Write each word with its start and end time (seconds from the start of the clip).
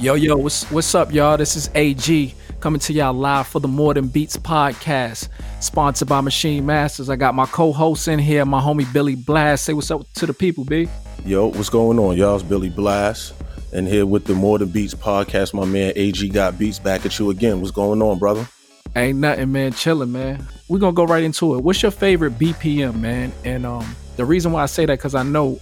Yo, 0.00 0.14
yo, 0.14 0.34
what's 0.34 0.64
what's 0.70 0.94
up, 0.94 1.12
y'all? 1.12 1.36
This 1.36 1.56
is 1.56 1.68
AG 1.74 2.34
coming 2.60 2.80
to 2.80 2.92
y'all 2.94 3.12
live 3.12 3.46
for 3.46 3.60
the 3.60 3.68
More 3.68 3.92
Than 3.92 4.08
Beats 4.08 4.34
podcast, 4.34 5.28
sponsored 5.60 6.08
by 6.08 6.22
Machine 6.22 6.64
Masters. 6.64 7.10
I 7.10 7.16
got 7.16 7.34
my 7.34 7.44
co-host 7.44 8.08
in 8.08 8.18
here, 8.18 8.46
my 8.46 8.62
homie 8.62 8.90
Billy 8.94 9.14
Blast. 9.14 9.66
Say 9.66 9.74
what's 9.74 9.90
up 9.90 10.10
to 10.14 10.24
the 10.24 10.32
people, 10.32 10.64
B. 10.64 10.88
Yo, 11.26 11.48
what's 11.48 11.68
going 11.68 11.98
on, 11.98 12.16
y'all? 12.16 12.34
It's 12.34 12.42
Billy 12.42 12.70
Blast, 12.70 13.34
and 13.74 13.86
here 13.86 14.06
with 14.06 14.24
the 14.24 14.32
More 14.32 14.58
Than 14.58 14.70
Beats 14.70 14.94
podcast. 14.94 15.52
My 15.52 15.66
man 15.66 15.92
AG 15.94 16.26
got 16.30 16.58
beats 16.58 16.78
back 16.78 17.04
at 17.04 17.18
you 17.18 17.28
again. 17.28 17.60
What's 17.60 17.70
going 17.70 18.00
on, 18.00 18.18
brother? 18.18 18.48
Ain't 18.96 19.18
nothing, 19.18 19.52
man. 19.52 19.74
Chilling, 19.74 20.12
man. 20.12 20.46
We're 20.68 20.78
gonna 20.78 20.94
go 20.94 21.04
right 21.04 21.22
into 21.22 21.56
it. 21.56 21.58
What's 21.58 21.82
your 21.82 21.92
favorite 21.92 22.38
BPM, 22.38 23.00
man? 23.00 23.34
And 23.44 23.66
um, 23.66 23.94
the 24.16 24.24
reason 24.24 24.52
why 24.52 24.62
I 24.62 24.66
say 24.66 24.86
that 24.86 24.96
because 24.96 25.14
I 25.14 25.24
know 25.24 25.60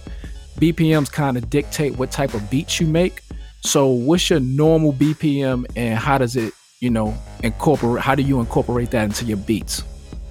BPMs 0.61 1.11
kind 1.11 1.35
of 1.35 1.49
dictate 1.49 1.97
what 1.97 2.09
type 2.09 2.33
of 2.33 2.49
beats 2.49 2.79
you 2.79 2.87
make. 2.87 3.21
So, 3.61 3.87
what's 3.87 4.29
your 4.29 4.39
normal 4.39 4.93
BPM, 4.93 5.65
and 5.75 5.97
how 5.97 6.17
does 6.17 6.35
it, 6.35 6.53
you 6.79 6.89
know, 6.89 7.15
incorporate? 7.43 8.03
How 8.03 8.15
do 8.15 8.23
you 8.23 8.39
incorporate 8.39 8.91
that 8.91 9.03
into 9.03 9.25
your 9.25 9.37
beats? 9.37 9.83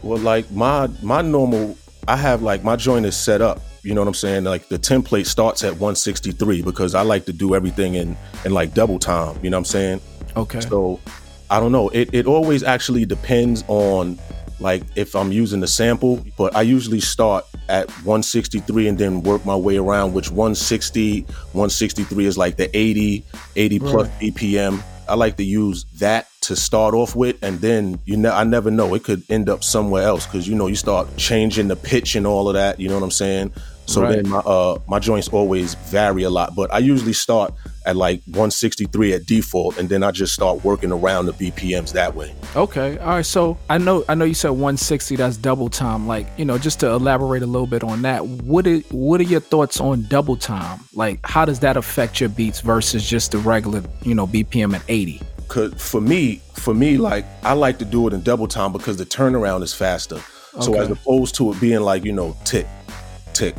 Well, 0.02 0.19
like 0.19 0.51
my 0.51 0.89
my 1.02 1.23
normal, 1.23 1.77
I 2.07 2.16
have 2.16 2.43
like 2.43 2.65
my 2.65 2.77
joint 2.77 3.05
is 3.07 3.16
set 3.16 3.43
up. 3.43 3.61
You 3.83 3.95
know 3.95 4.01
what 4.01 4.09
I'm 4.09 4.15
saying? 4.15 4.45
Like 4.45 4.69
the 4.69 4.79
template 4.79 5.27
starts 5.27 5.62
at 5.62 5.73
163 5.73 6.62
because 6.62 6.95
I 6.95 7.02
like 7.02 7.27
to 7.27 7.33
do 7.33 7.55
everything 7.55 7.95
in 7.95 8.16
in 8.45 8.52
like 8.52 8.75
double 8.75 8.99
time. 8.99 9.38
You 9.43 9.51
know 9.51 9.57
what 9.57 9.60
I'm 9.60 9.65
saying? 9.66 10.01
Okay. 10.37 10.60
So 10.60 11.01
I 11.51 11.60
don't 11.60 11.73
know. 11.73 11.88
It 11.91 12.10
it 12.13 12.27
always 12.27 12.63
actually 12.63 13.05
depends 13.05 13.63
on 13.69 14.19
like 14.60 14.83
if 14.97 15.15
I'm 15.15 15.33
using 15.33 15.60
the 15.60 15.66
sample, 15.66 16.24
but 16.37 16.57
I 16.57 16.63
usually 16.63 17.01
start 17.01 17.45
at 17.69 17.91
163 18.05 18.89
and 18.89 18.99
then 18.99 19.23
work 19.23 19.45
my 19.45 19.57
way 19.57 19.77
around, 19.77 20.15
which 20.15 20.31
160, 20.31 21.23
163 21.23 22.27
is 22.27 22.39
like 22.39 22.57
the 22.57 22.75
80, 22.77 23.25
80 23.57 23.79
plus 23.79 24.09
Right. 24.09 24.21
BPM. 24.35 24.83
I 25.09 25.15
like 25.15 25.37
to 25.39 25.45
use 25.45 25.85
that 26.01 26.29
to 26.43 26.55
start 26.55 26.95
off 26.95 27.17
with, 27.17 27.37
and 27.43 27.61
then 27.61 27.99
you 28.05 28.16
know 28.16 28.30
I 28.30 28.45
never 28.45 28.71
know 28.71 28.95
it 28.95 29.05
could 29.05 29.23
end 29.30 29.49
up 29.49 29.65
somewhere 29.65 30.02
else 30.02 30.27
because 30.27 30.47
you 30.47 30.55
know 30.55 30.66
you 30.66 30.77
start 30.77 31.09
changing 31.16 31.69
the 31.69 31.77
pitch 31.77 32.15
and 32.15 32.27
all 32.27 32.49
of 32.49 32.55
that. 32.55 32.79
You 32.79 32.88
know 32.88 32.95
what 32.95 33.05
I'm 33.05 33.10
saying? 33.10 33.52
So 33.89 34.03
Right. 34.03 34.17
then 34.17 34.29
my 34.29 34.39
uh 34.41 34.79
my 34.87 34.99
joints 34.99 35.29
always 35.29 35.75
vary 35.91 36.23
a 36.23 36.29
lot, 36.31 36.55
but 36.55 36.73
I 36.73 36.79
usually 36.79 37.15
start 37.15 37.55
at 37.87 37.97
like 37.97 38.21
163 38.27 39.15
at 39.15 39.25
default, 39.25 39.79
and 39.79 39.89
then 39.89 40.03
I 40.03 40.11
just 40.11 40.35
start 40.35 40.63
working 40.63 40.93
around 40.93 41.25
the 41.25 41.33
BPMs 41.33 41.93
that 41.93 42.15
way. 42.15 42.35
Okay. 42.55 42.99
All 42.99 43.09
right. 43.09 43.25
So 43.25 43.57
I 43.71 43.79
know 43.79 44.05
I 44.07 44.15
know 44.15 44.27
you 44.27 44.35
said 44.35 44.51
160. 44.51 45.16
That's 45.16 45.39
double 45.39 45.71
time. 45.71 46.07
Like 46.07 46.27
you 46.37 46.45
know, 46.45 46.59
just 46.59 46.81
to 46.81 46.91
elaborate 46.91 47.43
a 47.43 47.47
little 47.47 47.66
bit 47.66 47.83
on 47.83 48.03
that. 48.03 48.27
What 48.27 48.66
are 48.66 48.81
what 48.91 49.21
are 49.23 49.25
your 49.25 49.41
thoughts 49.41 49.81
on 49.81 50.03
double 50.09 50.37
time? 50.37 50.81
Like 50.93 51.21
how 51.25 51.47
does 51.47 51.61
that 51.61 51.79
affect 51.79 52.21
your 52.21 52.29
beats 52.29 52.61
versus 52.61 53.09
just 53.09 53.33
the 53.33 53.39
regular 53.39 53.83
you 54.03 54.15
know 54.15 54.27
BPM 54.27 54.75
at 54.75 54.83
80? 54.89 55.23
Cause 55.49 55.73
for 55.79 56.03
me, 56.03 56.43
for 56.53 56.75
me, 56.75 56.99
like 56.99 57.25
I 57.43 57.55
like 57.55 57.79
to 57.79 57.87
do 57.87 58.07
it 58.07 58.13
in 58.13 58.21
double 58.21 58.49
time 58.49 58.71
because 58.71 58.99
the 58.99 59.07
turnaround 59.07 59.63
is 59.63 59.73
faster. 59.73 60.21
So 60.61 60.75
as 60.79 60.91
opposed 60.91 61.37
to 61.37 61.53
it 61.53 61.61
being 61.61 61.81
like 61.81 62.05
you 62.05 62.13
know 62.13 62.37
tick, 62.45 62.66
tick, 63.33 63.55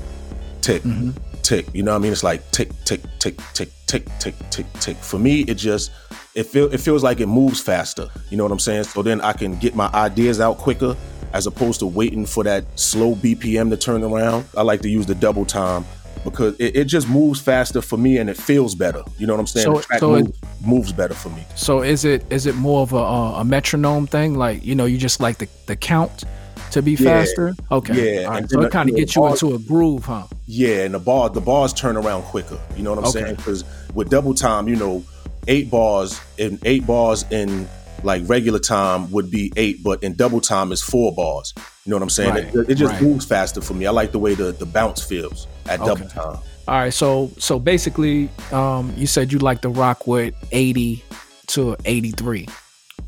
tick, 0.62 0.84
Mm-hmm. 0.84 1.12
tick. 1.42 1.68
You 1.74 1.84
know 1.84 1.92
what 1.92 1.98
I 1.98 2.02
mean? 2.02 2.12
It's 2.12 2.24
like 2.24 2.50
tick, 2.52 2.70
tick, 2.86 3.02
tick, 3.20 3.38
tick, 3.54 3.70
tick, 3.88 4.06
tick, 4.20 4.36
tick, 4.50 4.66
tick. 4.80 4.98
For 4.98 5.20
me, 5.20 5.42
it 5.42 5.56
just 5.56 5.92
it 6.36 6.44
feel 6.46 6.72
it 6.74 6.80
feels 6.80 7.04
like 7.04 7.20
it 7.20 7.28
moves 7.28 7.60
faster. 7.62 8.08
You 8.30 8.38
know 8.38 8.44
what 8.44 8.52
I'm 8.52 8.60
saying? 8.60 8.84
So 8.86 9.02
then 9.02 9.22
I 9.22 9.34
can 9.34 9.58
get 9.58 9.76
my 9.76 9.90
ideas 9.94 10.40
out 10.40 10.58
quicker 10.58 10.96
as 11.34 11.46
opposed 11.48 11.80
to 11.80 11.86
waiting 11.86 12.26
for 12.26 12.44
that 12.44 12.66
slow 12.80 13.16
BPM 13.16 13.70
to 13.70 13.78
turn 13.78 14.04
around. 14.04 14.46
I 14.58 14.62
like 14.64 14.82
to 14.82 14.90
use 14.90 15.06
the 15.06 15.16
double 15.16 15.46
time 15.46 15.86
because 16.24 16.60
it, 16.60 16.76
it 16.76 16.86
just 16.86 17.08
moves 17.08 17.40
faster 17.40 17.82
for 17.82 17.98
me 17.98 18.18
and 18.18 18.30
it 18.30 18.36
feels 18.38 18.76
better. 18.76 19.04
You 19.18 19.28
know 19.28 19.34
what 19.34 19.40
I'm 19.40 19.48
saying? 19.48 19.66
So- 19.66 19.74
the 19.78 19.82
track 19.84 20.00
so 20.00 20.16
it- 20.16 20.24
moves, 20.26 20.40
moves 20.66 20.92
better 20.94 21.14
for 21.14 21.30
me. 21.30 21.46
So 21.56 21.82
is 21.82 22.04
it 22.06 22.26
is 22.32 22.46
it 22.46 22.56
more 22.56 22.82
of 22.82 22.94
a 22.94 22.98
uh, 22.98 23.40
a 23.42 23.46
metronome 23.46 24.08
thing? 24.08 24.36
Like 24.36 24.64
you 24.66 24.76
know, 24.76 24.86
you 24.86 24.98
just 24.98 25.20
like 25.20 25.38
the 25.40 25.48
the 25.68 25.76
count 25.76 26.24
to 26.72 26.82
be 26.84 26.92
Yeah. 26.92 26.98
faster. 27.24 27.56
Okay. 27.72 28.22
Yeah, 28.22 28.28
right. 28.28 28.50
So 28.50 28.62
it 28.62 28.72
kind 28.72 28.90
of 28.90 28.96
gets 28.96 29.16
you 29.16 29.26
into 29.26 29.56
a 29.56 29.60
groove, 29.60 30.06
huh? 30.06 30.24
Yeah, 30.52 30.84
and 30.84 30.96
the 30.96 31.00
bar 31.00 31.30
the 31.30 31.42
bars 31.42 31.74
turn 31.74 31.96
around 31.96 32.24
quicker. 32.24 32.58
You 32.76 32.82
know 32.82 32.90
what 32.90 32.98
I'm 32.98 33.06
Okay. 33.06 33.22
saying? 33.22 33.36
Because 33.36 33.64
with 33.94 34.10
double 34.10 34.34
time, 34.34 34.68
you 34.68 34.76
know, 34.76 35.04
eight 35.48 35.70
bars 35.70 36.20
in 36.40 36.58
eight 36.66 36.88
bars 36.88 37.24
in 37.30 37.70
like 38.02 38.24
regular 38.26 38.58
time 38.58 39.12
would 39.12 39.30
be 39.30 39.54
eight, 39.58 39.84
but 39.84 40.02
in 40.02 40.16
double 40.16 40.42
time 40.42 40.72
is 40.72 40.82
four 40.82 41.14
bars. 41.14 41.54
You 41.86 41.92
know 41.92 41.98
what 41.98 42.02
I'm 42.02 42.10
saying? 42.10 42.34
Right, 42.34 42.44
It, 42.56 42.70
it 42.72 42.76
just 42.76 42.94
right. 42.94 43.02
moves 43.04 43.26
faster 43.28 43.62
for 43.62 43.76
me. 43.76 43.86
I 43.86 43.92
like 43.92 44.12
the 44.12 44.18
way 44.18 44.34
the, 44.34 44.52
the 44.52 44.66
bounce 44.66 45.04
feels 45.04 45.46
at 45.68 45.82
double 45.82 46.08
time. 46.08 46.38
All 46.68 46.76
right, 46.76 46.94
so 46.94 47.30
so 47.38 47.60
basically, 47.60 48.28
um, 48.52 48.92
you 48.98 49.06
said 49.06 49.32
you 49.32 49.38
like 49.38 49.62
to 49.62 49.70
rock 49.70 50.08
with 50.08 50.34
eighty 50.52 51.04
to 51.50 51.76
eighty 51.86 52.10
three. 52.10 52.48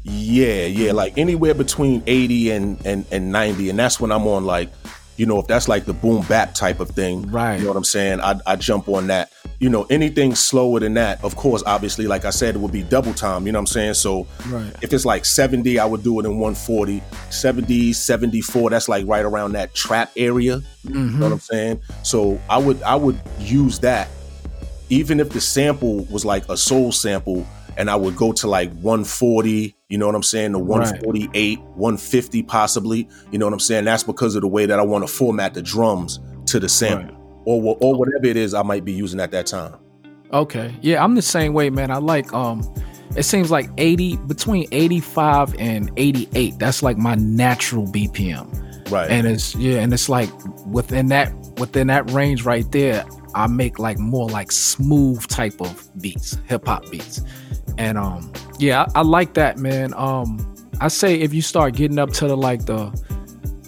Yeah, 0.03 0.65
yeah, 0.67 0.91
like 0.91 1.17
anywhere 1.17 1.55
between 1.55 2.03
80 2.07 2.51
and, 2.51 2.85
and 2.85 3.05
and 3.11 3.31
90, 3.31 3.69
and 3.69 3.77
that's 3.77 3.99
when 3.99 4.11
I'm 4.11 4.25
on 4.27 4.45
like, 4.45 4.69
you 5.21 5.27
know, 5.27 5.37
if 5.37 5.45
that's 5.45 5.67
like 5.67 5.85
the 5.85 5.93
boom 5.93 6.25
bap 6.25 6.55
type 6.55 6.79
of 6.79 6.89
thing, 6.89 7.29
Right. 7.29 7.59
You 7.59 7.65
know 7.65 7.69
what 7.69 7.77
I'm 7.77 7.83
saying? 7.83 8.21
I 8.21 8.39
I 8.47 8.55
jump 8.55 8.89
on 8.89 9.05
that. 9.07 9.31
You 9.59 9.69
know, 9.69 9.85
anything 9.91 10.33
slower 10.33 10.79
than 10.79 10.95
that, 10.95 11.23
of 11.23 11.35
course, 11.35 11.61
obviously, 11.67 12.07
like 12.07 12.25
I 12.25 12.31
said, 12.31 12.55
it 12.55 12.57
would 12.57 12.71
be 12.71 12.81
double 12.81 13.13
time. 13.13 13.45
You 13.45 13.51
know 13.51 13.59
what 13.59 13.69
I'm 13.69 13.73
saying? 13.73 13.93
So 13.93 14.25
Right. 14.47 14.73
if 14.81 14.91
it's 14.93 15.05
like 15.05 15.25
70, 15.25 15.77
I 15.77 15.85
would 15.85 16.01
do 16.01 16.19
it 16.19 16.25
in 16.25 16.39
140. 16.39 17.03
70, 17.29 17.93
74, 17.93 18.71
that's 18.71 18.89
like 18.89 19.05
right 19.05 19.23
around 19.23 19.51
that 19.51 19.75
trap 19.75 20.09
area. 20.17 20.63
You 20.85 20.89
know 20.95 20.99
what 20.99 21.09
mm-hmm. 21.11 21.33
I'm 21.33 21.39
saying? 21.39 21.81
So 22.01 22.41
I 22.49 22.57
would 22.57 22.81
I 22.81 22.95
would 22.95 23.21
use 23.37 23.77
that 23.81 24.07
even 24.89 25.19
if 25.19 25.29
the 25.29 25.39
sample 25.39 26.03
was 26.05 26.25
like 26.25 26.49
a 26.49 26.57
soul 26.57 26.91
sample 26.91 27.45
and 27.77 27.89
I 27.89 27.95
would 27.95 28.15
go 28.15 28.31
to 28.33 28.47
like 28.47 28.71
140, 28.73 29.75
you 29.89 29.97
know 29.97 30.05
what 30.05 30.15
I'm 30.15 30.23
saying, 30.23 30.53
to 30.53 30.59
148, 30.59 31.59
150 31.59 32.43
possibly, 32.43 33.07
you 33.31 33.39
know 33.39 33.45
what 33.45 33.53
I'm 33.53 33.59
saying? 33.59 33.85
That's 33.85 34.03
because 34.03 34.35
of 34.35 34.41
the 34.41 34.47
way 34.47 34.65
that 34.65 34.79
I 34.79 34.83
want 34.83 35.07
to 35.07 35.13
format 35.13 35.53
the 35.53 35.61
drums 35.61 36.19
to 36.47 36.59
the 36.59 36.69
sample 36.69 37.17
or 37.45 37.77
or 37.79 37.95
whatever 37.95 38.25
it 38.25 38.37
is 38.37 38.53
I 38.53 38.63
might 38.63 38.85
be 38.85 38.93
using 38.93 39.19
at 39.19 39.31
that 39.31 39.47
time. 39.47 39.75
Okay, 40.33 40.75
yeah, 40.81 41.03
I'm 41.03 41.15
the 41.15 41.21
same 41.21 41.53
way, 41.53 41.69
man. 41.69 41.91
I 41.91 41.97
like 41.97 42.33
um, 42.33 42.61
it 43.15 43.23
seems 43.23 43.51
like 43.51 43.69
eighty 43.77 44.17
between 44.17 44.67
eighty 44.71 44.99
five 44.99 45.53
and 45.59 45.91
eighty 45.97 46.29
eight. 46.35 46.57
That's 46.59 46.81
like 46.83 46.97
my 46.97 47.15
natural 47.15 47.85
BPM. 47.85 48.67
Right. 48.91 49.09
and 49.09 49.25
it's 49.25 49.55
yeah 49.55 49.79
and 49.79 49.93
it's 49.93 50.09
like 50.09 50.29
within 50.65 51.07
that 51.07 51.33
within 51.57 51.87
that 51.87 52.11
range 52.11 52.43
right 52.43 52.69
there 52.73 53.05
i 53.35 53.47
make 53.47 53.79
like 53.79 53.97
more 53.97 54.27
like 54.27 54.51
smooth 54.51 55.25
type 55.27 55.61
of 55.61 55.89
beats 56.01 56.37
hip-hop 56.45 56.91
beats 56.91 57.21
and 57.77 57.97
um 57.97 58.31
yeah 58.59 58.85
I, 58.95 58.99
I 58.99 59.01
like 59.03 59.33
that 59.35 59.57
man. 59.57 59.93
Um 59.95 60.47
i 60.79 60.87
say 60.87 61.15
if 61.15 61.33
you 61.33 61.41
start 61.41 61.75
getting 61.75 61.99
up 61.99 62.11
to 62.11 62.27
the 62.27 62.35
like 62.35 62.65
the 62.65 62.89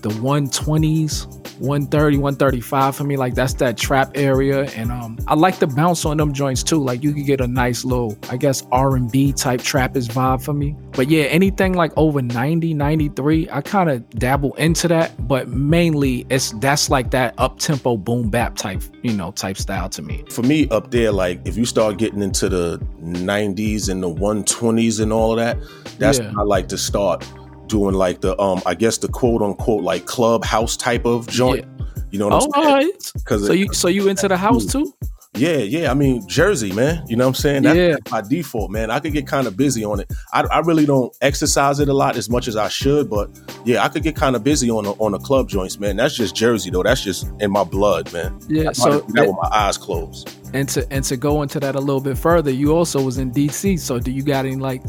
the 0.02 0.09
120s 0.09 1.43
130 1.63 2.18
135 2.18 2.96
for 2.96 3.03
me. 3.06 3.16
Like 3.16 3.35
that's 3.35 3.53
that 3.56 3.78
trap 3.78 4.12
area. 4.16 4.69
And 4.75 4.91
um 4.91 5.18
i 5.28 5.34
like 5.34 5.59
the 5.59 5.68
bounce 5.68 6.03
on 6.06 6.18
them 6.18 6.34
joints 6.34 6.62
too. 6.62 6.84
Like 6.84 7.01
you 7.03 7.13
could 7.13 7.25
get 7.25 7.40
a 7.41 7.47
nice 7.47 7.85
little 7.85 8.18
i 8.29 8.35
guess 8.38 8.63
r&b 8.72 9.34
type 9.34 9.62
trappist 9.62 10.12
vibe 10.12 10.44
for 10.44 10.53
me. 10.53 10.75
But 10.91 11.09
yeah 11.09 11.24
anything 11.25 11.74
like 11.74 11.91
over 11.96 12.22
90 12.22 12.74
93 12.74 13.50
i 13.50 13.62
kind 13.62 13.90
of 13.90 14.07
dabble 14.12 14.53
into 14.56 14.88
that. 14.90 15.12
But 15.28 15.47
mainly 15.47 16.25
it's 16.29 16.51
that's 16.59 16.90
like 16.90 17.12
that 17.12 17.34
up 17.38 17.59
tempo 17.59 17.95
boom 17.97 18.30
bap 18.30 18.56
type 18.57 18.81
you 19.01 19.13
know 19.13 19.31
type 19.31 19.57
style 19.57 19.90
to 19.90 20.01
me. 20.01 20.25
For 20.30 20.41
me 20.44 20.68
up 20.69 20.91
there 20.91 21.12
like 21.13 21.40
if 21.45 21.56
you 21.57 21.66
start 21.66 21.97
getting 21.97 22.22
into 22.22 22.50
the 22.50 22.78
90s 23.01 23.90
and 23.90 24.03
the 24.03 24.09
120s 24.13 25.00
and 25.01 25.13
all 25.13 25.31
of 25.31 25.38
that, 25.38 25.57
that's 25.97 26.19
Yeah. 26.19 26.28
when 26.28 26.40
I 26.40 26.44
like 26.44 26.68
to 26.69 26.78
start 26.78 27.25
doing 27.68 27.96
like 27.96 28.22
the 28.22 28.40
um 28.40 28.62
I 28.66 28.74
guess 28.75 28.97
the 28.97 29.07
quote 29.07 29.41
unquote 29.41 29.84
like 29.84 30.06
clubhouse 30.06 30.75
type 30.78 31.06
of 31.06 31.28
joint. 31.28 31.66
You 32.12 32.19
know 32.19 32.28
what 32.28 32.44
I'm 32.56 32.63
right 32.63 33.12
Cause 33.25 33.47
so 33.47 33.53
it- 33.53 33.59
you 33.59 33.74
so 33.74 33.88
you 33.88 34.07
into 34.07 34.28
the 34.28 34.38
house 34.38 34.66
too 34.66 34.94
Yeah, 35.35 35.57
yeah. 35.57 35.90
I 35.90 35.96
mean, 35.96 36.22
Jersey, 36.29 36.72
man. 36.74 37.03
You 37.07 37.16
know 37.16 37.24
what 37.25 37.29
I'm 37.29 37.41
saying? 37.41 37.63
That's 37.63 37.75
Yeah. 37.75 37.96
by 38.12 38.22
default, 38.22 38.69
man. 38.69 38.91
I 38.91 39.00
could 39.00 39.13
get 39.13 39.25
kind 39.25 39.47
of 39.47 39.57
busy 39.57 39.83
on 39.83 40.00
it. 40.00 40.13
I, 40.31 40.42
I 40.42 40.60
really 40.60 40.86
don't 40.86 41.12
exercise 41.21 41.80
it 41.80 41.89
a 41.89 41.94
lot 41.94 42.18
as 42.18 42.30
much 42.30 42.48
as 42.48 42.56
I 42.56 42.68
should, 42.68 43.10
but 43.10 43.31
yeah, 43.65 43.83
I 43.83 43.89
could 43.89 44.04
get 44.04 44.15
kind 44.15 44.36
of 44.36 44.44
busy 44.44 44.69
on 44.69 44.83
the 44.83 44.92
on 45.00 45.13
the 45.13 45.18
club 45.18 45.50
joints, 45.50 45.80
man. 45.80 45.95
That's 45.95 46.15
just 46.15 46.36
Jersey, 46.36 46.69
though. 46.69 46.83
That's 46.83 47.01
just 47.04 47.25
in 47.39 47.50
my 47.50 47.63
blood, 47.63 48.13
man. 48.13 48.38
yeah 48.48 48.69
I 48.69 48.74
so 48.74 48.92
so 48.92 49.00
that 49.13 49.25
with 49.25 49.36
my 49.42 49.50
eyes 49.51 49.75
closed. 49.75 50.30
and 50.54 50.69
to 50.69 50.86
and 50.94 51.04
to 51.06 51.18
go 51.18 51.42
into 51.42 51.60
that 51.62 51.74
a 51.74 51.80
little 51.80 52.00
bit 52.01 52.15
further 52.15 52.51
you 52.51 52.75
also 52.77 53.01
was 53.01 53.18
in 53.18 53.31
dc 53.31 53.80
so 53.80 53.98
do 53.98 54.12
you 54.12 54.21
got 54.21 54.45
any 54.45 54.56
like 54.56 54.83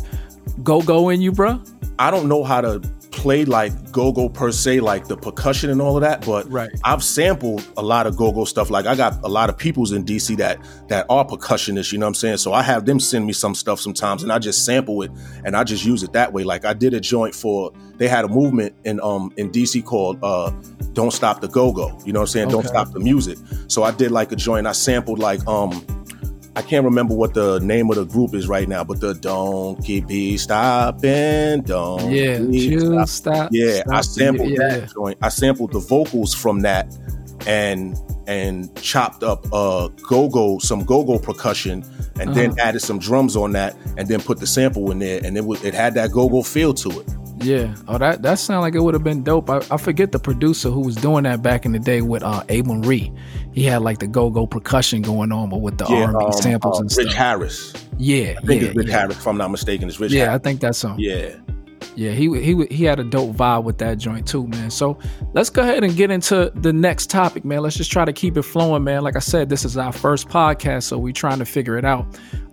go 0.62 0.82
go 0.82 1.08
in 1.08 1.20
you 1.20 1.32
bruh? 1.32 1.61
I 1.99 2.11
don't 2.11 2.29
know 2.29 2.43
how 2.43 2.61
to 2.61 2.81
play 3.14 3.44
like 3.44 3.93
go-go 3.93 4.29
per 4.29 4.50
se, 4.50 4.81
like 4.81 5.06
the 5.06 5.17
percussion 5.17 5.70
and 5.70 5.81
all 5.81 5.96
of 5.96 6.00
that, 6.02 6.26
but 6.26 6.50
Right. 6.50 6.70
I've 6.82 7.02
sampled 7.02 7.64
a 7.76 7.82
lot 7.82 8.06
of 8.08 8.17
go-go 8.17 8.44
stuff. 8.44 8.70
Like 8.70 8.87
I 8.87 8.96
got 8.96 9.23
a 9.23 9.29
lot 9.29 9.49
of 9.49 9.56
peoples 9.56 9.93
in 9.93 10.05
DC 10.05 10.37
that 10.38 10.58
that 10.88 11.06
are 11.08 11.25
percussionists, 11.25 11.93
you 11.93 11.99
know 11.99 12.06
what 12.06 12.08
I'm 12.08 12.14
saying? 12.14 12.38
So 12.38 12.52
I 12.52 12.62
have 12.62 12.85
them 12.85 12.99
send 12.99 13.25
me 13.25 13.32
some 13.32 13.55
stuff 13.55 13.81
sometimes 13.81 14.25
and 14.25 14.32
I 14.32 14.41
just 14.41 14.64
sample 14.64 15.02
it 15.02 15.12
and 15.44 15.56
I 15.56 15.62
just 15.62 15.85
use 15.85 16.02
it 16.02 16.12
that 16.12 16.32
way. 16.32 16.43
Like 16.43 16.64
I 16.64 16.75
did 16.75 16.93
a 16.93 17.00
joint 17.00 17.35
for 17.35 17.73
they 17.97 18.08
had 18.08 18.25
a 18.25 18.29
movement 18.29 18.75
in 18.85 19.00
um 19.00 19.32
in 19.37 19.50
DC 19.50 19.85
called 19.85 20.19
uh 20.23 20.50
Don't 20.93 21.12
Stop 21.12 21.40
the 21.40 21.49
Go-Go. 21.49 21.97
You 22.05 22.12
know 22.12 22.20
what 22.20 22.25
I'm 22.25 22.32
saying? 22.32 22.49
Don't 22.49 22.67
stop 22.67 22.90
the 22.93 23.00
music. 23.00 23.38
So 23.69 23.85
I 23.85 23.93
did 23.93 24.11
like 24.11 24.32
a 24.32 24.37
joint, 24.37 24.67
I 24.67 24.73
sampled 24.73 25.20
like 25.20 25.47
um 25.47 25.87
I 26.56 26.62
can't 26.62 26.85
remember 26.85 27.15
what 27.15 27.35
the 27.35 27.59
name 27.61 27.91
of 27.91 27.97
the 27.97 28.05
group 28.05 28.33
is 28.35 28.49
right 28.49 28.69
now, 28.69 28.85
but 28.85 29.01
the 29.01 29.15
don't 29.15 29.83
keep 29.85 30.06
be 30.06 30.37
stopping, 30.37 31.62
don't 31.62 32.12
yeah, 32.12 32.39
stop. 32.79 33.09
stop. 33.09 33.49
Yeah, 33.53 33.81
stop 33.81 33.95
I 33.95 34.01
sampled 34.03 34.51
yeah. 34.51 34.56
that 34.59 34.93
joint. 34.93 35.19
I 35.21 35.31
sampled 35.31 35.73
the 35.73 35.81
vocals 35.81 36.33
from 36.33 36.61
that 36.61 36.97
and 37.47 37.99
and 38.27 38.75
chopped 38.81 39.23
up 39.23 39.45
uh 39.53 39.89
go-go 40.09 40.59
some 40.59 40.83
go-go 40.85 41.19
percussion 41.19 41.85
and 42.19 42.31
uh-huh. 42.31 42.33
then 42.33 42.59
added 42.59 42.81
some 42.81 42.99
drums 42.99 43.37
on 43.37 43.53
that 43.53 43.77
and 43.99 44.09
then 44.09 44.21
put 44.21 44.39
the 44.39 44.47
sample 44.47 44.91
in 44.91 44.99
there 44.99 45.21
and 45.23 45.37
it 45.37 45.45
was 45.45 45.62
it 45.65 45.75
had 45.75 45.95
that 45.95 46.12
go-go 46.12 46.43
feel 46.43 46.73
to 46.73 46.89
it. 47.00 47.07
Yeah. 47.44 47.75
Oh, 47.88 47.99
that 47.99 48.23
that 48.23 48.38
sounded 48.38 48.62
like 48.62 48.75
it 48.75 48.81
would 48.81 48.94
have 48.94 49.05
been 49.05 49.23
dope. 49.23 49.50
I, 49.50 49.61
I, 49.70 49.76
forget 49.76 50.12
the 50.12 50.19
producer 50.19 50.70
who 50.70 50.81
was 50.81 50.96
doing 50.96 51.25
that 51.25 51.43
back 51.43 51.64
in 51.64 51.73
the 51.73 51.79
day 51.79 52.00
with 52.00 52.23
uh 52.23 52.43
Amerie. 52.44 53.17
He 53.52 53.64
had 53.64 53.82
like 53.82 53.99
the 53.99 54.06
go-go 54.06 54.46
percussion 54.46 55.02
going 55.02 55.31
on, 55.31 55.50
but 55.50 55.58
with 55.58 55.79
the 55.79 55.87
yeah, 55.88 56.06
R&B 56.06 56.25
um, 56.25 56.32
samples 56.32 56.79
uh, 56.79 56.82
and 56.82 56.96
Rich 56.96 57.08
stuff. 57.08 57.19
Harris. 57.19 57.73
Yeah, 57.99 58.35
I 58.37 58.46
think 58.46 58.62
yeah, 58.62 58.69
it's 58.69 58.76
Rich 58.76 58.88
yeah. 58.88 58.99
Harris, 59.00 59.17
if 59.17 59.26
I'm 59.26 59.37
not 59.37 59.50
mistaken. 59.50 59.88
It's 59.88 60.00
Rich. 60.00 60.12
Yeah, 60.12 60.25
Harris. 60.25 60.35
I 60.35 60.38
think 60.38 60.61
that's 60.61 60.82
him. 60.82 60.96
Yeah. 60.99 61.37
Yeah, 61.96 62.11
he 62.11 62.29
he 62.41 62.67
he 62.70 62.85
had 62.85 62.99
a 62.99 63.05
dope 63.05 63.37
vibe 63.37 63.64
with 63.64 63.79
that 63.79 63.99
joint 63.99 64.26
too, 64.26 64.47
man. 64.49 64.70
So 64.70 64.99
let's 65.32 65.50
go 65.50 65.62
ahead 65.62 65.85
and 65.85 65.94
get 65.94 66.11
into 66.11 66.50
the 66.56 66.73
next 66.73 67.08
topic, 67.08 67.44
man. 67.44 67.62
Let's 67.62 67.76
just 67.76 67.93
try 67.93 68.05
to 68.05 68.12
keep 68.12 68.37
it 68.37 68.43
flowing, 68.43 68.82
man. 68.82 69.02
Like 69.02 69.17
I 69.17 69.20
said, 69.20 69.49
this 69.49 69.64
is 69.64 69.76
our 69.76 69.93
first 69.93 70.29
podcast, 70.29 70.85
so 70.85 70.99
we're 70.99 71.12
trying 71.12 71.38
to 71.38 71.44
figure 71.44 71.76
it 71.76 71.85
out. 71.85 72.06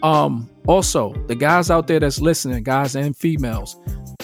Um, 0.04 0.50
also, 0.68 1.14
the 1.28 1.36
guys 1.36 1.72
out 1.72 1.88
there 1.88 2.00
that's 2.00 2.22
listening, 2.22 2.62
guys 2.64 2.96
and 2.96 3.18
females, 3.18 3.78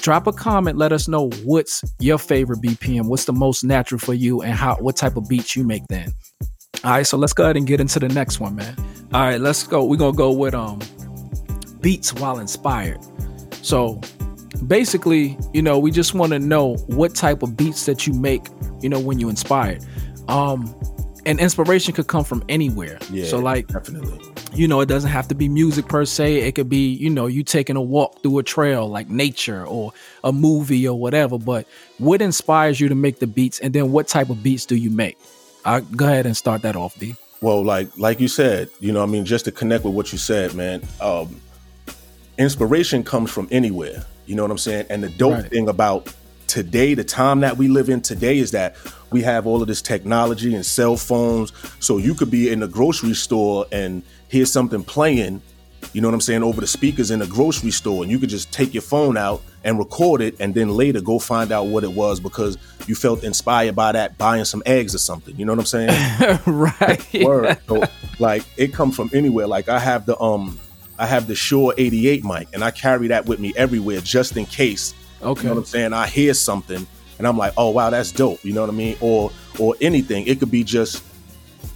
drop 0.08 0.26
a 0.26 0.32
comment. 0.32 0.78
Let 0.78 0.94
us 0.94 1.10
know 1.10 1.30
what's 1.44 1.84
your 2.00 2.18
favorite 2.18 2.62
BPM, 2.62 3.10
what's 3.10 3.26
the 3.26 3.34
most 3.34 3.66
natural 3.66 4.00
for 4.00 4.14
you, 4.14 4.42
and 4.42 4.54
how 4.54 4.78
what 4.78 4.96
type 4.96 5.18
of 5.18 5.28
beats 5.28 5.54
you 5.54 5.66
make. 5.66 5.86
Then, 5.90 6.14
all 6.86 6.92
right. 6.92 7.06
So 7.06 7.18
let's 7.18 7.34
go 7.34 7.44
ahead 7.44 7.58
and 7.58 7.68
get 7.68 7.82
into 7.82 8.00
the 8.00 8.08
next 8.08 8.40
one, 8.40 8.56
man. 8.56 8.74
All 9.14 9.20
right, 9.20 9.42
let's 9.42 9.68
go. 9.68 9.84
We're 9.84 9.98
gonna 9.98 10.16
go 10.16 10.32
with 10.32 10.54
um 10.54 10.80
beats 11.82 12.14
while 12.14 12.40
inspired. 12.40 13.00
So 13.62 14.00
basically, 14.66 15.38
you 15.54 15.62
know, 15.62 15.78
we 15.78 15.92
just 15.92 16.14
want 16.14 16.32
to 16.32 16.40
know 16.40 16.76
what 16.88 17.14
type 17.14 17.44
of 17.44 17.58
beats 17.58 17.86
that 17.86 18.08
you 18.08 18.14
make, 18.14 18.48
you 18.80 18.88
know, 18.88 19.02
when 19.02 19.20
you 19.20 19.28
inspired. 19.28 19.84
Um, 20.30 20.74
and 21.26 21.38
inspiration 21.38 21.94
could 21.94 22.08
come 22.08 22.24
from 22.24 22.46
anywhere. 22.48 22.98
Yeah. 23.12 23.26
So 23.26 23.40
like 23.40 23.68
definitely. 23.68 24.22
You 24.54 24.68
know, 24.68 24.82
it 24.82 24.88
doesn't 24.88 25.12
have 25.12 25.28
to 25.28 25.36
be 25.36 25.50
music 25.50 25.88
per 25.88 26.06
se. 26.06 26.38
It 26.38 26.56
could 26.56 26.70
be, 26.70 26.94
you 26.94 27.10
know, 27.10 27.28
you 27.28 27.44
taking 27.44 27.76
a 27.76 27.82
walk 27.82 28.22
through 28.22 28.40
a 28.40 28.44
trail 28.44 28.88
like 28.88 29.10
nature 29.10 29.66
or 29.66 29.92
a 30.24 30.32
movie 30.32 30.88
or 30.88 30.98
whatever. 30.98 31.38
But 31.38 31.68
what 31.98 32.22
inspires 32.22 32.80
you 32.80 32.88
to 32.90 32.96
make 32.96 33.20
the 33.20 33.28
beats 33.28 33.60
and 33.60 33.74
then 33.74 33.92
what 33.92 34.08
type 34.08 34.30
of 34.30 34.42
beats 34.42 34.66
do 34.66 34.76
you 34.76 34.90
make? 34.90 35.18
I 35.66 35.82
go 35.82 36.06
ahead 36.06 36.26
and 36.26 36.36
start 36.36 36.62
that 36.62 36.76
off, 36.76 36.98
D. 36.98 37.16
Well, 37.42 37.64
like 37.64 37.96
like 37.98 38.20
you 38.20 38.28
said, 38.28 38.70
you 38.80 38.92
know, 38.92 39.04
I 39.04 39.06
mean, 39.06 39.26
just 39.26 39.46
to 39.46 39.52
connect 39.52 39.84
with 39.84 39.94
what 39.94 40.12
you 40.12 40.18
said, 40.18 40.56
man, 40.56 40.82
um, 41.02 41.40
inspiration 42.38 43.04
comes 43.04 43.30
from 43.30 43.48
anywhere. 43.52 44.06
You 44.26 44.36
know 44.36 44.44
what 44.44 44.52
I'm 44.52 44.58
saying? 44.58 44.88
And 44.90 45.04
the 45.04 45.10
dope 45.10 45.34
right. 45.34 45.50
thing 45.50 45.68
about 45.70 46.14
today, 46.48 46.94
the 46.94 47.04
time 47.04 47.42
that 47.42 47.58
we 47.58 47.68
live 47.68 47.90
in 47.90 48.02
today, 48.02 48.38
is 48.40 48.52
that 48.52 48.76
we 49.12 49.22
have 49.22 49.48
all 49.48 49.62
of 49.62 49.68
this 49.68 49.82
technology 49.82 50.56
and 50.56 50.66
cell 50.66 50.98
phones. 50.98 51.54
So 51.80 51.98
you 51.98 52.14
could 52.14 52.32
be 52.32 52.52
in 52.52 52.60
the 52.60 52.68
grocery 52.68 53.14
store 53.14 53.66
and 53.72 54.04
hear 54.30 54.46
something 54.46 54.84
playing, 54.84 55.42
you 55.94 56.02
know 56.02 56.08
what 56.08 56.14
I'm 56.14 56.22
saying, 56.22 56.44
over 56.44 56.62
the 56.62 56.68
speakers 56.68 57.12
in 57.12 57.20
the 57.20 57.28
grocery 57.28 57.72
store. 57.72 58.04
And 58.04 58.12
you 58.12 58.20
could 58.20 58.30
just 58.30 58.52
take 58.52 58.74
your 58.74 58.82
phone 58.82 59.18
out 59.18 59.42
and 59.64 59.78
record 59.78 60.22
it 60.22 60.36
and 60.40 60.54
then 60.54 60.70
later 60.70 61.02
go 61.02 61.20
find 61.20 61.52
out 61.52 61.68
what 61.68 61.84
it 61.84 61.92
was 61.92 62.20
because 62.20 62.58
you 62.88 62.96
felt 62.96 63.24
inspired 63.24 63.76
by 63.76 63.92
that 63.92 64.18
buying 64.18 64.46
some 64.46 64.64
eggs 64.66 64.96
or 64.96 65.00
something. 65.00 65.36
You 65.38 65.46
know 65.46 65.54
what 65.54 65.60
I'm 65.60 65.66
saying? 65.66 66.40
right. 66.46 67.24
Word. 67.24 67.58
So, 67.68 67.84
like 68.20 68.44
it 68.56 68.74
comes 68.74 68.96
from 68.96 69.10
anywhere. 69.14 69.48
Like 69.48 69.70
I 69.70 69.80
have 69.80 70.06
the 70.06 70.20
um 70.22 70.60
I 71.00 71.06
have 71.06 71.28
the 71.28 71.36
Shure 71.36 71.74
88 71.78 72.24
mic 72.24 72.48
and 72.54 72.64
I 72.64 72.72
carry 72.72 73.08
that 73.10 73.26
with 73.26 73.40
me 73.40 73.54
everywhere 73.56 74.00
just 74.02 74.36
in 74.38 74.46
case. 74.46 74.94
Okay. 75.22 75.42
You 75.42 75.48
know 75.50 75.56
what 75.56 75.60
I'm 75.62 75.66
saying? 75.66 75.94
I 75.94 76.08
hear 76.08 76.34
something 76.34 76.86
and 77.18 77.28
I'm 77.28 77.38
like, 77.38 77.54
oh 77.58 77.70
wow, 77.70 77.90
that's 77.90 78.12
dope. 78.12 78.44
You 78.44 78.54
know 78.54 78.62
what 78.62 78.70
I 78.70 78.74
mean? 78.74 78.98
Or 79.02 79.32
or 79.60 79.76
anything. 79.82 80.28
It 80.28 80.40
could 80.40 80.52
be 80.52 80.64
just, 80.64 81.04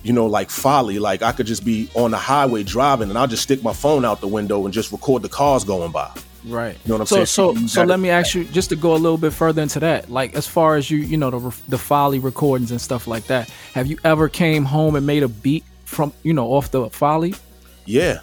you 0.04 0.14
know, 0.14 0.28
like 0.28 0.50
Foley. 0.50 1.00
Like 1.00 1.22
I 1.22 1.32
could 1.32 1.48
just 1.48 1.66
be 1.66 1.90
on 1.96 2.12
the 2.12 2.18
highway 2.18 2.64
driving 2.64 3.10
and 3.10 3.18
I'll 3.18 3.28
just 3.28 3.44
stick 3.44 3.64
my 3.64 3.74
phone 3.74 4.06
out 4.06 4.22
the 4.22 4.28
window 4.28 4.66
and 4.66 4.74
just 4.74 4.92
record 4.92 5.24
the 5.24 5.30
cars 5.30 5.64
going 5.64 5.92
by. 5.92 6.12
Right. 6.46 6.76
You 6.86 6.90
know 6.90 6.96
what 6.96 7.02
I'm 7.02 7.08
so, 7.08 7.16
saying? 7.26 7.58
So 7.58 7.68
so 7.68 7.84
let 7.84 8.00
me 8.00 8.10
ask 8.10 8.34
you 8.34 8.46
just 8.46 8.70
to 8.70 8.76
go 8.76 8.94
a 8.94 8.98
little 8.98 9.18
bit 9.18 9.34
further 9.34 9.62
into 9.62 9.80
that. 9.82 10.10
Like 10.10 10.36
as 10.36 10.48
far 10.48 10.76
as 10.76 10.90
you, 10.90 11.00
you 11.00 11.18
know, 11.18 11.30
the 11.30 11.56
the 11.70 11.78
Foley 11.78 12.20
recordings 12.20 12.72
and 12.72 12.82
stuff 12.82 13.08
like 13.08 13.26
that. 13.26 13.50
Have 13.74 13.88
you 13.88 13.98
ever 14.04 14.30
came 14.30 14.66
home 14.66 14.96
and 14.96 15.06
made 15.06 15.24
a 15.24 15.28
beat 15.28 15.64
from, 15.86 16.14
you 16.24 16.34
know, 16.34 16.54
off 16.54 16.72
the 16.72 16.90
Foley? 16.90 17.36
Yeah. 17.86 18.22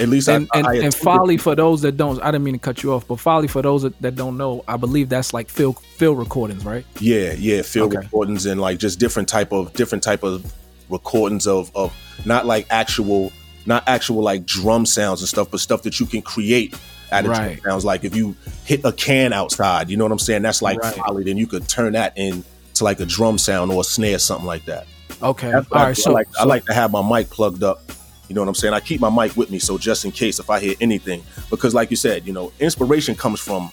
At 0.00 0.08
least 0.08 0.28
and, 0.28 0.48
I, 0.54 0.58
and, 0.58 0.66
I 0.68 0.74
and 0.76 0.94
Foley 0.94 1.36
for 1.38 1.56
those 1.56 1.82
that 1.82 1.96
don't 1.96 2.22
I 2.22 2.30
didn't 2.30 2.44
mean 2.44 2.54
to 2.54 2.60
cut 2.60 2.82
you 2.84 2.92
off, 2.92 3.08
but 3.08 3.18
Foley 3.18 3.48
for 3.48 3.62
those 3.62 3.82
that, 3.82 4.00
that 4.00 4.14
don't 4.14 4.36
know, 4.36 4.62
I 4.68 4.76
believe 4.76 5.08
that's 5.08 5.34
like 5.34 5.48
field 5.48 5.80
field 5.80 6.18
recordings, 6.18 6.64
right? 6.64 6.84
Yeah, 7.00 7.32
yeah, 7.32 7.62
field 7.62 7.92
Okay. 7.94 8.04
recordings 8.04 8.46
and 8.46 8.60
like 8.60 8.78
just 8.78 9.00
different 9.00 9.28
type 9.28 9.52
of 9.52 9.72
different 9.72 10.04
type 10.04 10.22
of 10.22 10.52
recordings 10.88 11.46
of 11.46 11.70
of 11.74 11.92
not 12.24 12.46
like 12.46 12.66
actual 12.70 13.32
not 13.66 13.82
actual 13.88 14.22
like 14.22 14.46
drum 14.46 14.86
sounds 14.86 15.20
and 15.20 15.28
stuff, 15.28 15.50
but 15.50 15.58
stuff 15.60 15.82
that 15.82 15.98
you 15.98 16.06
can 16.06 16.22
create 16.22 16.74
out 17.10 17.24
of 17.24 17.30
Right. 17.32 17.60
drum 17.60 17.72
sounds. 17.72 17.84
Like 17.84 18.04
if 18.04 18.14
you 18.14 18.36
hit 18.64 18.84
a 18.84 18.92
can 18.92 19.32
outside, 19.32 19.90
you 19.90 19.96
know 19.96 20.04
what 20.04 20.12
I'm 20.12 20.18
saying? 20.20 20.42
That's 20.42 20.62
like 20.62 20.78
Right. 20.78 20.94
Foley. 20.94 21.24
Then 21.24 21.36
you 21.36 21.48
could 21.48 21.68
turn 21.68 21.94
that 21.94 22.16
into 22.16 22.44
like 22.80 23.00
a 23.00 23.06
drum 23.06 23.36
sound 23.36 23.72
or 23.72 23.80
a 23.80 23.84
snare, 23.84 24.20
something 24.20 24.46
like 24.46 24.64
that. 24.66 24.86
Okay. 25.20 25.50
That's 25.50 25.66
All 25.72 25.78
I, 25.78 25.92
So 25.94 26.10
I 26.10 26.14
like 26.14 26.28
I 26.38 26.44
like 26.44 26.64
to 26.66 26.72
have 26.74 26.92
my 26.92 27.02
mic 27.02 27.30
plugged 27.30 27.64
up. 27.64 27.82
You 28.28 28.34
know 28.34 28.42
what 28.42 28.48
I'm 28.48 28.54
saying? 28.54 28.74
I 28.74 28.80
keep 28.80 29.00
my 29.00 29.10
mic 29.10 29.36
with 29.36 29.50
me 29.50 29.58
so 29.58 29.78
just 29.78 30.04
in 30.04 30.12
case 30.12 30.38
if 30.38 30.50
I 30.50 30.60
hear 30.60 30.74
anything, 30.80 31.22
because 31.50 31.74
like 31.74 31.90
you 31.90 31.96
said, 31.96 32.26
you 32.26 32.32
know, 32.32 32.52
inspiration 32.60 33.14
comes 33.14 33.40
from 33.40 33.70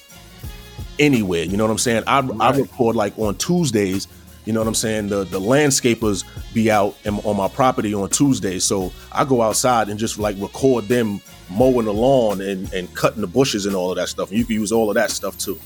anywhere. 0.97 1.43
You 1.43 1.57
know 1.57 1.65
what 1.65 1.71
I'm 1.71 1.77
saying? 1.77 2.03
I, 2.07 2.27
I 2.39 2.55
record 2.55 2.95
like 2.95 3.17
on 3.19 3.35
Tuesdays. 3.37 4.07
You 4.45 4.53
know 4.53 4.59
what 4.59 4.67
I'm 4.67 4.75
saying? 4.75 5.09
The 5.09 5.23
the 5.23 5.39
landscapers 5.39 6.23
be 6.53 6.69
out 6.69 6.95
in, 7.03 7.15
on 7.19 7.35
my 7.35 7.47
property 7.47 7.93
on 7.95 8.09
Tuesdays, 8.09 8.63
so 8.63 8.93
I 9.11 9.25
go 9.25 9.41
outside 9.41 9.89
and 9.89 9.99
just 9.99 10.19
like 10.19 10.35
record 10.39 10.87
them 10.87 11.19
mowing 11.49 11.85
the 11.85 11.93
lawn 11.93 12.41
and, 12.41 12.71
and 12.73 12.93
cutting 12.95 13.21
the 13.21 13.27
bushes 13.27 13.65
and 13.65 13.75
all 13.75 13.91
of 13.91 13.97
that 13.97 14.09
stuff. 14.09 14.29
And 14.29 14.37
you 14.37 14.45
can 14.45 14.55
use 14.55 14.71
all 14.71 14.89
of 14.89 14.95
that 14.95 15.11
stuff 15.11 15.37
too. 15.37 15.59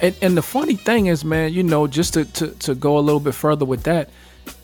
And, 0.00 0.14
and 0.20 0.36
the 0.36 0.42
funny 0.42 0.76
thing 0.76 1.06
is, 1.06 1.24
man, 1.24 1.52
you 1.52 1.62
know, 1.62 1.86
just 1.86 2.14
to, 2.14 2.24
to, 2.24 2.48
to 2.48 2.74
go 2.74 2.98
a 2.98 3.00
little 3.00 3.20
bit 3.20 3.34
further 3.34 3.64
with 3.64 3.84
that, 3.84 4.10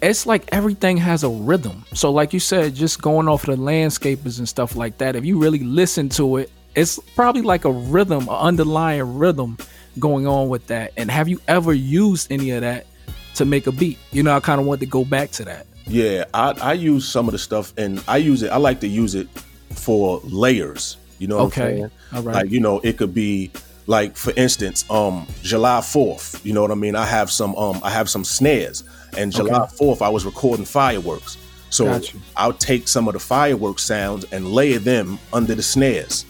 it's 0.03 0.27
like 0.27 0.49
everything 0.53 0.97
has 0.99 1.25
a 1.25 1.29
rhythm. 1.29 1.85
So, 1.95 2.11
like 2.11 2.33
you 2.33 2.41
said, 2.41 2.75
just 2.75 3.01
going 3.03 3.29
off 3.29 3.47
of 3.49 3.57
the 3.57 3.63
landscapers 3.63 4.39
and 4.39 4.49
stuff 4.49 4.77
like 4.77 4.99
that, 4.99 5.17
if 5.17 5.25
you 5.25 5.39
really 5.39 5.61
listen 5.61 6.09
to 6.11 6.39
it, 6.39 6.51
it's 6.75 6.99
probably 7.15 7.43
like 7.43 7.65
a 7.65 7.73
rhythm, 7.73 8.23
an 8.29 8.35
underlying 8.35 9.19
rhythm 9.19 9.59
going 9.99 10.27
on 10.27 10.49
with 10.49 10.67
that. 10.69 10.93
And 10.97 11.11
have 11.11 11.29
you 11.29 11.41
ever 11.49 11.73
used 11.73 12.31
any 12.31 12.51
of 12.53 12.61
that 12.63 12.87
to 13.35 13.45
make 13.45 13.67
a 13.67 13.73
beat? 13.73 13.99
You 14.13 14.23
know, 14.23 14.35
I 14.37 14.41
kind 14.41 14.61
of 14.61 14.67
want 14.67 14.81
to 14.81 14.87
go 14.87 15.05
back 15.05 15.31
to 15.33 15.45
that. 15.47 15.67
Yeah, 15.87 16.25
I, 16.33 16.53
I 16.61 16.73
use 16.75 17.09
some 17.09 17.27
of 17.27 17.33
the 17.33 17.39
stuff 17.39 17.75
and 17.77 18.03
I 18.07 18.19
use 18.19 18.43
it. 18.43 18.51
I 18.51 18.59
like 18.59 18.81
to 18.81 18.89
use 18.89 19.15
it 19.15 19.29
for 19.71 20.21
layers. 20.25 20.97
You 21.19 21.27
know 21.27 21.37
what 21.39 21.47
Okay. 21.47 21.63
I'm 21.63 21.69
saying? 21.77 21.91
All 22.15 22.23
right. 22.23 22.35
Like, 22.37 22.51
you 22.51 22.61
know, 22.61 22.81
it 22.81 22.97
could 22.97 23.13
be 23.13 23.51
like 23.87 24.17
for 24.17 24.33
instance, 24.37 24.89
um, 24.89 25.27
July 25.43 25.81
4th, 25.81 26.45
you 26.45 26.53
know 26.53 26.63
what 26.63 26.71
I 26.71 26.77
mean? 26.77 26.95
I 26.95 27.05
have 27.07 27.31
some 27.31 27.57
um 27.57 27.81
I 27.83 27.91
have 27.91 28.09
some 28.09 28.25
snares 28.25 28.85
and 29.17 29.33
July 29.33 29.61
Okay. 29.63 29.77
4th 29.77 30.03
I 30.03 30.09
was 30.09 30.25
recording 30.25 30.65
fireworks. 30.65 31.37
So. 31.71 32.01
I'll 32.37 32.53
take 32.53 32.89
some 32.89 33.07
of 33.07 33.15
the 33.15 33.21
fireworks 33.21 33.83
sounds 33.83 34.25
and 34.33 34.53
layer 34.53 34.79
them 34.79 35.19
under 35.33 35.55
the 35.55 35.63
snares. 35.63 36.25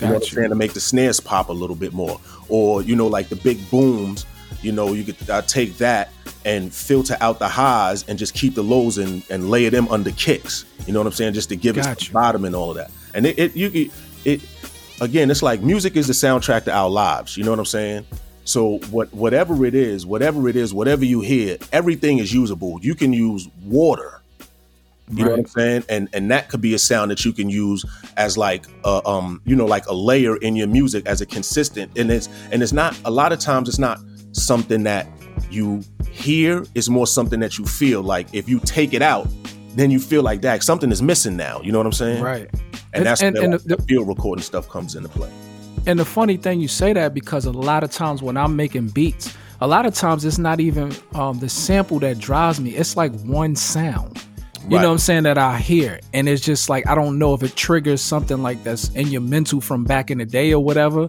You 0.00 0.06
know 0.06 0.14
what 0.14 0.22
I'm 0.22 0.28
saying? 0.28 0.48
To 0.50 0.54
make 0.54 0.72
the 0.72 0.80
snares 0.80 1.20
pop 1.20 1.48
a 1.48 1.52
little 1.52 1.76
bit 1.76 1.92
more. 1.92 2.20
Or, 2.48 2.82
you 2.82 2.94
know, 2.96 3.06
like 3.06 3.28
the 3.28 3.36
big 3.36 3.68
booms, 3.70 4.24
you 4.62 4.72
know, 4.72 4.92
you 4.92 5.04
could 5.04 5.28
I 5.28 5.40
take 5.42 5.76
that 5.78 6.10
and 6.44 6.72
filter 6.72 7.16
out 7.20 7.38
the 7.38 7.48
highs 7.48 8.04
and 8.08 8.18
just 8.18 8.32
keep 8.34 8.54
the 8.54 8.62
lows 8.62 8.96
and, 8.98 9.22
and 9.28 9.50
layer 9.50 9.70
them 9.70 9.88
under 9.88 10.10
kicks. 10.12 10.64
You 10.86 10.92
know 10.92 11.00
what 11.00 11.06
I'm 11.06 11.12
saying? 11.12 11.34
Just 11.34 11.48
to 11.50 11.56
give 11.56 11.76
it 11.76 11.84
Got 11.84 12.00
some 12.00 12.06
you. 12.06 12.12
bottom 12.14 12.44
and 12.44 12.54
all 12.54 12.70
of 12.70 12.76
that. 12.76 12.90
And 13.14 13.26
it, 13.26 13.38
it 13.38 13.56
you 13.56 13.90
it 14.24 14.40
again, 15.00 15.30
it's 15.30 15.42
like 15.42 15.62
music 15.62 15.96
is 15.96 16.06
the 16.06 16.12
soundtrack 16.12 16.64
to 16.64 16.72
our 16.72 16.88
lives. 16.88 17.36
You 17.36 17.44
know 17.44 17.50
what 17.50 17.58
I'm 17.58 17.64
saying? 17.66 18.06
So 18.48 18.78
what 18.90 19.12
whatever 19.12 19.66
it 19.66 19.74
is, 19.74 20.06
whatever 20.06 20.48
it 20.48 20.56
is, 20.56 20.72
whatever 20.72 21.04
you 21.04 21.20
hear, 21.20 21.58
everything 21.70 22.16
is 22.18 22.32
usable. 22.32 22.78
You 22.80 22.94
can 22.94 23.12
use 23.12 23.46
water. 23.62 24.22
You 25.12 25.24
know 25.24 25.30
what 25.32 25.40
I'm 25.40 25.46
saying? 25.46 25.84
And 25.90 26.08
and 26.14 26.30
that 26.30 26.48
could 26.48 26.62
be 26.62 26.72
a 26.72 26.78
sound 26.78 27.10
that 27.10 27.24
you 27.26 27.32
can 27.34 27.50
use 27.50 27.84
as 28.16 28.38
like 28.38 28.64
a, 28.86 29.06
um 29.06 29.42
you 29.44 29.54
know 29.54 29.66
like 29.66 29.86
a 29.86 29.92
layer 29.92 30.36
in 30.38 30.56
your 30.56 30.66
music 30.66 31.06
as 31.06 31.20
a 31.20 31.26
consistent. 31.26 31.98
And 31.98 32.10
it's 32.10 32.30
and 32.50 32.62
it's 32.62 32.72
not 32.72 32.98
a 33.04 33.10
lot 33.10 33.32
of 33.32 33.38
times 33.38 33.68
it's 33.68 33.78
not 33.78 34.00
something 34.32 34.82
that 34.84 35.06
you 35.50 35.82
hear. 36.10 36.64
It's 36.74 36.88
more 36.88 37.06
something 37.06 37.40
that 37.40 37.58
you 37.58 37.66
feel. 37.66 38.02
Like 38.02 38.28
if 38.32 38.48
you 38.48 38.60
take 38.60 38.94
it 38.94 39.02
out, 39.02 39.28
then 39.76 39.90
you 39.90 40.00
feel 40.00 40.22
like 40.22 40.40
that 40.40 40.62
something 40.62 40.90
is 40.90 41.02
missing 41.02 41.36
now. 41.36 41.60
You 41.62 41.70
know 41.72 41.78
what 41.78 41.86
I'm 41.86 41.92
saying? 41.92 42.22
Right. 42.22 42.48
And 42.94 43.04
that's 43.04 43.22
And- 43.22 43.34
where 43.36 43.44
and 43.44 43.52
the- 43.54 43.76
the 43.76 43.82
field 43.82 44.08
recording 44.08 44.42
stuff 44.42 44.68
comes 44.70 44.94
into 44.94 45.10
play. 45.10 45.30
And 45.88 45.98
the 45.98 46.04
funny 46.04 46.36
thing 46.36 46.60
you 46.60 46.68
say 46.68 46.92
that 46.92 47.14
because 47.14 47.46
a 47.46 47.50
lot 47.50 47.82
of 47.82 47.90
times 47.90 48.22
when 48.22 48.36
I'm 48.36 48.54
making 48.56 48.88
beats, 48.88 49.34
a 49.62 49.66
lot 49.66 49.86
of 49.86 49.94
times 49.94 50.22
it's 50.22 50.36
not 50.36 50.60
even 50.60 50.94
um, 51.14 51.38
the 51.38 51.48
sample 51.48 51.98
that 52.00 52.18
drives 52.18 52.60
me. 52.60 52.76
It's 52.76 52.94
like 52.94 53.10
one 53.22 53.56
sound. 53.56 54.22
You 54.68 54.76
right. 54.76 54.82
know 54.82 54.88
what 54.88 54.92
I'm 54.92 54.98
saying? 54.98 55.22
That 55.22 55.38
I 55.38 55.56
hear. 55.56 55.98
And 56.12 56.28
it's 56.28 56.42
just 56.42 56.68
like 56.68 56.86
I 56.86 56.94
don't 56.94 57.18
know 57.18 57.32
if 57.32 57.42
it 57.42 57.56
triggers 57.56 58.02
something 58.02 58.42
like 58.42 58.62
that's 58.64 58.90
in 58.90 59.08
your 59.08 59.22
mental 59.22 59.62
from 59.62 59.84
back 59.84 60.10
in 60.10 60.18
the 60.18 60.26
day 60.26 60.52
or 60.52 60.62
whatever. 60.62 61.08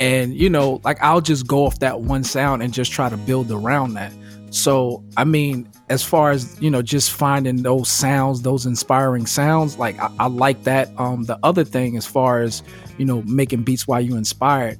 And 0.00 0.34
you 0.34 0.48
know, 0.48 0.80
like 0.82 0.96
I'll 1.02 1.20
just 1.20 1.46
go 1.46 1.66
off 1.66 1.80
that 1.80 2.00
one 2.00 2.24
sound 2.24 2.62
and 2.62 2.72
just 2.72 2.92
try 2.92 3.10
to 3.10 3.18
build 3.18 3.52
around 3.52 3.92
that. 3.94 4.14
So, 4.50 5.04
I 5.16 5.24
mean, 5.24 5.68
as 5.88 6.02
far 6.02 6.30
as 6.30 6.60
you 6.60 6.70
know, 6.70 6.82
just 6.82 7.12
finding 7.12 7.62
those 7.62 7.88
sounds, 7.88 8.42
those 8.42 8.66
inspiring 8.66 9.26
sounds, 9.26 9.78
like 9.78 9.98
I, 10.00 10.10
I 10.18 10.26
like 10.28 10.64
that. 10.64 10.90
Um, 10.98 11.24
the 11.24 11.38
other 11.42 11.64
thing, 11.64 11.96
as 11.96 12.06
far 12.06 12.40
as 12.40 12.62
you 12.98 13.04
know, 13.04 13.22
making 13.22 13.62
beats 13.62 13.86
while 13.86 14.00
you're 14.00 14.18
inspired, 14.18 14.78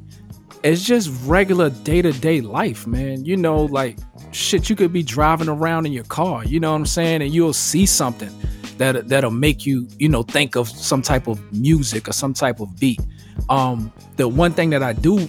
it's 0.62 0.84
just 0.84 1.10
regular 1.26 1.70
day 1.70 2.02
to 2.02 2.12
day 2.12 2.40
life, 2.40 2.86
man. 2.86 3.24
You 3.24 3.36
know, 3.36 3.64
like 3.64 3.98
shit, 4.32 4.68
you 4.68 4.76
could 4.76 4.92
be 4.92 5.02
driving 5.02 5.48
around 5.48 5.86
in 5.86 5.92
your 5.92 6.04
car, 6.04 6.44
you 6.44 6.60
know 6.60 6.70
what 6.70 6.78
I'm 6.78 6.86
saying, 6.86 7.22
and 7.22 7.32
you'll 7.34 7.52
see 7.52 7.86
something 7.86 8.30
that 8.78 9.08
that'll 9.08 9.30
make 9.30 9.64
you, 9.66 9.88
you 9.98 10.08
know, 10.08 10.22
think 10.22 10.56
of 10.56 10.68
some 10.68 11.02
type 11.02 11.26
of 11.26 11.40
music 11.52 12.08
or 12.08 12.12
some 12.12 12.34
type 12.34 12.60
of 12.60 12.78
beat. 12.78 13.00
Um, 13.48 13.92
the 14.16 14.28
one 14.28 14.52
thing 14.52 14.70
that 14.70 14.82
I 14.82 14.92
do, 14.92 15.28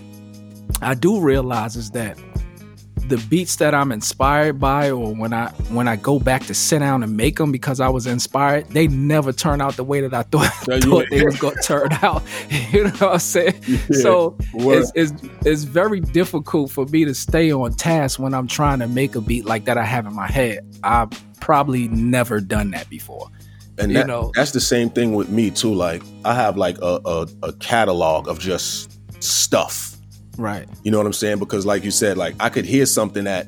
I 0.82 0.94
do 0.94 1.20
realize 1.20 1.75
is 1.75 1.91
that 1.91 2.17
the 3.07 3.17
beats 3.29 3.57
that 3.57 3.73
I'm 3.73 3.91
inspired 3.91 4.59
by, 4.59 4.91
or 4.91 5.13
when 5.13 5.33
I 5.33 5.49
when 5.69 5.87
I 5.87 5.95
go 5.95 6.19
back 6.19 6.45
to 6.45 6.53
sit 6.53 6.79
down 6.79 7.03
and 7.03 7.15
make 7.15 7.37
them 7.37 7.51
because 7.51 7.79
I 7.79 7.89
was 7.89 8.07
inspired, 8.07 8.69
they 8.69 8.87
never 8.87 9.31
turn 9.31 9.61
out 9.61 9.75
the 9.75 9.83
way 9.83 10.01
that 10.01 10.13
I 10.13 10.23
thought, 10.31 10.51
yeah, 10.67 10.79
thought 10.79 11.05
they 11.09 11.23
was 11.23 11.39
gonna 11.39 11.61
turn 11.61 11.89
out. 12.01 12.23
you 12.71 12.83
know 12.83 12.89
what 12.91 13.13
I'm 13.13 13.19
saying? 13.19 13.61
Yeah. 13.67 13.77
So 13.91 14.37
it's, 14.53 14.91
it's, 14.95 15.13
it's 15.45 15.63
very 15.63 15.99
difficult 15.99 16.71
for 16.71 16.85
me 16.85 17.05
to 17.05 17.13
stay 17.13 17.51
on 17.51 17.73
task 17.73 18.19
when 18.19 18.33
I'm 18.33 18.47
trying 18.47 18.79
to 18.79 18.87
make 18.87 19.15
a 19.15 19.21
beat 19.21 19.45
like 19.45 19.65
that 19.65 19.77
I 19.77 19.85
have 19.85 20.05
in 20.05 20.13
my 20.13 20.27
head. 20.27 20.59
I've 20.83 21.09
probably 21.39 21.87
never 21.89 22.39
done 22.39 22.71
that 22.71 22.89
before. 22.89 23.29
And 23.79 23.95
that, 23.95 24.01
you 24.01 24.07
know, 24.07 24.31
that's 24.35 24.51
the 24.51 24.59
same 24.59 24.89
thing 24.89 25.13
with 25.13 25.29
me 25.29 25.51
too. 25.51 25.73
Like 25.73 26.01
I 26.25 26.33
have 26.33 26.57
like 26.57 26.77
a, 26.79 26.99
a, 27.05 27.27
a 27.43 27.53
catalog 27.53 28.27
of 28.27 28.39
just 28.39 28.99
stuff 29.23 29.97
Right. 30.38 30.67
You 30.84 30.91
know 30.91 30.98
what 30.98 31.08
I'm 31.08 31.13
saying? 31.13 31.39
Because 31.39 31.65
like 31.65 31.84
you 31.84 31.91
said, 31.91 32.17
like 32.17 32.36
I 32.39 32.50
could 32.50 32.65
hear 32.65 32.86
something 32.86 33.27
at 33.27 33.48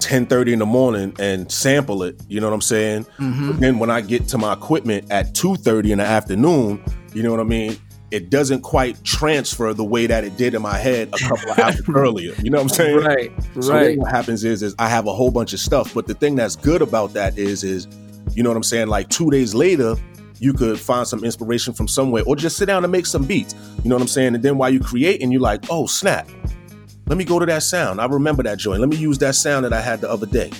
10:30 0.00 0.52
in 0.52 0.58
the 0.58 0.66
morning 0.66 1.14
and 1.18 1.50
sample 1.50 2.02
it, 2.02 2.20
you 2.28 2.40
know 2.40 2.48
what 2.48 2.54
I'm 2.54 2.60
saying? 2.60 3.04
Mm-hmm. 3.18 3.50
But 3.50 3.60
then 3.60 3.78
when 3.78 3.90
I 3.90 4.00
get 4.00 4.28
to 4.28 4.38
my 4.38 4.52
equipment 4.52 5.10
at 5.10 5.34
2:30 5.34 5.92
in 5.92 5.98
the 5.98 6.04
afternoon, 6.04 6.82
you 7.14 7.22
know 7.22 7.30
what 7.30 7.40
I 7.40 7.44
mean? 7.44 7.76
It 8.10 8.28
doesn't 8.28 8.62
quite 8.62 9.02
transfer 9.04 9.72
the 9.72 9.84
way 9.84 10.08
that 10.08 10.24
it 10.24 10.36
did 10.36 10.54
in 10.54 10.62
my 10.62 10.76
head 10.76 11.10
a 11.12 11.18
couple 11.18 11.52
of 11.52 11.58
hours 11.60 11.80
earlier. 11.94 12.34
You 12.42 12.50
know 12.50 12.58
what 12.58 12.64
I'm 12.64 12.68
saying? 12.70 12.96
Right. 12.96 13.32
So 13.60 13.72
right. 13.72 13.96
what 13.96 14.10
happens 14.10 14.42
is 14.42 14.62
is 14.62 14.74
I 14.78 14.88
have 14.88 15.06
a 15.06 15.14
whole 15.14 15.30
bunch 15.30 15.52
of 15.52 15.60
stuff, 15.60 15.94
but 15.94 16.06
the 16.08 16.14
thing 16.14 16.34
that's 16.34 16.56
good 16.56 16.82
about 16.82 17.12
that 17.12 17.38
is 17.38 17.62
is 17.62 17.86
you 18.34 18.42
know 18.42 18.50
what 18.50 18.56
I'm 18.56 18.62
saying? 18.62 18.88
Like 18.88 19.08
2 19.08 19.30
days 19.30 19.54
later, 19.54 19.96
you 20.40 20.52
could 20.52 20.80
find 20.80 21.06
some 21.06 21.22
inspiration 21.22 21.72
from 21.72 21.86
somewhere 21.86 22.24
or 22.26 22.34
just 22.34 22.56
sit 22.56 22.66
down 22.66 22.82
and 22.82 22.90
make 22.90 23.06
some 23.06 23.24
beats. 23.24 23.54
You 23.84 23.90
know 23.90 23.94
what 23.94 24.02
I'm 24.02 24.08
saying? 24.08 24.34
And 24.34 24.42
then 24.42 24.58
while 24.58 24.70
you 24.70 24.80
create 24.80 25.22
and 25.22 25.32
you're 25.32 25.40
like, 25.40 25.64
oh, 25.70 25.86
snap, 25.86 26.28
let 27.06 27.18
me 27.18 27.24
go 27.24 27.38
to 27.38 27.46
that 27.46 27.62
sound. 27.62 28.00
I 28.00 28.06
remember 28.06 28.42
that 28.44 28.58
joint. 28.58 28.80
Let 28.80 28.88
me 28.88 28.96
use 28.96 29.18
that 29.18 29.34
sound 29.34 29.64
that 29.64 29.72
I 29.72 29.80
had 29.80 30.00
the 30.00 30.10
other 30.10 30.26
day. 30.26 30.50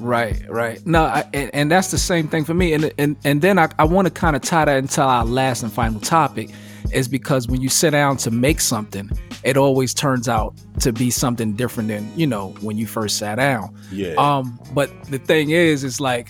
Right, 0.00 0.42
right. 0.48 0.84
No, 0.86 1.04
I, 1.04 1.24
and, 1.32 1.50
and, 1.54 1.70
that's 1.70 1.90
the 1.90 1.98
same 1.98 2.28
thing 2.28 2.44
for 2.44 2.54
me. 2.54 2.72
And 2.72 2.92
and 2.98 3.16
and 3.24 3.42
then 3.42 3.58
I, 3.58 3.68
I 3.78 3.84
want 3.84 4.06
to 4.06 4.12
kind 4.12 4.36
of 4.36 4.42
tie 4.42 4.64
that 4.64 4.76
into 4.76 5.02
our 5.02 5.24
last 5.24 5.62
and 5.62 5.72
final 5.72 6.00
topic, 6.00 6.50
is 6.92 7.08
because 7.08 7.48
when 7.48 7.60
you 7.60 7.68
sit 7.68 7.90
down 7.90 8.16
to 8.18 8.30
make 8.30 8.60
something, 8.60 9.10
it 9.42 9.56
always 9.56 9.92
turns 9.92 10.28
out 10.28 10.54
to 10.80 10.92
be 10.92 11.10
something 11.10 11.54
different 11.54 11.88
than 11.88 12.10
you 12.16 12.26
know 12.26 12.50
when 12.60 12.78
you 12.78 12.86
first 12.86 13.18
sat 13.18 13.36
down. 13.36 13.74
Yeah. 13.90 14.14
Um. 14.18 14.60
But 14.72 15.02
the 15.04 15.18
thing 15.18 15.50
is, 15.50 15.82
is 15.82 16.00
like 16.00 16.28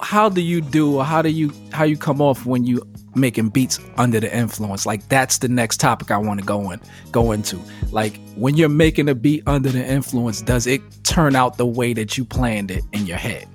how 0.00 0.28
do 0.28 0.40
you 0.40 0.60
do 0.60 0.96
or 0.96 1.04
how 1.04 1.22
do 1.22 1.28
you 1.28 1.52
how 1.72 1.84
you 1.84 1.96
come 1.96 2.20
off 2.20 2.46
when 2.46 2.64
you 2.64 2.82
making 3.14 3.48
beats 3.50 3.80
under 3.96 4.20
the 4.20 4.34
influence? 4.34 4.86
Like 4.86 5.08
that's 5.08 5.38
the 5.38 5.48
next 5.48 5.78
topic 5.78 6.10
i 6.10 6.16
want 6.16 6.40
to 6.40 6.46
go 6.46 6.70
in 6.70 6.80
go 7.12 7.32
into. 7.32 7.58
Like 7.90 8.20
when 8.36 8.56
you're 8.56 8.68
making 8.68 9.08
a 9.08 9.14
beat 9.14 9.42
under 9.46 9.68
the 9.68 9.84
influence 9.84 10.42
does 10.42 10.66
it 10.66 10.80
turn 11.04 11.36
out 11.36 11.58
the 11.58 11.66
way 11.66 11.92
that 11.92 12.16
you 12.16 12.24
planned 12.24 12.70
it 12.70 12.84
in 12.92 13.06
your 13.06 13.16
head? 13.16 13.46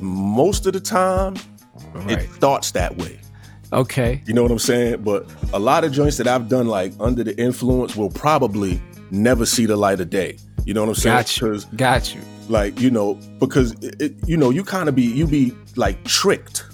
Most 0.00 0.66
of 0.66 0.72
the 0.72 0.80
time 0.80 1.36
right. 1.92 2.18
it 2.18 2.30
starts 2.32 2.72
that 2.72 2.96
way. 2.96 3.20
Okay. 3.72 4.22
You 4.26 4.34
know 4.34 4.42
what 4.42 4.52
i'm 4.52 4.58
saying? 4.58 5.02
But 5.02 5.26
a 5.52 5.58
lot 5.58 5.84
of 5.84 5.92
joints 5.92 6.16
that 6.18 6.28
i've 6.28 6.48
done 6.48 6.66
like 6.66 6.92
under 7.00 7.24
the 7.24 7.36
influence 7.40 7.96
will 7.96 8.10
probably 8.10 8.80
never 9.10 9.46
see 9.46 9.66
the 9.66 9.76
light 9.76 10.00
of 10.00 10.10
day. 10.10 10.38
You 10.64 10.74
know 10.74 10.82
what 10.82 10.90
i'm 10.90 10.94
saying? 10.94 11.16
Got 11.16 11.40
you. 11.40 11.60
Got 11.76 12.14
you 12.14 12.20
like 12.48 12.80
you 12.80 12.90
know 12.90 13.14
because 13.38 13.72
it, 13.82 14.14
you 14.26 14.36
know 14.36 14.50
you 14.50 14.64
kind 14.64 14.88
of 14.88 14.94
be 14.94 15.02
you 15.02 15.26
be 15.26 15.52
like 15.76 16.02
tricked 16.04 16.64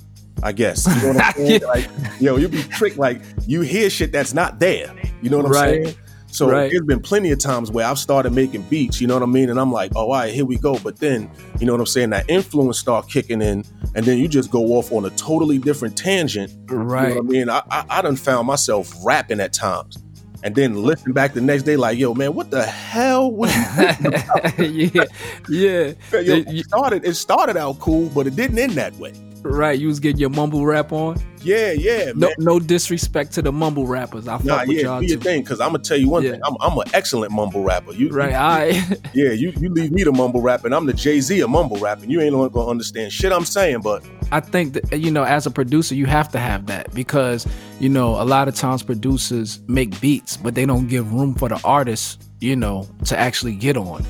i 0.43 0.53
guess 0.53 0.87
you 0.87 1.03
know 1.03 1.15
what 1.15 1.25
i'm 1.25 1.33
saying 1.35 1.63
like 1.63 1.89
yo 2.21 2.37
you 2.37 2.49
be 2.49 2.63
tricked 2.65 2.99
like 2.99 3.21
you 3.47 3.61
hear 3.61 3.91
shit 3.91 4.13
that's 4.13 4.35
not 4.35 4.59
there 4.59 4.93
you 5.23 5.31
know 5.31 5.37
what 5.37 5.47
i'm 5.47 5.53
right. 5.53 5.85
saying 5.85 5.97
so 6.33 6.49
right. 6.49 6.71
there's 6.71 6.87
been 6.87 7.01
plenty 7.01 7.33
of 7.33 7.39
times 7.39 7.71
where 7.71 7.85
I've 7.85 7.99
started 7.99 8.33
making 8.33 8.63
beats, 8.63 9.01
you 9.01 9.07
know 9.07 9.15
what 9.15 9.23
I 9.23 9.27
mean? 9.27 9.51
And 9.51 9.59
I'm 9.59 9.73
like, 9.73 9.93
oh, 9.97 10.03
all 10.03 10.13
right, 10.13 10.33
here 10.33 10.45
we 10.45 10.57
go. 10.59 10.79
But 10.79 10.99
then, 10.99 11.31
you 11.59 11.67
know 11.67 11.73
what 11.73 11.81
I'm 11.81 11.87
saying? 11.87 12.11
That 12.11 12.31
influence 12.31 12.79
start 12.79 13.09
kicking 13.09 13.43
in, 13.43 13.65
and 13.95 14.07
then 14.07 14.19
you 14.19 14.29
just 14.29 14.51
go 14.51 14.77
off 14.77 14.93
on 14.93 15.05
a 15.05 15.11
totally 15.11 15.59
different 15.59 15.99
tangent. 15.99 16.53
Right. 16.71 17.09
You 17.09 17.15
know 17.15 17.21
I 17.21 17.23
mean? 17.23 17.51
I, 17.51 17.63
I, 17.71 17.85
I 17.91 18.03
done 18.03 18.17
found 18.17 18.47
myself 18.47 18.93
rapping 19.03 19.41
at 19.41 19.53
times 19.53 19.99
and 20.43 20.55
then 20.55 20.75
listen 20.75 21.13
back 21.13 21.35
the 21.35 21.41
next 21.41 21.65
day 21.65 21.77
like, 21.77 21.99
yo, 21.99 22.15
man, 22.15 22.35
what 22.35 22.51
the 22.51 22.65
hell 22.65 23.31
was 23.31 23.51
Yeah, 24.59 25.05
yeah. 25.49 25.93
Yo, 26.13 26.43
it 26.47 26.65
started 26.67 27.05
it 27.05 27.15
started 27.15 27.57
out 27.57 27.79
cool, 27.79 28.09
but 28.11 28.27
it 28.27 28.37
didn't 28.37 28.59
end 28.59 28.73
that 28.73 28.95
way. 28.97 29.13
Right, 29.43 29.79
you 29.79 29.89
was 29.89 30.01
getting 30.01 30.21
your 30.21 30.31
mumble 30.31 30.67
rap 30.67 30.93
on. 30.93 31.21
Yeah, 31.43 31.73
yeah. 31.73 32.13
No, 32.15 32.31
no 32.39 32.61
disrespect 32.61 33.33
to 33.33 33.43
the 33.43 33.51
mumble 33.51 33.87
rappers. 33.87 34.29
I 34.29 34.37
fuck 34.37 34.45
nah, 34.45 34.61
with 34.67 34.77
yeah, 34.77 34.83
y'all 34.83 35.01
do 35.01 35.07
your 35.07 35.19
thing, 35.19 35.43
because 35.43 35.61
I'm 35.61 35.71
gonna 35.71 35.83
tell 35.83 35.97
you 35.97 36.09
one 36.09 36.23
yeah. 36.23 36.33
thing. 36.33 36.41
I'm, 36.45 36.57
I'm 36.61 36.77
an 36.77 36.85
excellent 36.93 37.33
mumble 37.33 37.63
rapper. 37.63 37.93
You 37.93 38.11
right? 38.11 38.31
You, 38.31 38.37
I 38.37 38.65
yeah. 39.15 39.31
You 39.31 39.53
you 39.59 39.71
leave 39.71 39.93
me 39.93 40.05
to 40.05 40.13
mumble 40.13 40.43
rap, 40.43 40.65
and 40.65 40.75
I'm 40.75 40.87
the 40.87 40.93
Jay 40.93 41.21
Z 41.21 41.41
of 41.41 41.51
mumble 41.51 41.79
rapping. 41.79 42.11
You 42.11 42.21
ain't 42.21 42.33
gonna 42.33 42.69
understand 42.69 43.13
shit 43.13 43.33
I'm 43.33 43.45
saying, 43.45 43.81
but 43.81 44.05
I 44.31 44.41
think 44.41 44.75
that 44.75 44.99
you 44.99 45.11
know, 45.11 45.25
as 45.25 45.47
a 45.47 45.51
producer, 45.51 45.95
you 45.95 46.07
have 46.07 46.29
to 46.33 46.39
have 46.39 46.67
that 46.67 46.93
because 46.95 47.47
you 47.79 47.89
know 47.89 48.21
a 48.21 48.25
lot 48.25 48.49
of 48.49 48.55
times 48.55 48.83
producers 48.83 49.61
make 49.67 49.99
beats, 50.01 50.37
but 50.37 50.55
they 50.55 50.67
don't 50.67 50.89
give 50.89 51.13
room 51.13 51.35
for 51.35 51.49
the 51.49 51.61
artists, 51.65 52.19
you 52.41 52.57
know, 52.57 52.87
to 53.07 53.19
actually 53.19 53.55
get 53.55 53.77
on 53.77 54.05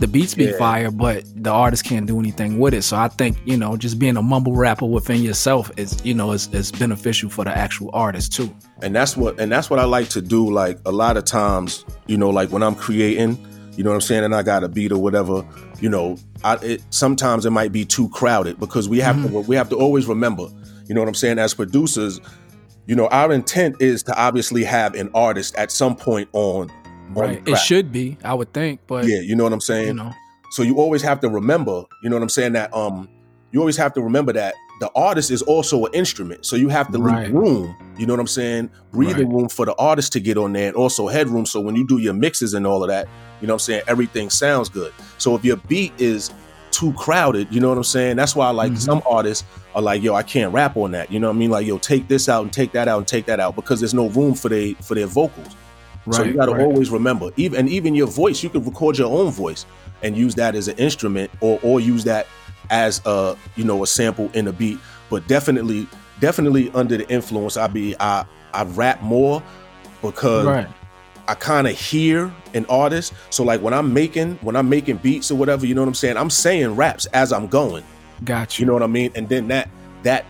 the 0.00 0.08
beats 0.08 0.34
be 0.34 0.46
yeah. 0.46 0.56
fire, 0.56 0.90
but 0.90 1.24
the 1.36 1.50
artist 1.50 1.84
can't 1.84 2.06
do 2.06 2.18
anything 2.18 2.58
with 2.58 2.72
it. 2.72 2.82
So 2.82 2.96
I 2.96 3.08
think 3.08 3.36
you 3.44 3.56
know, 3.56 3.76
just 3.76 3.98
being 3.98 4.16
a 4.16 4.22
mumble 4.22 4.56
rapper 4.56 4.86
within 4.86 5.22
yourself 5.22 5.70
is 5.76 6.04
you 6.04 6.14
know 6.14 6.32
is, 6.32 6.48
is 6.54 6.72
beneficial 6.72 7.28
for 7.28 7.44
the 7.44 7.56
actual 7.56 7.90
artist 7.92 8.32
too. 8.32 8.52
And 8.82 8.96
that's 8.96 9.14
what 9.14 9.38
and 9.38 9.52
that's 9.52 9.68
what 9.68 9.78
I 9.78 9.84
like 9.84 10.08
to 10.10 10.22
do. 10.22 10.50
Like 10.50 10.78
a 10.86 10.90
lot 10.90 11.18
of 11.18 11.26
times, 11.26 11.84
you 12.06 12.16
know, 12.16 12.30
like 12.30 12.50
when 12.50 12.62
I'm 12.62 12.74
creating, 12.74 13.36
you 13.76 13.84
know 13.84 13.90
what 13.90 13.96
I'm 13.96 14.00
saying, 14.00 14.24
and 14.24 14.34
I 14.34 14.42
got 14.42 14.64
a 14.64 14.68
beat 14.68 14.90
or 14.90 14.98
whatever, 14.98 15.46
you 15.80 15.90
know, 15.90 16.16
I, 16.42 16.56
it, 16.62 16.82
sometimes 16.88 17.44
it 17.44 17.50
might 17.50 17.70
be 17.70 17.84
too 17.84 18.08
crowded 18.08 18.58
because 18.58 18.88
we 18.88 19.00
have 19.00 19.16
mm-hmm. 19.16 19.34
to 19.34 19.40
we 19.40 19.54
have 19.54 19.68
to 19.68 19.76
always 19.76 20.06
remember, 20.06 20.48
you 20.88 20.94
know 20.94 21.02
what 21.02 21.08
I'm 21.08 21.14
saying, 21.14 21.38
as 21.38 21.52
producers. 21.52 22.20
You 22.86 22.96
know, 22.96 23.06
our 23.08 23.32
intent 23.32 23.76
is 23.80 24.02
to 24.04 24.18
obviously 24.20 24.64
have 24.64 24.94
an 24.94 25.10
artist 25.14 25.54
at 25.54 25.70
some 25.70 25.94
point 25.94 26.28
on 26.32 26.72
Right. 27.10 27.42
It 27.46 27.56
should 27.56 27.92
be, 27.92 28.18
I 28.24 28.34
would 28.34 28.52
think, 28.52 28.80
but 28.86 29.06
yeah, 29.06 29.20
you 29.20 29.34
know 29.34 29.44
what 29.44 29.52
I'm 29.52 29.60
saying. 29.60 29.88
You 29.88 29.94
know. 29.94 30.12
So 30.50 30.62
you 30.62 30.76
always 30.78 31.02
have 31.02 31.20
to 31.20 31.28
remember, 31.28 31.84
you 32.02 32.10
know 32.10 32.16
what 32.16 32.22
I'm 32.22 32.28
saying, 32.28 32.52
that 32.54 32.74
um, 32.74 33.08
you 33.52 33.60
always 33.60 33.76
have 33.76 33.92
to 33.94 34.00
remember 34.00 34.32
that 34.32 34.54
the 34.80 34.90
artist 34.94 35.30
is 35.30 35.42
also 35.42 35.84
an 35.84 35.92
instrument. 35.92 36.46
So 36.46 36.56
you 36.56 36.68
have 36.68 36.90
to 36.92 36.98
right. 36.98 37.26
leave 37.26 37.34
room, 37.34 37.76
you 37.98 38.06
know 38.06 38.14
what 38.14 38.20
I'm 38.20 38.26
saying, 38.26 38.70
breathing 38.90 39.28
right. 39.28 39.36
room 39.36 39.48
for 39.48 39.66
the 39.66 39.74
artist 39.74 40.12
to 40.14 40.20
get 40.20 40.38
on 40.38 40.52
there, 40.52 40.68
and 40.68 40.76
also 40.76 41.06
headroom. 41.06 41.46
So 41.46 41.60
when 41.60 41.76
you 41.76 41.86
do 41.86 41.98
your 41.98 42.14
mixes 42.14 42.54
and 42.54 42.66
all 42.66 42.82
of 42.82 42.88
that, 42.88 43.06
you 43.40 43.46
know 43.46 43.54
what 43.54 43.62
I'm 43.62 43.64
saying, 43.64 43.82
everything 43.86 44.30
sounds 44.30 44.68
good. 44.68 44.92
So 45.18 45.34
if 45.34 45.44
your 45.44 45.56
beat 45.56 45.92
is 45.98 46.32
too 46.70 46.92
crowded, 46.94 47.52
you 47.52 47.60
know 47.60 47.68
what 47.68 47.76
I'm 47.76 47.84
saying? 47.84 48.16
That's 48.16 48.34
why 48.34 48.50
like 48.50 48.72
mm-hmm. 48.72 48.80
some 48.80 49.02
artists 49.08 49.44
are 49.74 49.82
like, 49.82 50.02
yo, 50.02 50.14
I 50.14 50.22
can't 50.22 50.52
rap 50.52 50.76
on 50.76 50.92
that. 50.92 51.12
You 51.12 51.20
know 51.20 51.28
what 51.28 51.36
I 51.36 51.38
mean? 51.38 51.50
Like, 51.50 51.66
yo, 51.66 51.78
take 51.78 52.08
this 52.08 52.28
out 52.28 52.42
and 52.42 52.52
take 52.52 52.72
that 52.72 52.88
out 52.88 52.98
and 52.98 53.06
take 53.06 53.26
that 53.26 53.40
out 53.40 53.56
because 53.56 53.80
there's 53.80 53.94
no 53.94 54.08
room 54.08 54.34
for 54.34 54.48
they 54.48 54.74
for 54.74 54.94
their 54.94 55.06
vocals. 55.06 55.54
Right, 56.06 56.16
so 56.16 56.22
you 56.24 56.32
got 56.32 56.46
to 56.46 56.52
right. 56.52 56.64
always 56.64 56.90
remember, 56.90 57.30
even 57.36 57.58
and 57.58 57.68
even 57.68 57.94
your 57.94 58.06
voice, 58.06 58.42
you 58.42 58.48
could 58.48 58.64
record 58.64 58.96
your 58.96 59.10
own 59.10 59.30
voice 59.30 59.66
and 60.02 60.16
use 60.16 60.34
that 60.36 60.54
as 60.54 60.68
an 60.68 60.78
instrument, 60.78 61.30
or 61.40 61.60
or 61.62 61.80
use 61.80 62.04
that 62.04 62.26
as 62.70 63.02
a 63.04 63.36
you 63.56 63.64
know 63.64 63.82
a 63.82 63.86
sample 63.86 64.30
in 64.32 64.48
a 64.48 64.52
beat. 64.52 64.78
But 65.10 65.26
definitely, 65.28 65.86
definitely 66.20 66.70
under 66.70 66.96
the 66.96 67.08
influence, 67.10 67.56
I 67.56 67.66
be 67.66 67.94
I 68.00 68.24
I 68.54 68.64
rap 68.64 69.02
more 69.02 69.42
because 70.00 70.46
right. 70.46 70.68
I 71.28 71.34
kind 71.34 71.66
of 71.66 71.78
hear 71.78 72.32
an 72.54 72.66
artist. 72.66 73.12
So 73.30 73.44
like 73.44 73.60
when 73.60 73.74
I'm 73.74 73.92
making 73.92 74.36
when 74.36 74.56
I'm 74.56 74.68
making 74.68 74.96
beats 74.98 75.30
or 75.30 75.36
whatever, 75.36 75.66
you 75.66 75.74
know 75.74 75.82
what 75.82 75.88
I'm 75.88 75.94
saying. 75.94 76.16
I'm 76.16 76.30
saying 76.30 76.76
raps 76.76 77.06
as 77.06 77.32
I'm 77.32 77.46
going. 77.46 77.84
Gotcha. 78.24 78.60
You 78.60 78.66
know 78.66 78.72
what 78.72 78.82
I 78.82 78.88
mean? 78.88 79.12
And 79.14 79.28
then 79.28 79.48
that 79.48 79.68
that 80.02 80.24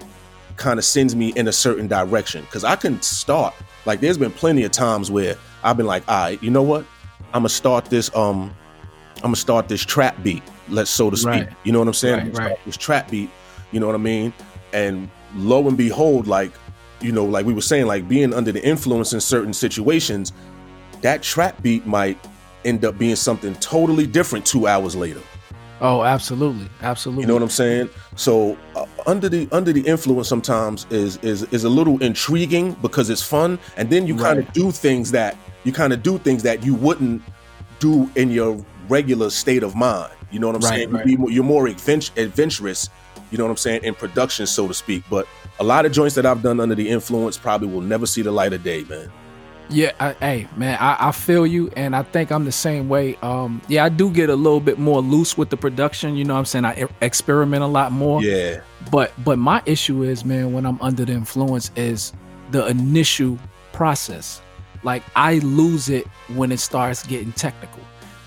kind 0.56 0.78
of 0.78 0.84
sends 0.84 1.16
me 1.16 1.32
in 1.36 1.48
a 1.48 1.52
certain 1.52 1.86
direction 1.86 2.42
because 2.42 2.64
I 2.64 2.76
can 2.76 3.00
start. 3.02 3.54
Like 3.86 4.00
there's 4.00 4.18
been 4.18 4.32
plenty 4.32 4.64
of 4.64 4.72
times 4.72 5.10
where 5.10 5.36
I've 5.62 5.76
been 5.76 5.86
like, 5.86 6.08
all 6.08 6.24
right, 6.24 6.42
you 6.42 6.50
know 6.50 6.62
what? 6.62 6.84
I'm 7.32 7.42
gonna 7.42 7.48
start 7.48 7.86
this 7.86 8.14
um 8.14 8.54
I'm 9.16 9.22
gonna 9.22 9.36
start 9.36 9.68
this 9.68 9.84
trap 9.84 10.22
beat, 10.22 10.42
let's 10.68 10.90
so 10.90 11.10
to 11.10 11.16
speak. 11.16 11.30
Right. 11.30 11.48
You 11.64 11.72
know 11.72 11.78
what 11.78 11.88
I'm 11.88 11.94
saying? 11.94 12.32
Right, 12.32 12.50
right. 12.50 12.64
This 12.64 12.76
trap 12.76 13.10
beat, 13.10 13.30
you 13.72 13.80
know 13.80 13.86
what 13.86 13.94
I 13.94 13.98
mean? 13.98 14.32
And 14.72 15.10
lo 15.34 15.68
and 15.68 15.76
behold, 15.76 16.26
like, 16.26 16.52
you 17.00 17.12
know, 17.12 17.24
like 17.24 17.44
we 17.44 17.52
were 17.52 17.60
saying, 17.60 17.86
like 17.86 18.08
being 18.08 18.32
under 18.32 18.52
the 18.52 18.64
influence 18.66 19.12
in 19.12 19.20
certain 19.20 19.52
situations, 19.52 20.32
that 21.02 21.22
trap 21.22 21.62
beat 21.62 21.86
might 21.86 22.18
end 22.64 22.84
up 22.84 22.98
being 22.98 23.16
something 23.16 23.54
totally 23.56 24.06
different 24.06 24.46
two 24.46 24.66
hours 24.66 24.96
later. 24.96 25.20
Oh, 25.80 26.02
absolutely, 26.04 26.68
absolutely. 26.82 27.22
You 27.22 27.28
know 27.28 27.34
what 27.34 27.42
I'm 27.42 27.48
saying? 27.48 27.88
So 28.16 28.56
uh, 28.76 28.84
under 29.06 29.28
the 29.28 29.48
under 29.50 29.72
the 29.72 29.80
influence 29.86 30.28
sometimes 30.28 30.86
is 30.90 31.16
is 31.18 31.44
is 31.52 31.64
a 31.64 31.68
little 31.70 32.02
intriguing 32.02 32.72
because 32.82 33.08
it's 33.10 33.22
fun, 33.22 33.58
and 33.76 33.88
then 33.88 34.06
you 34.06 34.14
kind 34.16 34.38
of 34.38 34.44
Right. 34.46 34.54
do 34.54 34.70
things 34.72 35.10
that 35.12 35.36
you 35.64 35.72
kind 35.72 35.92
of 35.92 36.02
do 36.02 36.18
things 36.18 36.42
that 36.42 36.62
you 36.64 36.74
wouldn't 36.74 37.22
do 37.78 38.10
in 38.14 38.30
your 38.30 38.62
regular 38.88 39.30
state 39.30 39.62
of 39.62 39.74
mind. 39.74 40.12
You 40.30 40.38
know 40.38 40.48
what 40.48 40.56
I'm 40.56 40.62
Right, 40.62 40.68
saying? 40.80 40.90
right. 40.90 41.06
You 41.06 41.16
be, 41.18 41.32
you're 41.32 41.44
more 41.44 41.66
advent- 41.68 42.10
adventurous. 42.16 42.88
You 43.30 43.38
know 43.38 43.44
what 43.44 43.50
I'm 43.50 43.56
saying 43.56 43.84
in 43.84 43.94
production, 43.94 44.46
so 44.46 44.66
to 44.68 44.74
speak. 44.74 45.04
But 45.08 45.26
a 45.60 45.64
lot 45.64 45.86
of 45.86 45.92
joints 45.92 46.14
that 46.16 46.26
I've 46.26 46.42
done 46.42 46.58
under 46.60 46.74
the 46.74 46.88
influence 46.88 47.38
probably 47.38 47.68
will 47.68 47.80
never 47.80 48.04
see 48.06 48.22
the 48.22 48.32
light 48.32 48.52
of 48.52 48.62
day, 48.64 48.84
man. 48.88 49.10
Yeah, 49.70 49.92
I, 50.00 50.12
hey 50.14 50.48
man, 50.56 50.76
I, 50.80 51.08
I 51.08 51.12
feel 51.12 51.46
you, 51.46 51.70
and 51.76 51.94
I 51.94 52.02
think 52.02 52.30
I'm 52.30 52.44
the 52.44 52.52
same 52.52 52.88
way. 52.88 53.16
Um, 53.22 53.62
yeah, 53.68 53.84
I 53.84 53.88
do 53.88 54.10
get 54.10 54.28
a 54.28 54.36
little 54.36 54.60
bit 54.60 54.78
more 54.78 55.00
loose 55.00 55.38
with 55.38 55.50
the 55.50 55.56
production. 55.56 56.16
You 56.16 56.24
know, 56.24 56.34
what 56.34 56.40
I'm 56.40 56.46
saying 56.46 56.64
I 56.64 56.88
experiment 57.00 57.62
a 57.62 57.66
lot 57.66 57.92
more. 57.92 58.22
Yeah, 58.22 58.60
But 58.90 59.12
but 59.24 59.38
my 59.38 59.62
issue 59.66 60.02
is, 60.02 60.24
man, 60.24 60.52
when 60.52 60.66
I'm 60.66 60.80
under 60.82 61.04
the 61.04 61.12
influence, 61.12 61.70
is 61.76 62.12
the 62.50 62.66
initial 62.66 63.38
process. 63.72 64.42
Like 64.82 65.02
I 65.14 65.38
lose 65.38 65.88
it 65.88 66.06
when 66.34 66.52
it 66.52 66.60
starts 66.60 67.06
getting 67.06 67.32
technical. 67.32 67.80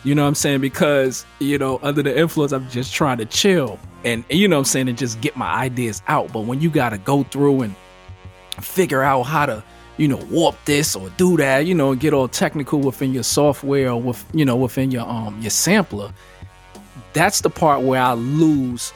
You 0.03 0.15
know 0.15 0.23
what 0.23 0.29
I'm 0.29 0.35
saying? 0.35 0.61
Because 0.61 1.25
you 1.39 1.57
know, 1.57 1.79
under 1.83 2.03
the 2.03 2.17
influence, 2.17 2.51
I'm 2.51 2.69
just 2.69 2.93
trying 2.93 3.17
to 3.17 3.25
chill 3.25 3.79
and 4.03 4.23
you 4.29 4.47
know 4.47 4.57
what 4.57 4.61
I'm 4.61 4.65
saying, 4.65 4.89
and 4.89 4.97
just 4.97 5.21
get 5.21 5.35
my 5.35 5.51
ideas 5.53 6.01
out. 6.07 6.31
But 6.33 6.41
when 6.41 6.61
you 6.61 6.69
got 6.69 6.89
to 6.89 6.97
go 6.97 7.23
through 7.23 7.61
and 7.61 7.75
figure 8.61 9.01
out 9.01 9.23
how 9.23 9.45
to 9.45 9.63
you 9.97 10.07
know 10.07 10.17
warp 10.29 10.55
this 10.65 10.95
or 10.95 11.09
do 11.17 11.37
that 11.37 11.65
you 11.65 11.75
know 11.75 11.93
get 11.95 12.13
all 12.13 12.27
technical 12.27 12.79
within 12.79 13.13
your 13.13 13.23
software 13.23 13.91
or 13.91 14.01
with 14.01 14.25
you 14.33 14.45
know 14.45 14.55
within 14.55 14.91
your 14.91 15.07
um 15.07 15.39
your 15.41 15.51
sampler. 15.51 16.11
That's 17.13 17.41
the 17.41 17.49
part 17.49 17.83
where 17.83 18.01
i 18.01 18.13
lose 18.13 18.91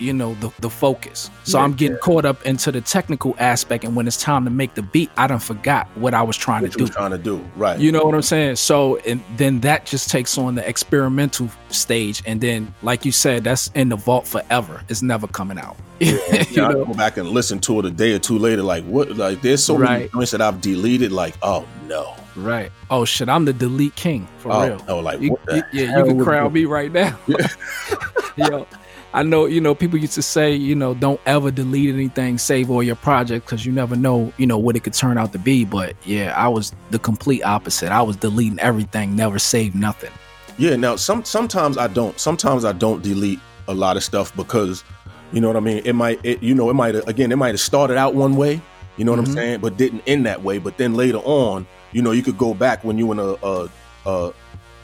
you 0.00 0.12
know 0.12 0.34
the, 0.40 0.50
the 0.60 0.70
focus 0.70 1.30
so 1.44 1.58
Yeah, 1.58 1.64
i'm 1.64 1.74
getting 1.74 1.98
caught 1.98 2.24
up 2.24 2.44
into 2.46 2.72
the 2.72 2.80
technical 2.80 3.34
aspect 3.38 3.84
and 3.84 3.94
when 3.94 4.06
it's 4.06 4.16
time 4.20 4.44
to 4.44 4.50
make 4.50 4.74
the 4.74 4.82
beat 4.82 5.10
i 5.16 5.26
don't 5.26 5.42
forgot 5.42 5.86
what 5.96 6.14
i 6.14 6.22
was 6.22 6.36
trying 6.36 6.62
what 6.62 6.72
to 6.72 6.78
you 6.80 6.86
do 6.86 6.92
trying 6.92 7.10
to 7.10 7.18
do, 7.18 7.36
right? 7.56 7.78
you 7.78 7.92
know 7.92 8.02
what 8.04 8.14
I'm 8.14 8.22
saying? 8.22 8.56
So 8.56 8.96
and 8.98 9.22
then 9.36 9.60
that 9.60 9.86
just 9.86 10.10
takes 10.10 10.36
on 10.38 10.54
the 10.54 10.66
experimental 10.68 11.50
stage, 11.68 12.22
and 12.26 12.40
then 12.40 12.74
like 12.82 13.04
you 13.04 13.12
said, 13.12 13.44
that's 13.44 13.68
in 13.74 13.88
the 13.90 13.96
vault 13.96 14.26
forever. 14.26 14.82
It's 14.88 15.02
never 15.02 15.26
coming 15.26 15.58
out. 15.58 15.76
you 16.00 16.18
Yeah, 16.50 16.68
I 16.68 16.72
know? 16.72 16.84
go 16.86 16.94
back 16.94 17.16
and 17.16 17.28
listen 17.28 17.58
to 17.60 17.78
it 17.80 17.84
a 17.86 17.90
day 17.90 18.14
or 18.14 18.18
two 18.18 18.38
later. 18.38 18.62
Like 18.62 18.84
what? 18.84 19.16
Like 19.16 19.42
there's 19.42 19.62
so 19.62 19.76
many 19.78 20.02
Right. 20.02 20.12
joints 20.12 20.30
that 20.32 20.40
I've 20.40 20.60
deleted. 20.60 21.12
Like 21.12 21.34
oh 21.42 21.66
no, 21.86 22.14
Right. 22.36 22.70
Oh 22.90 23.04
shit, 23.04 23.28
I'm 23.28 23.44
the 23.44 23.52
delete 23.52 23.94
king 23.96 24.26
for 24.38 24.52
oh 24.52 24.66
real. 24.66 24.84
no, 24.86 25.00
like 25.00 25.20
You- 25.20 25.32
what 25.32 25.44
the 25.46 25.56
you- 25.56 25.62
yeah, 25.84 25.98
you 25.98 26.04
can 26.04 26.16
was 26.18 26.24
crown 26.26 26.52
me 26.52 26.64
right 26.64 26.90
now. 26.92 27.18
Yo, 28.36 28.66
I 29.12 29.22
know, 29.24 29.46
you 29.46 29.60
know, 29.60 29.74
people 29.74 29.98
used 29.98 30.14
to 30.14 30.22
say, 30.22 30.54
you 30.54 30.74
know, 30.74 30.94
don't 30.94 31.20
ever 31.26 31.50
delete 31.50 31.92
anything, 31.92 32.38
save 32.38 32.70
all 32.70 32.82
your 32.82 32.94
projects 32.96 33.44
because 33.44 33.66
you 33.66 33.72
never 33.72 33.96
know, 33.96 34.32
you 34.36 34.46
know, 34.46 34.56
what 34.58 34.76
it 34.76 34.84
could 34.84 34.94
turn 34.94 35.18
out 35.18 35.32
to 35.32 35.38
be. 35.38 35.64
But 35.64 35.96
yeah, 36.04 36.32
I 36.36 36.46
was 36.48 36.72
the 36.90 36.98
complete 36.98 37.42
opposite. 37.42 37.90
I 37.90 38.02
was 38.02 38.16
deleting 38.16 38.58
everything, 38.60 39.16
never 39.16 39.38
saved 39.40 39.74
nothing. 39.74 40.12
Yeah. 40.58 40.76
Now 40.76 40.94
some 40.96 41.24
sometimes 41.24 41.76
I 41.76 41.88
don't. 41.88 42.18
Sometimes 42.20 42.64
I 42.64 42.72
don't 42.72 43.02
delete 43.02 43.40
a 43.66 43.74
lot 43.74 43.96
of 43.96 44.04
stuff 44.04 44.34
because 44.36 44.84
you 45.32 45.40
know 45.40 45.48
what 45.48 45.56
I 45.56 45.60
mean. 45.60 45.82
It 45.84 45.94
might, 45.94 46.20
it, 46.24 46.42
you 46.42 46.54
know, 46.54 46.70
it 46.70 46.74
might 46.74 46.94
again, 47.08 47.32
it 47.32 47.36
might 47.36 47.48
have 47.54 47.60
started 47.60 47.96
out 47.96 48.14
one 48.14 48.36
way. 48.36 48.60
You 48.96 49.04
know 49.04 49.12
what 49.12 49.20
Mhm. 49.22 49.26
I'm 49.28 49.32
saying, 49.32 49.60
but 49.60 49.76
didn't 49.76 50.02
end 50.06 50.26
that 50.26 50.42
way. 50.42 50.58
But 50.58 50.76
then 50.76 50.94
later 50.94 51.18
on, 51.18 51.66
you 51.92 52.02
know, 52.02 52.10
you 52.12 52.22
could 52.22 52.36
go 52.38 52.52
back 52.54 52.84
when 52.84 52.98
you 52.98 53.10
in 53.12 53.18
a 53.18 53.34
a, 53.42 53.68
a 54.06 54.32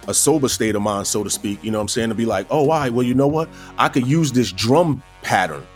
a 0.08 0.14
sober 0.14 0.48
state 0.48 0.74
of 0.74 0.82
mind, 0.82 1.06
so 1.06 1.24
to 1.24 1.30
speak. 1.30 1.62
You 1.62 1.70
know 1.70 1.78
what 1.78 1.82
I'm 1.82 1.88
saying 1.88 2.08
to 2.10 2.14
be 2.14 2.26
like, 2.26 2.46
oh, 2.50 2.60
all 2.60 2.68
right, 2.68 2.92
well, 2.92 3.04
you 3.06 3.14
know 3.14 3.26
what? 3.26 3.48
I 3.78 3.88
could 3.88 4.06
use 4.06 4.32
this 4.32 4.52
drum 4.52 5.02
pattern 5.22 5.66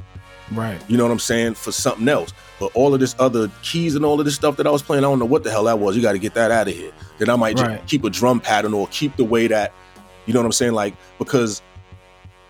Right. 0.52 0.82
You 0.88 0.96
know 0.96 1.04
what 1.04 1.12
I'm 1.12 1.18
saying? 1.18 1.54
For 1.54 1.72
something 1.72 2.08
else. 2.08 2.32
But 2.58 2.72
all 2.74 2.92
of 2.92 3.00
this 3.00 3.14
other 3.18 3.50
keys 3.62 3.94
and 3.94 4.04
all 4.04 4.18
of 4.18 4.24
this 4.24 4.34
stuff 4.34 4.56
that 4.56 4.66
I 4.66 4.70
was 4.70 4.82
playing, 4.82 5.04
I 5.04 5.08
don't 5.08 5.18
know 5.18 5.24
what 5.24 5.44
the 5.44 5.50
hell 5.50 5.64
that 5.64 5.78
was. 5.78 5.96
You 5.96 6.02
got 6.02 6.12
to 6.12 6.18
get 6.18 6.34
that 6.34 6.50
out 6.50 6.68
of 6.68 6.74
here. 6.74 6.92
Then 7.18 7.30
I 7.30 7.36
might 7.36 7.58
Right. 7.58 7.78
just 7.78 7.88
keep 7.88 8.04
a 8.04 8.10
drum 8.10 8.40
pattern 8.40 8.74
or 8.74 8.86
keep 8.88 9.16
the 9.16 9.24
way 9.24 9.46
that, 9.46 9.72
you 10.26 10.34
know 10.34 10.40
what 10.40 10.46
I'm 10.46 10.52
saying? 10.52 10.72
Like, 10.72 10.94
because 11.18 11.62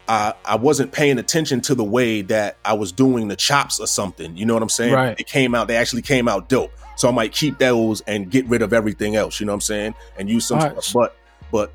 I 0.09 0.35
I 0.45 0.57
wasn't 0.57 0.93
paying 0.93 1.19
attention 1.19 1.61
to 1.63 1.75
the 1.75 1.85
way 1.85 2.23
that 2.23 2.57
I 2.65 2.73
was 2.73 2.91
doing 2.91 3.29
the 3.29 3.37
chops 3.37 3.79
or 3.79 3.87
something. 3.87 4.37
You 4.37 4.47
know 4.47 4.55
what 4.55 4.63
I'm 4.63 4.69
saying? 4.69 4.95
Right. 4.95 5.21
It 5.21 5.27
came 5.27 5.55
out, 5.55 5.69
they 5.69 5.77
actually 5.77 6.03
came 6.03 6.27
out 6.27 6.49
dope. 6.49 6.73
So 6.97 7.09
I 7.09 7.13
might 7.13 7.33
keep 7.33 7.59
those 7.59 8.01
and 8.03 8.31
get 8.31 8.47
rid 8.47 8.61
of 8.63 8.73
everything 8.73 9.17
else, 9.17 9.41
you 9.41 9.47
know 9.47 9.53
what 9.53 9.57
I'm 9.57 9.61
saying? 9.63 9.95
And 10.19 10.29
use 10.29 10.47
some 10.47 10.59
right. 10.59 10.73
stuff. 10.83 10.93
But 10.93 11.17
but 11.51 11.75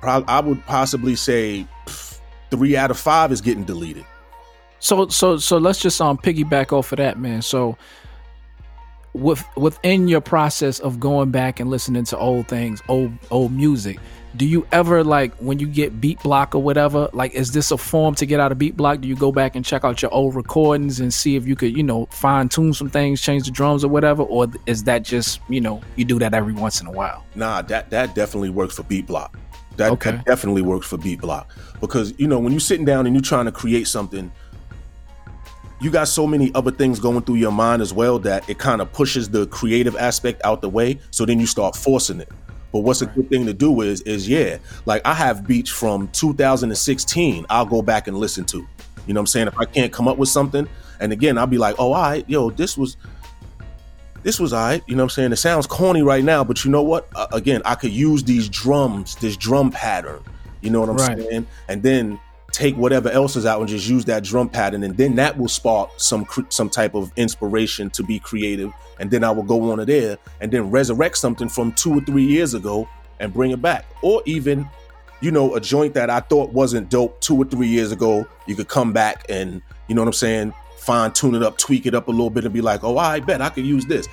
prob- 0.00 0.24
I 0.28 0.40
would 0.40 0.64
possibly 0.66 1.16
say 1.16 1.66
pff, 1.86 2.18
three 2.50 2.76
out 2.76 2.90
of 2.90 2.98
five 2.98 3.32
is 3.32 3.40
getting 3.40 3.64
deleted. 3.64 4.04
So 4.78 5.08
so 5.08 5.38
so 5.38 5.58
let's 5.58 5.80
just 5.80 6.00
um 6.00 6.18
piggyback 6.18 6.72
off 6.72 6.92
of 6.92 6.98
that, 6.98 7.18
man. 7.18 7.42
So 7.42 7.76
with 9.14 9.44
within 9.56 10.08
your 10.08 10.20
process 10.20 10.80
of 10.80 11.00
going 11.00 11.30
back 11.30 11.60
and 11.60 11.70
listening 11.70 12.04
to 12.04 12.18
old 12.18 12.48
things, 12.48 12.82
old 12.88 13.12
old 13.30 13.52
music, 13.52 13.98
do 14.36 14.46
you 14.46 14.66
ever 14.72 15.04
like 15.04 15.32
when 15.36 15.58
you 15.58 15.66
get 15.66 16.00
beat 16.00 16.20
block 16.22 16.54
or 16.54 16.62
whatever, 16.62 17.08
like 17.12 17.32
is 17.34 17.52
this 17.52 17.70
a 17.70 17.78
form 17.78 18.14
to 18.16 18.26
get 18.26 18.40
out 18.40 18.50
of 18.50 18.58
beat 18.58 18.76
block? 18.76 19.00
Do 19.00 19.08
you 19.08 19.14
go 19.14 19.30
back 19.30 19.54
and 19.54 19.64
check 19.64 19.84
out 19.84 20.02
your 20.02 20.12
old 20.12 20.34
recordings 20.34 20.98
and 21.00 21.14
see 21.14 21.36
if 21.36 21.46
you 21.46 21.54
could, 21.54 21.76
you 21.76 21.82
know, 21.82 22.06
fine 22.06 22.48
tune 22.48 22.72
some 22.72 22.90
things, 22.90 23.20
change 23.20 23.44
the 23.44 23.50
drums 23.52 23.84
or 23.84 23.88
whatever? 23.88 24.22
Or 24.22 24.48
is 24.66 24.84
that 24.84 25.04
just, 25.04 25.40
you 25.48 25.60
know, 25.60 25.80
you 25.96 26.04
do 26.04 26.18
that 26.18 26.34
every 26.34 26.52
once 26.52 26.80
in 26.80 26.86
a 26.86 26.90
while? 26.92 27.24
Nah, 27.34 27.62
that 27.62 27.90
that 27.90 28.14
definitely 28.14 28.50
works 28.50 28.74
for 28.74 28.82
beat 28.82 29.06
block. 29.06 29.38
That, 29.76 29.92
Okay. 29.92 30.12
that 30.12 30.24
definitely 30.24 30.62
works 30.62 30.86
for 30.86 30.96
beat 30.96 31.20
block 31.20 31.50
because 31.80 32.14
you 32.16 32.28
know 32.28 32.38
when 32.38 32.52
you're 32.52 32.60
sitting 32.60 32.84
down 32.84 33.06
and 33.06 33.14
you're 33.14 33.22
trying 33.22 33.46
to 33.46 33.52
create 33.52 33.88
something, 33.88 34.30
you 35.80 35.90
got 35.90 36.08
so 36.08 36.26
many 36.26 36.52
other 36.54 36.70
things 36.70 36.98
going 37.00 37.22
through 37.22 37.34
your 37.36 37.50
mind 37.52 37.82
as 37.82 37.92
well 37.92 38.18
that 38.20 38.48
it 38.48 38.58
kind 38.58 38.80
of 38.80 38.92
pushes 38.92 39.28
the 39.28 39.46
creative 39.48 39.96
aspect 39.96 40.40
out 40.44 40.60
the 40.60 40.68
way. 40.68 40.98
So 41.10 41.26
then 41.26 41.40
you 41.40 41.46
start 41.46 41.76
forcing 41.76 42.20
it. 42.20 42.30
But 42.74 42.80
what's 42.80 43.02
a 43.02 43.06
good 43.06 43.28
thing 43.30 43.46
to 43.46 43.54
do 43.54 43.82
is 43.82 44.00
is 44.00 44.28
yeah, 44.28 44.58
like 44.84 45.00
I 45.04 45.14
have 45.14 45.46
beats 45.46 45.70
from 45.70 46.08
2016. 46.08 47.46
I'll 47.48 47.64
go 47.64 47.82
back 47.82 48.08
and 48.08 48.18
listen 48.18 48.44
to. 48.46 48.66
You 49.06 49.14
know 49.14 49.20
what 49.20 49.22
I'm 49.22 49.26
saying? 49.28 49.46
If 49.46 49.56
I 49.56 49.64
can't 49.64 49.92
come 49.92 50.08
up 50.08 50.18
with 50.18 50.28
something, 50.28 50.68
and 50.98 51.12
again 51.12 51.38
I'll 51.38 51.46
be 51.46 51.56
like, 51.56 51.76
oh, 51.78 51.92
all 51.92 52.02
right, 52.02 52.28
yo, 52.28 52.50
this 52.50 52.76
was 52.76 52.96
this 54.24 54.40
was 54.40 54.52
all 54.52 54.66
right. 54.66 54.82
You 54.88 54.96
know 54.96 55.04
what 55.04 55.12
I'm 55.12 55.14
saying? 55.14 55.32
It 55.32 55.36
sounds 55.36 55.68
corny 55.68 56.02
right 56.02 56.24
now, 56.24 56.42
but 56.42 56.64
you 56.64 56.70
know 56.72 56.82
what? 56.82 57.06
Uh, 57.14 57.28
again, 57.32 57.62
I 57.64 57.76
could 57.76 57.92
use 57.92 58.24
these 58.24 58.48
drums, 58.48 59.14
this 59.16 59.36
drum 59.36 59.70
pattern. 59.70 60.20
You 60.60 60.70
know 60.70 60.80
what 60.80 60.88
I'm 60.88 60.96
Right. 60.96 61.16
saying? 61.16 61.46
And 61.68 61.80
then 61.80 62.18
take 62.54 62.76
whatever 62.76 63.10
else 63.10 63.34
is 63.36 63.44
out 63.44 63.60
and 63.60 63.68
just 63.68 63.88
use 63.88 64.04
that 64.04 64.22
drum 64.22 64.48
pattern, 64.48 64.84
and 64.84 64.96
then 64.96 65.16
that 65.16 65.36
will 65.36 65.48
spark 65.48 65.90
some 65.96 66.26
some 66.48 66.70
type 66.70 66.94
of 66.94 67.12
inspiration 67.16 67.90
to 67.90 68.02
be 68.02 68.18
creative. 68.18 68.72
And 69.00 69.10
then 69.10 69.24
I 69.24 69.30
will 69.32 69.42
go 69.42 69.70
on 69.72 69.78
to 69.78 69.84
there 69.84 70.16
and 70.40 70.52
then 70.52 70.70
resurrect 70.70 71.18
something 71.18 71.48
from 71.48 71.72
two 71.72 71.98
or 71.98 72.00
three 72.00 72.24
years 72.24 72.54
ago 72.54 72.88
and 73.18 73.32
bring 73.32 73.50
it 73.50 73.60
back, 73.60 73.84
or 74.02 74.22
even. 74.24 74.68
You 75.20 75.30
know, 75.30 75.54
a 75.54 75.60
joint 75.60 75.94
that 75.94 76.10
I 76.10 76.20
thought 76.20 76.52
wasn't 76.52 76.90
dope 76.90 77.18
two 77.22 77.36
or 77.36 77.46
three 77.46 77.68
years 77.68 77.92
ago, 77.92 78.26
you 78.46 78.54
could 78.54 78.68
come 78.68 78.92
back 78.92 79.24
and, 79.30 79.62
you 79.88 79.94
know 79.94 80.02
what 80.02 80.08
I'm 80.08 80.12
saying, 80.12 80.52
fine 80.76 81.12
tune 81.12 81.34
it 81.34 81.42
up, 81.42 81.56
tweak 81.56 81.86
it 81.86 81.94
up 81.94 82.08
a 82.08 82.10
little 82.10 82.28
bit, 82.28 82.44
and 82.44 82.52
be 82.52 82.60
like, 82.60 82.84
oh, 82.84 82.98
I 82.98 83.20
bet 83.20 83.40
I 83.40 83.48
could 83.48 83.64
use 83.64 83.86
this 83.86 84.06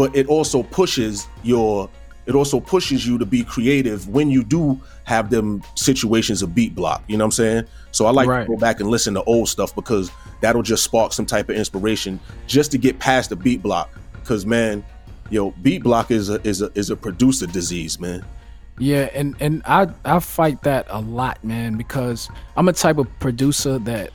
but 0.00 0.16
it 0.16 0.26
also 0.28 0.62
pushes 0.62 1.28
your 1.42 1.86
it 2.26 2.34
also 2.34 2.60
pushes 2.60 3.06
you 3.06 3.18
to 3.18 3.24
be 3.26 3.42
creative 3.42 4.08
when 4.08 4.30
you 4.30 4.44
do 4.44 4.80
have 5.04 5.30
them 5.30 5.62
situations 5.74 6.42
of 6.42 6.54
beat 6.54 6.74
block 6.74 7.02
you 7.08 7.16
know 7.16 7.24
what 7.24 7.28
i'm 7.28 7.32
saying? 7.32 7.64
So 7.92 8.06
i 8.06 8.10
like 8.10 8.28
Right. 8.28 8.42
to 8.46 8.48
go 8.48 8.56
back 8.56 8.80
and 8.80 8.88
listen 8.90 9.14
to 9.14 9.22
old 9.24 9.48
stuff 9.48 9.74
because 9.74 10.10
that'll 10.40 10.62
just 10.62 10.84
spark 10.84 11.12
some 11.12 11.26
type 11.26 11.48
of 11.48 11.56
inspiration 11.56 12.20
just 12.46 12.70
to 12.72 12.78
get 12.78 12.98
past 12.98 13.30
the 13.30 13.36
beat 13.36 13.62
block. 13.62 13.90
Because 14.12 14.46
man 14.46 14.84
yo 15.30 15.50
beat 15.62 15.82
block 15.82 16.10
is 16.10 16.28
a 16.30 16.40
is 16.46 16.60
a 16.62 16.70
is 16.74 16.90
a 16.90 16.96
producer 16.96 17.46
disease 17.46 17.98
man. 17.98 18.24
Yeah, 18.78 19.10
and 19.14 19.34
and 19.40 19.62
I 19.66 19.88
I 20.04 20.20
fight 20.20 20.62
that 20.62 20.86
a 20.88 21.00
lot, 21.00 21.42
man, 21.44 21.76
because 21.76 22.30
I'm 22.56 22.68
a 22.68 22.72
type 22.72 22.96
of 22.98 23.06
producer 23.18 23.78
that 23.80 24.10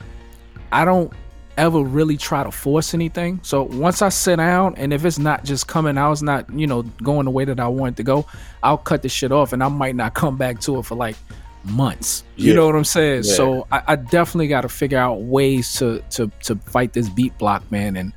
I 0.72 0.84
don't 0.84 1.12
ever 1.56 1.80
really 1.80 2.16
try 2.16 2.44
to 2.44 2.50
force 2.50 2.94
anything. 2.94 3.40
So 3.42 3.62
once 3.62 4.02
I 4.02 4.08
sit 4.10 4.36
down 4.36 4.74
and 4.76 4.92
if 4.92 5.04
it's 5.04 5.18
not 5.18 5.44
just 5.44 5.66
coming 5.68 5.96
out, 5.98 6.12
it's 6.12 6.22
not, 6.22 6.50
you 6.52 6.66
know, 6.66 6.82
going 7.02 7.24
the 7.24 7.30
way 7.30 7.44
that 7.44 7.58
I 7.60 7.68
want 7.68 7.94
it 7.94 7.96
to 7.98 8.02
go, 8.02 8.26
I'll 8.62 8.78
cut 8.78 9.02
the 9.02 9.08
shit 9.08 9.32
off 9.32 9.52
and 9.52 9.62
I 9.62 9.68
might 9.68 9.96
not 9.96 10.14
come 10.14 10.36
back 10.36 10.60
to 10.60 10.78
it 10.78 10.84
for 10.84 10.94
like 10.94 11.16
months. 11.64 12.24
You 12.36 12.50
Yeah. 12.50 12.56
know 12.56 12.66
what 12.66 12.76
I'm 12.76 12.84
saying? 12.84 13.24
Yeah. 13.24 13.32
So 13.32 13.66
I, 13.72 13.82
I 13.88 13.96
definitely 13.96 14.48
gotta 14.48 14.68
figure 14.68 14.98
out 14.98 15.22
ways 15.22 15.74
to 15.78 16.02
to 16.10 16.30
to 16.44 16.56
fight 16.56 16.92
this 16.92 17.08
beat 17.08 17.36
block, 17.38 17.68
man, 17.72 17.96
and 17.96 18.12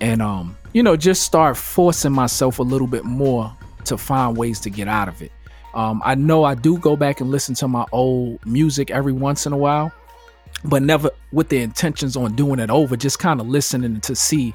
and 0.00 0.20
um, 0.22 0.56
you 0.72 0.82
know, 0.82 0.96
just 0.96 1.22
start 1.22 1.56
forcing 1.56 2.12
myself 2.12 2.58
a 2.58 2.62
little 2.62 2.86
bit 2.86 3.04
more 3.04 3.52
to 3.86 3.96
find 3.96 4.36
ways 4.36 4.60
to 4.60 4.70
get 4.70 4.88
out 4.88 5.08
of 5.08 5.22
it. 5.22 5.32
Um, 5.74 6.00
I 6.04 6.14
know 6.14 6.44
I 6.44 6.54
do 6.54 6.78
go 6.78 6.96
back 6.96 7.20
and 7.20 7.30
listen 7.30 7.54
to 7.56 7.68
my 7.68 7.84
old 7.92 8.44
music 8.46 8.90
every 8.90 9.12
once 9.12 9.46
in 9.46 9.52
a 9.52 9.56
while, 9.56 9.92
but 10.64 10.82
never 10.82 11.10
with 11.32 11.48
the 11.48 11.58
intentions 11.58 12.16
on 12.16 12.34
doing 12.34 12.58
it 12.58 12.70
over. 12.70 12.96
Just 12.96 13.18
kind 13.18 13.40
of 13.40 13.48
listening 13.48 14.00
to 14.00 14.14
see 14.14 14.54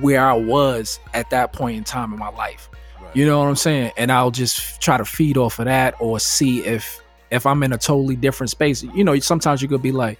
where 0.00 0.24
I 0.24 0.34
was 0.34 0.98
at 1.14 1.30
that 1.30 1.52
point 1.52 1.76
in 1.76 1.84
time 1.84 2.12
in 2.12 2.18
my 2.18 2.30
life. 2.30 2.70
Right. 3.00 3.16
You 3.16 3.26
know 3.26 3.40
what 3.40 3.48
I'm 3.48 3.56
saying? 3.56 3.92
And 3.96 4.10
I'll 4.10 4.30
just 4.30 4.80
try 4.80 4.96
to 4.96 5.04
feed 5.04 5.36
off 5.36 5.58
of 5.58 5.66
that 5.66 5.94
or 6.00 6.18
see 6.20 6.60
if 6.60 7.00
if 7.30 7.46
I'm 7.46 7.62
in 7.62 7.72
a 7.72 7.78
totally 7.78 8.16
different 8.16 8.50
space. 8.50 8.82
You 8.82 9.04
know, 9.04 9.18
sometimes 9.18 9.62
you 9.62 9.68
could 9.68 9.82
be 9.82 9.92
like, 9.92 10.18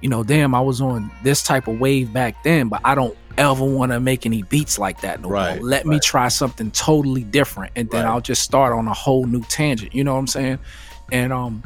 you 0.00 0.08
know, 0.08 0.22
damn, 0.22 0.54
I 0.54 0.60
was 0.60 0.80
on 0.80 1.10
this 1.22 1.42
type 1.42 1.68
of 1.68 1.80
wave 1.80 2.12
back 2.12 2.42
then, 2.42 2.68
but 2.68 2.80
I 2.84 2.94
don't 2.94 3.16
ever 3.38 3.64
want 3.64 3.92
to 3.92 4.00
make 4.00 4.26
any 4.26 4.42
beats 4.42 4.78
like 4.78 5.00
that 5.00 5.20
no 5.20 5.28
right, 5.28 5.58
more. 5.58 5.68
Let 5.68 5.84
right. 5.84 5.94
me 5.94 6.00
try 6.00 6.28
something 6.28 6.70
totally 6.70 7.24
different, 7.24 7.72
and 7.76 7.90
then. 7.90 8.06
I'll 8.06 8.20
just 8.20 8.42
start 8.42 8.72
on 8.72 8.88
a 8.88 8.94
whole 8.94 9.24
new 9.26 9.42
tangent. 9.42 9.94
You 9.94 10.04
know 10.04 10.14
what 10.14 10.20
I'm 10.20 10.26
saying? 10.26 10.58
And 11.12 11.32
um, 11.32 11.62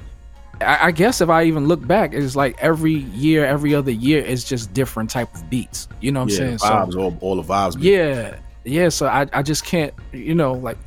I, 0.61 0.87
I, 0.87 0.91
guess 0.91 1.21
if 1.21 1.29
I 1.29 1.45
even 1.45 1.67
look 1.67 1.87
back, 1.87 2.13
it's 2.15 2.37
like 2.37 2.57
every 2.63 2.93
year, 2.95 3.45
every 3.45 3.75
other 3.75 3.91
year, 3.91 4.25
it's 4.25 4.45
just 4.45 4.73
different 4.73 5.11
type 5.11 5.35
of 5.35 5.49
beats. 5.51 5.89
You 6.01 6.13
know 6.13 6.25
what 6.25 6.33
yeah, 6.33 6.47
I'm 6.47 6.59
saying? 6.59 6.73
Vibes, 6.73 6.93
so, 6.93 7.01
all, 7.01 7.19
all 7.21 7.37
the 7.37 7.43
vibes. 7.43 7.77
Yeah, 7.79 8.37
yeah. 8.65 8.89
So 8.89 9.07
I, 9.07 9.27
I 9.33 9.43
just 9.43 9.65
can't, 9.65 9.93
you 10.13 10.35
know, 10.35 10.53
like 10.53 10.79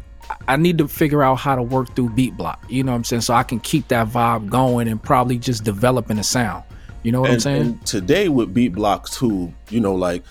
I 0.48 0.58
need 0.58 0.78
to 0.78 0.88
figure 0.88 1.24
out 1.24 1.36
how 1.36 1.56
to 1.56 1.64
work 1.64 1.96
through 1.96 2.10
beat 2.12 2.36
block. 2.36 2.64
You 2.70 2.84
know 2.84 2.92
what 2.92 2.98
I'm 2.98 3.04
saying? 3.04 3.22
So 3.22 3.34
I 3.34 3.44
can 3.44 3.60
keep 3.60 3.88
that 3.90 4.08
vibe 4.08 4.50
going 4.50 4.88
and 4.88 5.02
probably 5.02 5.38
just 5.38 5.64
developing 5.64 6.20
a 6.20 6.24
sound. 6.24 6.64
You 7.04 7.12
know 7.12 7.22
what 7.22 7.30
and, 7.30 7.36
I'm 7.36 7.40
saying? 7.40 7.62
And 7.62 7.86
today 7.86 8.30
with 8.30 8.54
beat 8.54 8.74
block 8.74 9.10
too, 9.10 9.54
you 9.70 9.80
know, 9.80 9.96
like 9.96 10.24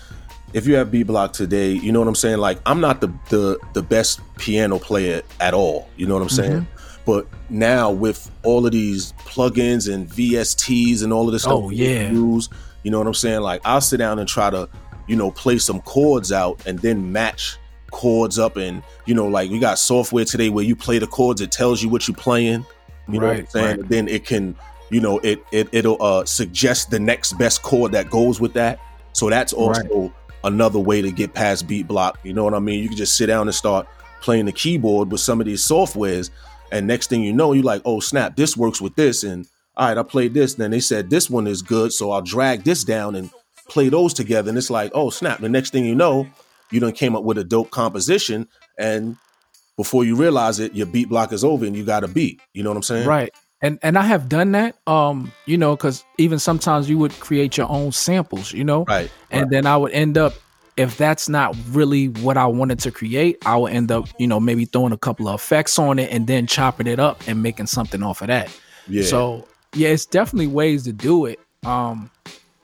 if 0.53 0.67
you 0.67 0.75
have 0.75 0.91
beat 0.91 1.03
block 1.03 1.33
today, 1.33 1.71
you 1.71 1.91
know 1.91 1.99
what 1.99 2.07
I'm 2.07 2.15
saying? 2.15 2.37
Like 2.37 2.59
I'm 2.65 2.79
not 2.79 3.01
the 3.01 3.07
the 3.29 3.59
the 3.73 3.81
best 3.81 4.19
piano 4.37 4.79
player 4.79 5.21
at 5.39 5.53
all. 5.53 5.89
You 5.97 6.07
know 6.07 6.13
what 6.13 6.23
I'm 6.23 6.29
saying? 6.29 6.61
Mm-hmm. 6.61 6.76
But 7.07 7.25
now 7.49 7.89
with 7.89 8.29
all 8.43 8.65
of 8.65 8.73
these 8.73 9.13
plugins 9.19 9.91
and 9.91 10.09
VSTs 10.09 11.03
and 11.03 11.13
all 11.13 11.25
of 11.25 11.31
this 11.31 11.43
stuff, 11.43 11.53
oh 11.53 11.69
yeah, 11.69 12.11
use, 12.11 12.49
you 12.83 12.91
know 12.91 12.97
what 12.97 13.07
I'm 13.07 13.13
saying? 13.13 13.39
Like 13.39 13.61
I'll 13.63 13.79
sit 13.79 13.95
down 13.95 14.19
and 14.19 14.27
try 14.27 14.49
to, 14.49 14.67
you 15.07 15.15
know, 15.15 15.31
play 15.31 15.57
some 15.57 15.79
chords 15.81 16.33
out 16.33 16.61
and 16.67 16.77
then 16.79 17.13
match 17.13 17.57
chords 17.91 18.37
up 18.37 18.57
and 18.57 18.83
you 19.05 19.15
know 19.15 19.25
like 19.25 19.49
we 19.49 19.59
got 19.59 19.79
software 19.79 20.25
today 20.25 20.49
where 20.49 20.65
you 20.65 20.75
play 20.75 20.99
the 20.99 21.07
chords 21.07 21.39
it 21.39 21.53
tells 21.53 21.81
you 21.81 21.87
what 21.87 22.05
you're 22.05 22.17
playing 22.17 22.65
you 23.07 23.17
know 23.17 23.27
what 23.27 23.37
i'm 23.37 23.47
saying 23.47 23.79
right. 23.79 23.89
then 23.89 24.09
it 24.09 24.25
can 24.25 24.53
you 24.89 24.99
know 24.99 25.19
it, 25.19 25.41
it 25.53 25.69
it'll 25.71 25.95
uh 26.03 26.25
suggest 26.25 26.91
the 26.91 26.99
next 26.99 27.37
best 27.37 27.63
chord 27.63 27.93
that 27.93 28.09
goes 28.09 28.41
with 28.41 28.51
that 28.51 28.77
so 29.13 29.29
that's 29.29 29.53
also 29.53 30.01
right. 30.01 30.11
another 30.43 30.79
way 30.79 31.01
to 31.01 31.13
get 31.13 31.33
past 31.33 31.65
beat 31.65 31.87
block 31.87 32.19
you 32.23 32.33
know 32.33 32.43
what 32.43 32.53
i 32.53 32.59
mean 32.59 32.83
you 32.83 32.89
can 32.89 32.97
just 32.97 33.15
sit 33.15 33.27
down 33.27 33.47
and 33.47 33.55
start 33.55 33.87
playing 34.19 34.43
the 34.43 34.51
keyboard 34.51 35.09
with 35.09 35.21
some 35.21 35.39
of 35.39 35.45
these 35.47 35.65
softwares 35.65 36.29
and 36.71 36.87
next 36.87 37.09
thing 37.09 37.23
you 37.23 37.33
know 37.33 37.53
you're 37.53 37.63
like 37.63 37.81
oh 37.85 37.99
snap 37.99 38.35
this 38.35 38.57
works 38.57 38.81
with 38.81 38.95
this. 38.95 39.23
And 39.23 39.47
all 39.75 39.87
right 39.87 39.97
i 39.97 40.03
played 40.03 40.33
this. 40.33 40.55
Then 40.55 40.71
they 40.71 40.79
said 40.79 41.09
this 41.09 41.29
one 41.29 41.47
is 41.47 41.61
good 41.61 41.91
so 41.93 42.11
i'll 42.11 42.21
drag 42.21 42.63
this 42.63 42.83
down 42.83 43.15
and 43.15 43.29
play 43.67 43.89
those 43.89 44.13
together. 44.13 44.49
And 44.49 44.57
it's 44.57 44.69
like 44.69 44.91
oh 44.93 45.09
snap. 45.09 45.39
The 45.39 45.49
next 45.49 45.71
thing 45.71 45.85
you 45.85 45.95
know 45.95 46.27
you 46.71 46.79
done 46.79 46.93
came 46.93 47.15
up 47.15 47.23
with 47.23 47.37
a 47.37 47.43
dope 47.43 47.71
composition. 47.71 48.47
And 48.77 49.17
before 49.77 50.03
you 50.03 50.15
realize 50.15 50.59
it 50.59 50.73
your 50.73 50.87
beat 50.87 51.09
block 51.09 51.31
is 51.31 51.43
over 51.43 51.65
and 51.65 51.75
you 51.75 51.85
got 51.85 52.03
a 52.03 52.07
beat. 52.07 52.41
You 52.53 52.63
know 52.63 52.69
what 52.69 52.77
i'm 52.77 52.83
saying? 52.83 53.07
Right. 53.07 53.33
And 53.61 53.79
and 53.81 53.97
I 53.97 54.03
have 54.03 54.29
done 54.29 54.51
that. 54.51 54.75
Um, 54.85 55.31
you 55.45 55.57
know, 55.57 55.75
because 55.75 56.03
even 56.17 56.37
sometimes 56.39 56.89
you 56.89 56.97
would 56.99 57.13
create 57.19 57.57
your 57.57 57.69
own 57.69 57.91
samples, 57.91 58.53
you 58.53 58.63
know, 58.63 58.83
right? 58.85 59.09
And 59.31 59.43
right. 59.43 59.51
then 59.51 59.65
I 59.65 59.77
would 59.77 59.93
end 59.93 60.17
up, 60.17 60.33
if 60.77 60.95
that's 60.95 61.27
not 61.27 61.55
really 61.69 62.07
what 62.07 62.37
I 62.37 62.45
wanted 62.45 62.79
to 62.79 62.91
create, 62.91 63.37
I 63.45 63.57
will 63.57 63.67
end 63.67 63.91
up, 63.91 64.07
you 64.19 64.27
know, 64.27 64.39
maybe 64.39 64.65
throwing 64.65 64.93
a 64.93 64.97
couple 64.97 65.27
of 65.27 65.35
effects 65.35 65.77
on 65.79 65.99
it 65.99 66.11
and 66.11 66.27
then 66.27 66.45
chopping 66.47 66.87
it 66.87 66.99
up 66.99 67.21
and 67.27 67.41
making 67.41 67.65
something 67.65 68.03
off 68.03 68.21
of 68.21 68.27
that. 68.27 68.49
Yeah. 68.87 69.03
So 69.03 69.47
yeah, 69.73 69.89
it's 69.89 70.05
definitely 70.05 70.47
ways 70.47 70.83
to 70.83 70.93
do 70.93 71.25
it. 71.25 71.39
Um, 71.65 72.11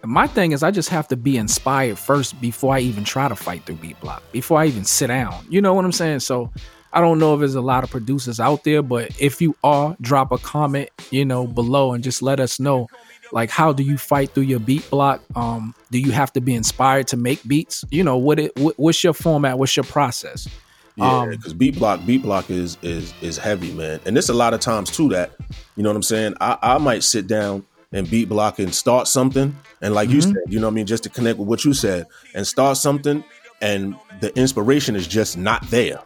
my 0.05 0.27
thing 0.27 0.51
is, 0.51 0.63
I 0.63 0.71
just 0.71 0.89
have 0.89 1.07
to 1.09 1.17
be 1.17 1.37
inspired 1.37 1.97
first 1.97 2.39
before 2.39 2.75
I 2.75 2.79
even 2.79 3.03
try 3.03 3.27
to 3.27 3.35
fight 3.35 3.65
through 3.65 3.75
beat 3.75 3.99
block, 3.99 4.21
before 4.31 4.59
I 4.59 4.67
even 4.67 4.83
sit 4.83 5.07
down. 5.07 5.45
You 5.49 5.61
know 5.61 5.73
what 5.73 5.85
I'm 5.85 5.91
saying? 5.91 6.19
So 6.19 6.51
I 6.91 7.01
don't 7.01 7.19
know 7.19 7.33
if 7.33 7.39
there's 7.39 7.55
a 7.55 7.61
lot 7.61 7.83
of 7.83 7.89
producers 7.89 8.39
out 8.39 8.63
there, 8.63 8.81
but 8.83 9.11
if 9.19 9.41
you 9.41 9.55
are, 9.63 9.95
drop 10.01 10.31
a 10.31 10.37
comment, 10.37 10.89
you 11.09 11.25
know, 11.25 11.47
below 11.47 11.93
and 11.93 12.03
just 12.03 12.21
let 12.21 12.39
us 12.39 12.59
know. 12.59 12.87
Like, 13.33 13.49
how 13.49 13.73
do 13.73 13.83
you 13.83 13.97
fight 13.97 14.29
through 14.29 14.43
your 14.43 14.59
beat 14.59 14.87
block? 14.91 15.21
Um, 15.35 15.73
do 15.91 15.99
you 15.99 16.11
have 16.11 16.31
to 16.33 16.41
be 16.41 16.53
inspired 16.53 17.07
to 17.07 17.17
make 17.17 17.45
beats? 17.47 17.83
You 17.89 18.03
know, 18.03 18.17
what 18.17 18.39
it 18.39 18.55
what, 18.55 18.77
what's 18.77 19.03
your 19.03 19.13
format? 19.13 19.57
What's 19.57 19.75
your 19.75 19.83
process? 19.83 20.47
Yeah, 20.95 21.25
because 21.31 21.53
um, 21.53 21.57
beat 21.57 21.75
block, 21.75 22.05
beat 22.05 22.21
block 22.21 22.51
is 22.51 22.77
is 22.83 23.11
is 23.21 23.37
heavy, 23.37 23.73
man. 23.73 23.99
And 24.05 24.15
there's 24.15 24.29
a 24.29 24.33
lot 24.33 24.53
of 24.53 24.59
times 24.59 24.91
too 24.91 25.09
that, 25.09 25.31
you 25.75 25.81
know 25.81 25.89
what 25.89 25.95
I'm 25.95 26.03
saying? 26.03 26.35
I, 26.39 26.57
I 26.61 26.77
might 26.77 27.03
sit 27.03 27.25
down 27.25 27.65
and 27.91 28.07
beat 28.09 28.29
block 28.29 28.59
and 28.59 28.73
start 28.73 29.07
something. 29.07 29.57
And 29.81 29.95
like 29.95 30.09
mm-hmm. 30.09 30.15
you 30.15 30.21
said, 30.21 30.35
you 30.47 30.59
know 30.59 30.67
what 30.67 30.73
I 30.73 30.75
mean, 30.75 30.85
just 30.85 31.03
to 31.03 31.09
connect 31.09 31.39
with 31.39 31.47
what 31.47 31.65
you 31.65 31.73
said 31.73 32.05
and 32.35 32.45
start 32.45 32.77
something 32.77 33.23
and 33.61 33.95
the 34.19 34.37
inspiration 34.37 34.95
is 34.95 35.07
just 35.07 35.37
not 35.37 35.67
there. 35.69 35.99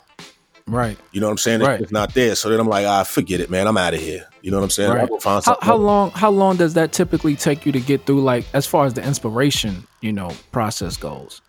Right. 0.68 0.98
You 1.14 1.22
know 1.22 1.28
what 1.28 1.32
I'm 1.32 1.38
saying? 1.38 1.62
Right. 1.62 1.80
It's 1.80 1.92
not 1.92 2.14
there. 2.14 2.36
So 2.36 2.50
then 2.50 2.60
I'm 2.60 2.68
like, 2.68 2.86
ah, 2.86 3.04
forget 3.04 3.40
it, 3.40 3.50
man. 3.50 3.68
I'm 3.68 3.78
out 3.78 3.94
of 3.94 4.02
here. 4.02 4.28
You 4.42 4.52
know 4.52 4.58
what 4.58 4.66
I'm 4.66 4.70
saying? 4.70 4.92
Right. 4.92 5.10
How, 5.24 5.58
how, 5.62 5.76
long 5.76 6.12
how 6.12 6.30
long 6.30 6.58
does 6.58 6.74
that 6.74 6.92
typically 6.92 7.36
take 7.36 7.66
you 7.66 7.72
to 7.72 7.80
get 7.80 8.06
through 8.06 8.22
like 8.22 8.46
as 8.54 8.68
far 8.68 8.86
as 8.86 8.94
the 8.94 9.04
inspiration, 9.04 9.88
you 10.02 10.12
know, 10.12 10.32
process 10.52 10.98
goes? 10.98 11.42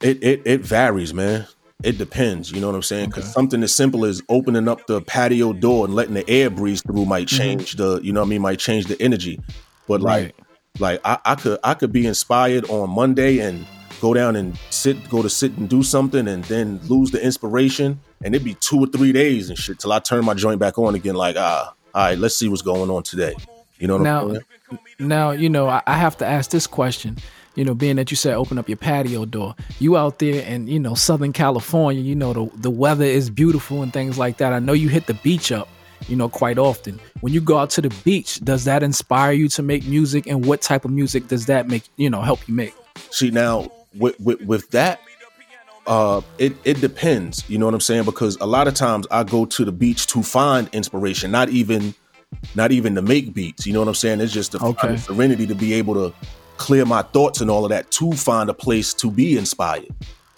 It 0.00 0.22
it 0.22 0.42
it 0.44 0.60
varies, 0.60 1.14
man. 1.14 1.46
It 1.82 1.98
depends, 1.98 2.50
you 2.50 2.60
know 2.60 2.68
what 2.68 2.74
I'm 2.74 2.82
saying? 2.82 3.10
Because 3.10 3.24
okay. 3.24 3.32
something 3.32 3.62
as 3.62 3.74
simple 3.74 4.06
as 4.06 4.22
opening 4.30 4.66
up 4.66 4.86
the 4.86 5.02
patio 5.02 5.52
door 5.52 5.84
and 5.84 5.94
letting 5.94 6.14
the 6.14 6.28
air 6.28 6.48
breeze 6.48 6.80
through 6.80 7.04
might 7.04 7.26
mm-hmm. 7.26 7.36
change 7.36 7.76
mm-hmm. 7.76 7.96
the, 7.96 8.00
you 8.02 8.14
know 8.14 8.20
what 8.20 8.26
I 8.26 8.30
mean, 8.30 8.40
might 8.40 8.58
change 8.58 8.86
the 8.86 9.00
energy. 9.00 9.38
But 9.86 10.00
like, 10.00 10.24
right. 10.24 10.34
like 10.78 11.00
I, 11.04 11.18
I 11.24 11.34
could 11.34 11.58
I 11.62 11.74
could 11.74 11.92
be 11.92 12.06
inspired 12.06 12.68
on 12.70 12.90
Monday 12.90 13.38
and 13.38 13.66
go 14.00 14.14
down 14.14 14.36
and 14.36 14.58
sit, 14.70 15.08
go 15.08 15.22
to 15.22 15.30
sit 15.30 15.56
and 15.56 15.68
do 15.68 15.82
something, 15.82 16.28
and 16.28 16.44
then 16.44 16.80
lose 16.88 17.10
the 17.10 17.22
inspiration, 17.22 18.00
and 18.22 18.34
it'd 18.34 18.44
be 18.44 18.54
two 18.54 18.80
or 18.80 18.86
three 18.86 19.12
days 19.12 19.48
and 19.48 19.58
shit 19.58 19.78
till 19.78 19.92
I 19.92 19.98
turn 19.98 20.24
my 20.24 20.34
joint 20.34 20.58
back 20.58 20.78
on 20.78 20.94
again. 20.94 21.14
Like, 21.14 21.36
ah, 21.38 21.74
all 21.94 22.02
right, 22.04 22.18
let's 22.18 22.36
see 22.36 22.48
what's 22.48 22.62
going 22.62 22.90
on 22.90 23.02
today. 23.02 23.34
You 23.78 23.88
know 23.88 23.98
now, 23.98 24.38
Now, 24.98 25.30
you 25.32 25.50
know, 25.50 25.68
I, 25.68 25.82
I 25.86 25.94
have 25.94 26.16
to 26.18 26.26
ask 26.26 26.50
this 26.50 26.66
question. 26.66 27.16
You 27.54 27.64
know, 27.64 27.74
being 27.74 27.96
that 27.96 28.10
you 28.10 28.18
said 28.18 28.34
open 28.34 28.58
up 28.58 28.68
your 28.68 28.76
patio 28.76 29.24
door, 29.24 29.54
you 29.78 29.96
out 29.96 30.18
there 30.18 30.42
in 30.42 30.66
you 30.66 30.78
know 30.78 30.94
Southern 30.94 31.32
California, 31.32 32.02
you 32.02 32.14
know 32.14 32.32
the 32.34 32.50
the 32.56 32.70
weather 32.70 33.04
is 33.04 33.30
beautiful 33.30 33.82
and 33.82 33.92
things 33.92 34.18
like 34.18 34.36
that. 34.38 34.52
I 34.52 34.58
know 34.58 34.74
you 34.74 34.90
hit 34.90 35.06
the 35.06 35.14
beach 35.14 35.52
up, 35.52 35.68
you 36.06 36.16
know, 36.16 36.28
quite 36.28 36.58
often. 36.58 37.00
When 37.22 37.32
you 37.32 37.40
go 37.40 37.56
out 37.56 37.70
to 37.70 37.80
the 37.80 37.88
beach, 38.04 38.40
does 38.40 38.64
that 38.64 38.82
inspire 38.82 39.32
you 39.32 39.48
to 39.48 39.62
make 39.62 39.86
music, 39.86 40.26
and 40.26 40.44
what 40.44 40.60
type 40.60 40.84
of 40.84 40.90
music 40.90 41.28
does 41.28 41.46
that 41.46 41.66
make 41.66 41.84
you 41.96 42.10
know 42.10 42.20
help 42.20 42.46
you 42.46 42.54
make? 42.54 42.74
See 43.10 43.30
now, 43.30 43.70
with, 43.98 44.18
with, 44.20 44.40
with 44.42 44.70
that, 44.70 45.00
uh, 45.86 46.20
it 46.38 46.54
it 46.64 46.80
depends. 46.80 47.48
You 47.48 47.58
know 47.58 47.66
what 47.66 47.74
I'm 47.74 47.80
saying? 47.80 48.04
Because 48.04 48.36
a 48.40 48.46
lot 48.46 48.66
of 48.66 48.74
times 48.74 49.06
I 49.10 49.22
go 49.22 49.46
to 49.46 49.64
the 49.64 49.72
beach 49.72 50.08
to 50.08 50.22
find 50.22 50.68
inspiration, 50.72 51.30
not 51.30 51.48
even 51.48 51.94
not 52.54 52.72
even 52.72 52.94
to 52.96 53.02
make 53.02 53.34
beats. 53.34 53.66
You 53.66 53.72
know 53.72 53.80
what 53.80 53.88
I'm 53.88 53.94
saying? 53.94 54.20
It's 54.20 54.32
just 54.32 54.52
the 54.52 54.64
okay. 54.64 54.96
serenity 54.96 55.46
to 55.46 55.54
be 55.54 55.74
able 55.74 55.94
to 55.94 56.14
clear 56.56 56.84
my 56.84 57.02
thoughts 57.02 57.40
and 57.40 57.50
all 57.50 57.64
of 57.64 57.70
that 57.70 57.90
to 57.92 58.12
find 58.12 58.50
a 58.50 58.54
place 58.54 58.94
to 58.94 59.10
be 59.10 59.38
inspired. 59.38 59.88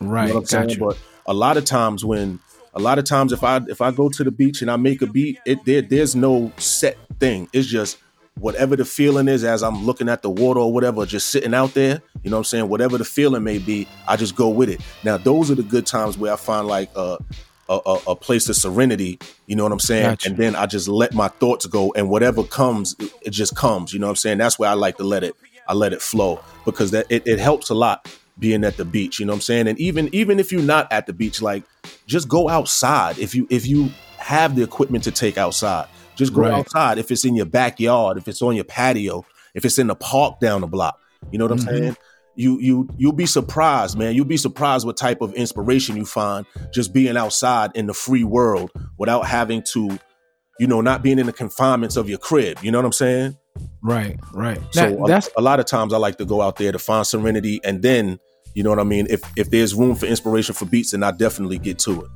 Right. 0.01 0.29
You 0.29 0.35
know 0.35 0.45
I'm 0.53 0.79
But 0.79 0.99
a 1.27 1.35
lot 1.35 1.57
of 1.57 1.65
times 1.65 2.05
when 2.05 2.41
a 2.75 2.81
lot 2.81 2.99
of 2.99 3.05
times 3.05 3.33
if 3.33 3.43
I 3.43 3.61
if 3.69 3.81
I 3.81 3.91
go 3.91 4.09
to 4.09 4.25
the 4.25 4.31
beach 4.31 4.63
and 4.63 4.71
I 4.71 4.77
make 4.77 5.03
a 5.03 5.07
beat, 5.07 5.39
it 5.47 5.65
there 5.65 5.83
there's 5.83 6.15
no 6.15 6.53
set 6.59 6.99
thing. 7.19 7.49
It's 7.53 7.67
just 7.67 7.99
whatever 8.39 8.77
the 8.77 8.85
feeling 8.85 9.29
is 9.29 9.45
as 9.45 9.63
I'm 9.63 9.85
looking 9.85 10.09
at 10.09 10.23
the 10.23 10.31
water 10.31 10.61
or 10.61 10.73
whatever, 10.73 11.05
just 11.07 11.29
sitting 11.29 11.55
out 11.55 11.75
there, 11.75 12.03
you 12.23 12.31
know 12.31 12.37
what 12.37 12.41
I'm 12.41 12.45
saying? 12.45 12.69
Whatever 12.69 12.99
the 12.99 13.05
feeling 13.05 13.45
may 13.45 13.59
be, 13.59 13.89
I 14.07 14.17
just 14.17 14.37
go 14.37 14.49
with 14.49 14.69
it. 14.69 14.81
Now, 15.05 15.17
those 15.17 15.51
are 15.51 15.55
the 15.55 15.63
good 15.63 15.87
times 15.87 16.19
where 16.19 16.33
I 16.33 16.37
find 16.37 16.67
like 16.67 16.91
uh, 16.97 17.19
a, 17.69 17.81
a, 17.85 18.01
a 18.09 18.17
place 18.17 18.49
of 18.49 18.57
serenity, 18.57 19.19
you 19.47 19.57
know 19.57 19.63
what 19.63 19.73
I'm 19.73 19.81
saying? 19.81 20.05
Gotcha. 20.05 20.29
And 20.29 20.37
then 20.37 20.57
I 20.57 20.67
just 20.67 20.89
let 20.89 21.15
my 21.15 21.29
thoughts 21.29 21.67
go 21.67 21.93
and 21.95 22.09
whatever 22.09 22.43
comes, 22.45 22.97
it 23.23 23.31
just 23.31 23.55
comes, 23.55 23.93
you 23.93 23.99
know 23.99 24.07
what 24.07 24.13
I'm 24.13 24.17
saying? 24.17 24.39
That's 24.39 24.59
where 24.59 24.71
I 24.71 24.75
like 24.75 24.97
to 24.97 25.05
let 25.05 25.25
it, 25.25 25.35
I 25.67 25.75
let 25.75 25.93
it 25.93 26.01
flow 26.01 26.41
because 26.65 26.91
that 26.93 27.07
it, 27.11 27.27
it 27.27 27.39
helps 27.39 27.71
a 27.71 27.75
lot 27.75 28.09
being 28.39 28.65
at 28.65 28.77
the 28.77 28.85
beach, 28.85 29.19
you 29.19 29.27
know 29.27 29.33
what 29.33 29.39
I'm 29.39 29.43
saying? 29.43 29.69
And 29.69 29.79
even 29.79 30.09
even 30.15 30.39
if 30.39 30.53
you're 30.53 30.63
not 30.63 30.91
at 30.93 31.07
the 31.07 31.13
beach, 31.13 31.43
like 31.43 31.65
just 32.07 32.29
go 32.29 32.49
outside. 32.49 33.19
If 33.19 33.35
you 33.35 33.47
if 33.51 33.67
you 33.67 33.91
have 34.19 34.55
the 34.55 34.63
equipment 34.63 35.05
to 35.05 35.11
take 35.11 35.37
outside, 35.37 35.89
just 36.15 36.33
go 36.33 36.43
right. 36.43 36.53
outside. 36.53 36.99
If 36.99 37.11
it's 37.11 37.25
in 37.25 37.35
your 37.35 37.47
backyard, 37.47 38.17
if 38.17 38.29
it's 38.29 38.41
on 38.41 38.55
your 38.55 38.65
patio, 38.65 39.27
if 39.55 39.65
it's 39.65 39.79
in 39.79 39.89
the 39.89 39.95
park 39.95 40.41
down 40.41 40.61
the 40.61 40.67
block, 40.67 41.01
you 41.31 41.39
know 41.39 41.47
what 41.47 41.59
mm-hmm. 41.59 41.69
I'm 41.69 41.77
saying? 41.77 41.97
You 42.37 42.61
you 42.61 42.89
you'll 42.97 43.13
be 43.13 43.27
surprised, 43.27 43.99
man. 43.99 44.15
You'll 44.15 44.25
be 44.25 44.37
surprised 44.37 44.87
what 44.87 44.97
type 44.97 45.21
of 45.21 45.35
inspiration 45.35 45.97
you 45.97 46.05
find 46.05 46.47
just 46.73 46.93
being 46.93 47.17
outside 47.17 47.73
in 47.75 47.87
the 47.87 47.95
free 47.95 48.23
world 48.23 48.71
without 48.97 49.27
having 49.27 49.63
to, 49.73 49.99
you 50.61 50.69
know, 50.69 50.81
not 50.81 51.03
being 51.03 51.19
in 51.19 51.27
the 51.27 51.33
confinements 51.33 51.97
of 51.97 52.09
your 52.09 52.19
crib. 52.19 52.59
You 52.63 52.71
know 52.71 52.79
what 52.79 52.85
I'm 52.85 52.93
saying? 52.93 53.37
Right, 53.83 54.21
right. 54.33 54.61
So 54.71 54.89
that, 54.89 55.07
that's 55.09 55.27
a, 55.37 55.41
a 55.41 55.43
lot 55.43 55.59
of 55.59 55.67
times 55.67 55.93
I 55.93 55.97
like 55.97 56.17
to 56.19 56.25
go 56.25 56.41
out 56.41 56.57
there 56.57 56.71
to 56.71 56.79
find 56.79 57.05
serenity, 57.05 57.61
and 57.65 57.83
then 57.83 58.21
you 58.55 58.63
know 58.63 58.71
what 58.71 58.79
I 58.79 58.85
mean. 58.85 59.09
If 59.11 59.21
if 59.37 59.51
there's 59.51 59.75
room 59.75 59.97
for 59.97 60.07
inspiration 60.07 60.55
for 60.55 60.65
beats, 60.65 60.93
then 60.93 61.03
I 61.03 61.11
definitely 61.11 61.59
get 61.59 61.81
to 61.81 62.03
it. 62.03 62.11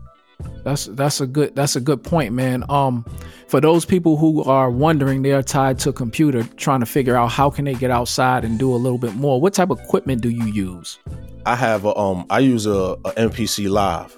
That's 0.64 0.86
that's 0.86 1.20
a 1.20 1.26
good 1.26 1.54
that's 1.54 1.76
a 1.76 1.80
good 1.80 2.02
point, 2.02 2.32
man. 2.32 2.64
Um, 2.68 3.04
for 3.48 3.60
those 3.60 3.84
people 3.84 4.16
who 4.16 4.42
are 4.44 4.70
wondering, 4.70 5.22
they 5.22 5.32
are 5.32 5.42
tied 5.42 5.78
to 5.80 5.90
a 5.90 5.92
computer, 5.92 6.42
trying 6.56 6.80
to 6.80 6.86
figure 6.86 7.16
out 7.16 7.28
how 7.28 7.50
can 7.50 7.64
they 7.64 7.74
get 7.74 7.90
outside 7.90 8.44
and 8.44 8.58
do 8.58 8.74
a 8.74 8.76
little 8.76 8.98
bit 8.98 9.14
more. 9.14 9.40
What 9.40 9.54
type 9.54 9.70
of 9.70 9.80
equipment 9.80 10.22
do 10.22 10.30
you 10.30 10.46
use? 10.46 10.98
I 11.44 11.56
have 11.56 11.84
a 11.84 11.96
um, 11.96 12.26
I 12.30 12.38
use 12.40 12.66
a, 12.66 12.96
a 13.04 13.12
MPC 13.12 13.68
Live. 13.68 14.16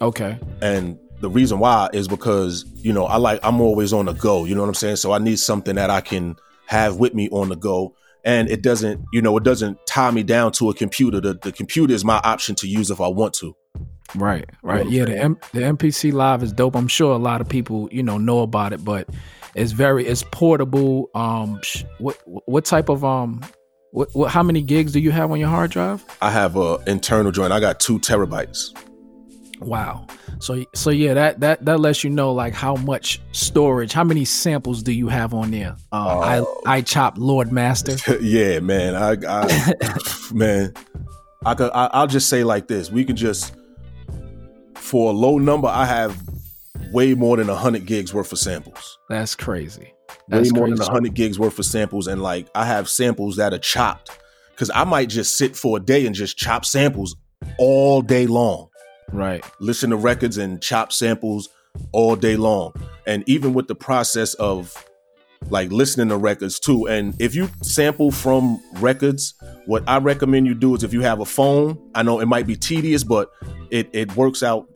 Okay. 0.00 0.38
And 0.60 0.98
the 1.20 1.30
reason 1.30 1.58
why 1.58 1.88
is 1.92 2.08
because 2.08 2.64
you 2.76 2.92
know 2.92 3.06
I 3.06 3.16
like 3.16 3.40
I'm 3.42 3.60
always 3.60 3.92
on 3.92 4.06
the 4.06 4.12
go. 4.12 4.44
You 4.44 4.54
know 4.54 4.62
what 4.62 4.68
I'm 4.68 4.74
saying? 4.74 4.96
So 4.96 5.12
I 5.12 5.18
need 5.18 5.38
something 5.38 5.76
that 5.76 5.90
I 5.90 6.00
can 6.00 6.36
have 6.66 6.96
with 6.96 7.14
me 7.14 7.28
on 7.30 7.48
the 7.48 7.56
go 7.56 7.94
and 8.24 8.48
it 8.48 8.62
doesn't 8.62 9.04
you 9.12 9.22
know 9.22 9.36
it 9.36 9.44
doesn't 9.44 9.78
tie 9.86 10.10
me 10.10 10.22
down 10.22 10.50
to 10.52 10.70
a 10.70 10.74
computer 10.74 11.20
the, 11.20 11.34
the 11.34 11.52
computer 11.52 11.92
is 11.92 12.04
my 12.04 12.20
option 12.24 12.54
to 12.54 12.66
use 12.66 12.90
if 12.90 13.00
i 13.00 13.08
want 13.08 13.34
to 13.34 13.54
right 14.14 14.48
right 14.62 14.88
yeah 14.88 15.04
the, 15.04 15.16
M- 15.16 15.38
the 15.52 15.60
mpc 15.60 16.12
live 16.12 16.42
is 16.42 16.52
dope 16.52 16.76
i'm 16.76 16.88
sure 16.88 17.14
a 17.14 17.18
lot 17.18 17.40
of 17.40 17.48
people 17.48 17.88
you 17.90 18.02
know 18.02 18.18
know 18.18 18.40
about 18.40 18.72
it 18.72 18.84
but 18.84 19.08
it's 19.54 19.72
very 19.72 20.06
it's 20.06 20.22
portable 20.30 21.10
um 21.14 21.60
what 21.98 22.16
what 22.26 22.64
type 22.64 22.88
of 22.88 23.04
um 23.04 23.40
what, 23.90 24.08
what 24.12 24.30
how 24.30 24.42
many 24.42 24.62
gigs 24.62 24.92
do 24.92 25.00
you 25.00 25.10
have 25.10 25.30
on 25.30 25.38
your 25.38 25.48
hard 25.48 25.70
drive 25.70 26.04
i 26.20 26.30
have 26.30 26.56
a 26.56 26.78
internal 26.86 27.32
joint 27.32 27.52
i 27.52 27.60
got 27.60 27.80
two 27.80 27.98
terabytes 27.98 28.72
Wow. 29.60 30.06
So 30.40 30.64
so 30.74 30.90
yeah, 30.90 31.14
that 31.14 31.40
that 31.40 31.64
that 31.64 31.80
lets 31.80 32.04
you 32.04 32.10
know 32.10 32.32
like 32.32 32.54
how 32.54 32.76
much 32.76 33.20
storage, 33.32 33.92
how 33.92 34.04
many 34.04 34.24
samples 34.24 34.82
do 34.82 34.92
you 34.92 35.08
have 35.08 35.32
on 35.32 35.50
there? 35.50 35.76
Uh, 35.92 35.96
uh 35.96 36.44
I 36.66 36.76
I 36.78 36.80
chop 36.82 37.14
Lord 37.16 37.52
Master. 37.52 37.96
yeah, 38.20 38.60
man. 38.60 38.94
I, 38.94 39.16
I 39.26 39.74
man, 40.32 40.74
I 41.44 41.54
could 41.54 41.70
I, 41.72 41.86
I'll 41.92 42.06
just 42.06 42.28
say 42.28 42.44
like 42.44 42.68
this: 42.68 42.90
we 42.90 43.04
can 43.04 43.16
just 43.16 43.54
for 44.84 45.10
a 45.10 45.14
low 45.14 45.38
number, 45.38 45.66
I 45.66 45.86
have 45.86 46.22
way 46.92 47.14
more 47.14 47.38
than 47.38 47.48
hundred 47.48 47.86
gigs 47.86 48.12
worth 48.12 48.30
of 48.32 48.38
samples. 48.38 48.98
That's 49.08 49.34
crazy. 49.34 49.94
That's 50.28 50.52
way 50.52 50.58
more 50.58 50.68
crazy. 50.68 50.82
than 50.82 50.92
hundred 50.92 51.14
gigs 51.14 51.38
worth 51.38 51.58
of 51.58 51.64
samples, 51.64 52.06
and 52.06 52.22
like 52.22 52.48
I 52.54 52.66
have 52.66 52.88
samples 52.88 53.36
that 53.36 53.54
are 53.54 53.58
chopped 53.58 54.10
because 54.50 54.70
I 54.74 54.84
might 54.84 55.08
just 55.08 55.36
sit 55.36 55.56
for 55.56 55.78
a 55.78 55.80
day 55.80 56.06
and 56.06 56.14
just 56.14 56.36
chop 56.36 56.64
samples 56.64 57.16
all 57.58 58.02
day 58.02 58.26
long. 58.26 58.68
Right. 59.10 59.44
Listen 59.58 59.90
to 59.90 59.96
records 59.96 60.38
and 60.38 60.62
chop 60.62 60.92
samples 60.92 61.48
all 61.92 62.14
day 62.14 62.36
long. 62.36 62.74
And 63.06 63.26
even 63.26 63.54
with 63.54 63.68
the 63.68 63.74
process 63.74 64.34
of 64.34 64.84
like 65.50 65.70
listening 65.70 66.08
to 66.08 66.16
records 66.16 66.58
too. 66.58 66.86
And 66.88 67.14
if 67.20 67.34
you 67.34 67.50
sample 67.62 68.10
from 68.10 68.62
records, 68.74 69.34
what 69.66 69.84
I 69.86 69.98
recommend 69.98 70.46
you 70.46 70.54
do 70.54 70.74
is 70.74 70.82
if 70.82 70.92
you 70.92 71.02
have 71.02 71.20
a 71.20 71.24
phone, 71.24 71.78
I 71.94 72.02
know 72.02 72.20
it 72.20 72.26
might 72.26 72.46
be 72.46 72.56
tedious, 72.56 73.04
but 73.04 73.30
it, 73.70 73.90
it 73.92 74.16
works 74.16 74.42
out 74.42 74.68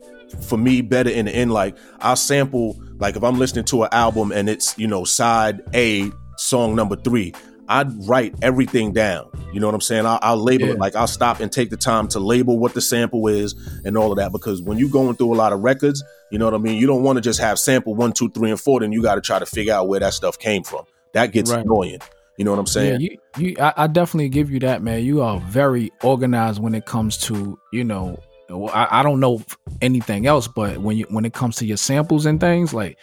for 0.43 0.57
me 0.57 0.81
better 0.81 1.09
in 1.09 1.25
the 1.25 1.35
end. 1.35 1.51
Like 1.51 1.77
I'll 1.99 2.15
sample, 2.15 2.79
like 2.97 3.15
if 3.15 3.23
I'm 3.23 3.39
listening 3.39 3.65
to 3.65 3.83
an 3.83 3.89
album 3.91 4.31
and 4.31 4.49
it's, 4.49 4.77
you 4.77 4.87
know, 4.87 5.03
side 5.03 5.61
A, 5.73 6.11
song 6.37 6.75
number 6.75 6.95
three, 6.95 7.33
I'd 7.69 8.07
write 8.07 8.33
everything 8.41 8.91
down. 8.93 9.29
You 9.53 9.59
know 9.59 9.67
what 9.67 9.75
I'm 9.75 9.81
saying? 9.81 10.05
I'll, 10.05 10.19
I'll 10.21 10.37
label 10.37 10.67
yeah. 10.67 10.73
it 10.73 10.79
like 10.79 10.95
I'll 10.95 11.07
stop 11.07 11.39
and 11.39 11.51
take 11.51 11.69
the 11.69 11.77
time 11.77 12.07
to 12.09 12.19
label 12.19 12.57
what 12.57 12.73
the 12.73 12.81
sample 12.81 13.27
is 13.27 13.53
and 13.85 13.95
all 13.95 14.11
of 14.11 14.17
that. 14.17 14.31
Because 14.31 14.61
when 14.61 14.79
you're 14.79 14.89
going 14.89 15.15
through 15.15 15.33
a 15.33 15.37
lot 15.37 15.53
of 15.53 15.61
records, 15.61 16.03
you 16.31 16.39
know 16.39 16.45
what 16.45 16.55
I 16.55 16.57
mean? 16.57 16.77
You 16.77 16.87
don't 16.87 17.03
want 17.03 17.17
to 17.17 17.21
just 17.21 17.39
have 17.39 17.59
sample 17.59 17.95
one, 17.95 18.11
two, 18.11 18.29
three, 18.31 18.49
and 18.49 18.59
four. 18.59 18.79
Then 18.79 18.91
you 18.91 19.01
got 19.01 19.15
to 19.15 19.21
try 19.21 19.39
to 19.39 19.45
figure 19.45 19.73
out 19.73 19.87
where 19.87 19.99
that 19.99 20.13
stuff 20.13 20.37
came 20.39 20.63
from. 20.63 20.85
That 21.13 21.31
gets 21.31 21.51
right. 21.51 21.63
annoying. 21.63 21.99
You 22.37 22.45
know 22.45 22.51
what 22.51 22.59
I'm 22.59 22.67
saying? 22.67 23.01
Yeah, 23.01 23.09
you, 23.37 23.47
you 23.49 23.55
I, 23.59 23.73
I, 23.75 23.87
definitely 23.87 24.29
give 24.29 24.49
you 24.49 24.59
that, 24.61 24.81
man. 24.81 25.03
You 25.03 25.21
are 25.21 25.41
very 25.41 25.91
organized 26.03 26.61
when 26.61 26.73
it 26.73 26.85
comes 26.85 27.17
to, 27.17 27.59
you 27.73 27.83
know, 27.83 28.17
I, 28.49 28.99
I 28.99 29.03
don't 29.03 29.19
know 29.19 29.43
anything 29.81 30.25
else, 30.25 30.47
but 30.47 30.77
when 30.77 30.97
you 30.97 31.05
when 31.09 31.25
it 31.25 31.33
comes 31.33 31.57
to 31.57 31.65
your 31.65 31.77
samples 31.77 32.25
and 32.25 32.39
things, 32.39 32.73
like, 32.73 32.97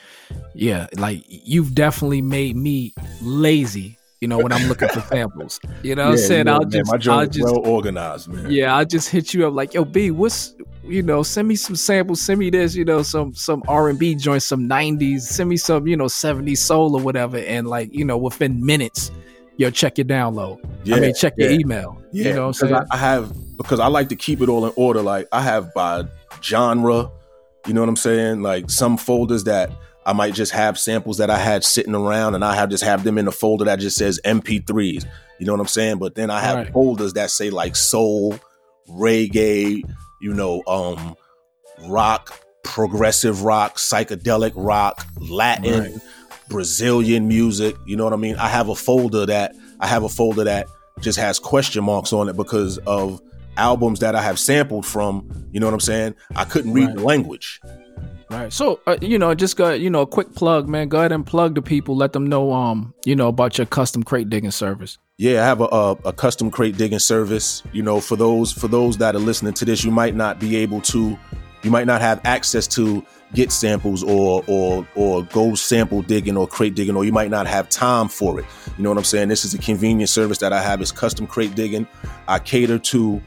yeah, 0.54 0.86
like 0.96 1.22
you've 1.28 1.74
definitely 1.74 2.22
made 2.22 2.56
me 2.56 2.94
lazy 3.20 3.95
you 4.20 4.28
know, 4.28 4.38
when 4.38 4.52
I'm 4.52 4.66
looking 4.68 4.88
for 4.88 5.00
samples. 5.00 5.60
You 5.82 5.94
know 5.94 6.06
what 6.06 6.12
I'm 6.12 6.18
saying? 6.18 6.48
I'll 6.48 6.64
just 6.64 6.90
my 6.90 7.12
I'll 7.12 7.26
just 7.26 7.44
well 7.44 7.66
organized, 7.66 8.28
man. 8.28 8.50
Yeah, 8.50 8.76
I'll 8.76 8.84
just 8.84 9.10
hit 9.10 9.34
you 9.34 9.46
up 9.46 9.54
like, 9.54 9.74
yo, 9.74 9.84
B, 9.84 10.10
what's 10.10 10.54
you 10.88 11.02
know, 11.02 11.22
send 11.22 11.48
me 11.48 11.56
some 11.56 11.76
samples, 11.76 12.20
send 12.20 12.38
me 12.38 12.50
this, 12.50 12.74
you 12.74 12.84
know, 12.84 13.02
some 13.02 13.34
some 13.34 13.62
R 13.68 13.88
and 13.88 13.98
B 13.98 14.14
joints, 14.14 14.44
some 14.44 14.66
nineties, 14.66 15.28
send 15.28 15.48
me 15.48 15.56
some, 15.56 15.86
you 15.86 15.96
know, 15.96 16.04
70s 16.04 16.58
soul 16.58 16.94
or 16.96 17.02
whatever. 17.02 17.38
And 17.38 17.66
like, 17.66 17.92
you 17.92 18.04
know, 18.04 18.16
within 18.16 18.64
minutes, 18.64 19.10
yo, 19.56 19.70
check 19.70 19.98
your 19.98 20.04
download. 20.04 20.58
Yeah, 20.84 20.96
I 20.96 21.00
mean 21.00 21.14
check 21.14 21.34
yeah. 21.36 21.48
your 21.48 21.60
email. 21.60 22.02
Yeah, 22.12 22.28
you 22.28 22.34
know 22.34 22.40
what 22.42 22.46
I'm 22.62 22.68
saying? 22.68 22.86
I 22.90 22.96
have 22.96 23.32
because 23.56 23.80
I 23.80 23.88
like 23.88 24.08
to 24.10 24.16
keep 24.16 24.40
it 24.40 24.48
all 24.48 24.64
in 24.66 24.72
order. 24.76 25.02
Like 25.02 25.28
I 25.32 25.42
have 25.42 25.74
by 25.74 26.04
genre, 26.42 27.10
you 27.66 27.74
know 27.74 27.80
what 27.80 27.88
I'm 27.88 27.96
saying? 27.96 28.42
Like 28.42 28.70
some 28.70 28.96
folders 28.96 29.44
that 29.44 29.70
I 30.06 30.12
might 30.12 30.34
just 30.34 30.52
have 30.52 30.78
samples 30.78 31.18
that 31.18 31.30
I 31.30 31.36
had 31.36 31.64
sitting 31.64 31.94
around 31.94 32.36
and 32.36 32.44
I 32.44 32.54
have 32.54 32.70
just 32.70 32.84
have 32.84 33.02
them 33.02 33.18
in 33.18 33.26
a 33.26 33.32
folder 33.32 33.64
that 33.64 33.80
just 33.80 33.98
says 33.98 34.20
MP3s. 34.24 35.04
You 35.40 35.46
know 35.46 35.52
what 35.52 35.60
I'm 35.60 35.66
saying? 35.66 35.98
But 35.98 36.14
then 36.14 36.30
I 36.30 36.40
have 36.40 36.56
right. 36.56 36.72
folders 36.72 37.14
that 37.14 37.28
say 37.28 37.50
like 37.50 37.74
soul, 37.74 38.38
reggae, 38.88 39.82
you 40.20 40.32
know, 40.32 40.62
um, 40.68 41.16
rock, 41.88 42.40
progressive 42.62 43.42
rock, 43.42 43.78
psychedelic 43.78 44.52
rock, 44.54 45.04
Latin, 45.18 45.80
right. 45.80 46.02
Brazilian 46.48 47.26
music. 47.26 47.74
You 47.84 47.96
know 47.96 48.04
what 48.04 48.12
I 48.12 48.16
mean? 48.16 48.36
I 48.36 48.46
have 48.46 48.68
a 48.68 48.76
folder 48.76 49.26
that 49.26 49.56
I 49.80 49.88
have 49.88 50.04
a 50.04 50.08
folder 50.08 50.44
that 50.44 50.68
just 51.00 51.18
has 51.18 51.40
question 51.40 51.82
marks 51.82 52.12
on 52.12 52.28
it 52.28 52.36
because 52.36 52.78
of 52.78 53.20
albums 53.56 53.98
that 54.00 54.14
I 54.14 54.22
have 54.22 54.38
sampled 54.38 54.86
from. 54.86 55.48
You 55.50 55.58
know 55.58 55.66
what 55.66 55.74
I'm 55.74 55.80
saying? 55.80 56.14
I 56.36 56.44
couldn't 56.44 56.74
read 56.74 56.86
right. 56.86 56.96
the 56.96 57.02
language. 57.02 57.60
Right. 58.36 58.52
So, 58.52 58.80
uh, 58.86 58.96
you 59.00 59.18
know, 59.18 59.34
just 59.34 59.56
got 59.56 59.80
you 59.80 59.90
know, 59.90 60.02
a 60.02 60.06
quick 60.06 60.34
plug, 60.34 60.68
man. 60.68 60.88
Go 60.88 60.98
ahead 60.98 61.12
and 61.12 61.26
plug 61.26 61.54
the 61.54 61.62
people. 61.62 61.96
Let 61.96 62.12
them 62.12 62.26
know, 62.26 62.52
um, 62.52 62.92
you 63.04 63.16
know, 63.16 63.28
about 63.28 63.56
your 63.56 63.66
custom 63.66 64.02
crate 64.02 64.28
digging 64.28 64.50
service. 64.50 64.98
Yeah, 65.18 65.42
I 65.42 65.46
have 65.46 65.62
a, 65.62 65.64
a, 65.64 65.92
a, 66.04 66.12
custom 66.12 66.50
crate 66.50 66.76
digging 66.76 66.98
service. 66.98 67.62
You 67.72 67.82
know, 67.82 68.00
for 68.00 68.16
those 68.16 68.52
for 68.52 68.68
those 68.68 68.98
that 68.98 69.16
are 69.16 69.20
listening 69.20 69.54
to 69.54 69.64
this, 69.64 69.82
you 69.82 69.90
might 69.90 70.14
not 70.14 70.38
be 70.38 70.56
able 70.56 70.82
to, 70.82 71.18
you 71.62 71.70
might 71.70 71.86
not 71.86 72.02
have 72.02 72.20
access 72.24 72.66
to 72.68 73.04
get 73.32 73.50
samples 73.50 74.02
or 74.02 74.44
or 74.46 74.86
or 74.94 75.24
go 75.24 75.54
sample 75.54 76.02
digging 76.02 76.36
or 76.36 76.46
crate 76.46 76.74
digging, 76.74 76.96
or 76.96 77.06
you 77.06 77.12
might 77.12 77.30
not 77.30 77.46
have 77.46 77.70
time 77.70 78.08
for 78.08 78.38
it. 78.38 78.44
You 78.76 78.82
know 78.84 78.90
what 78.90 78.98
I'm 78.98 79.04
saying? 79.04 79.28
This 79.28 79.46
is 79.46 79.54
a 79.54 79.58
convenient 79.58 80.10
service 80.10 80.38
that 80.38 80.52
I 80.52 80.60
have. 80.60 80.82
It's 80.82 80.92
custom 80.92 81.26
crate 81.26 81.54
digging. 81.54 81.86
I 82.28 82.38
cater 82.38 82.78
to 82.78 83.22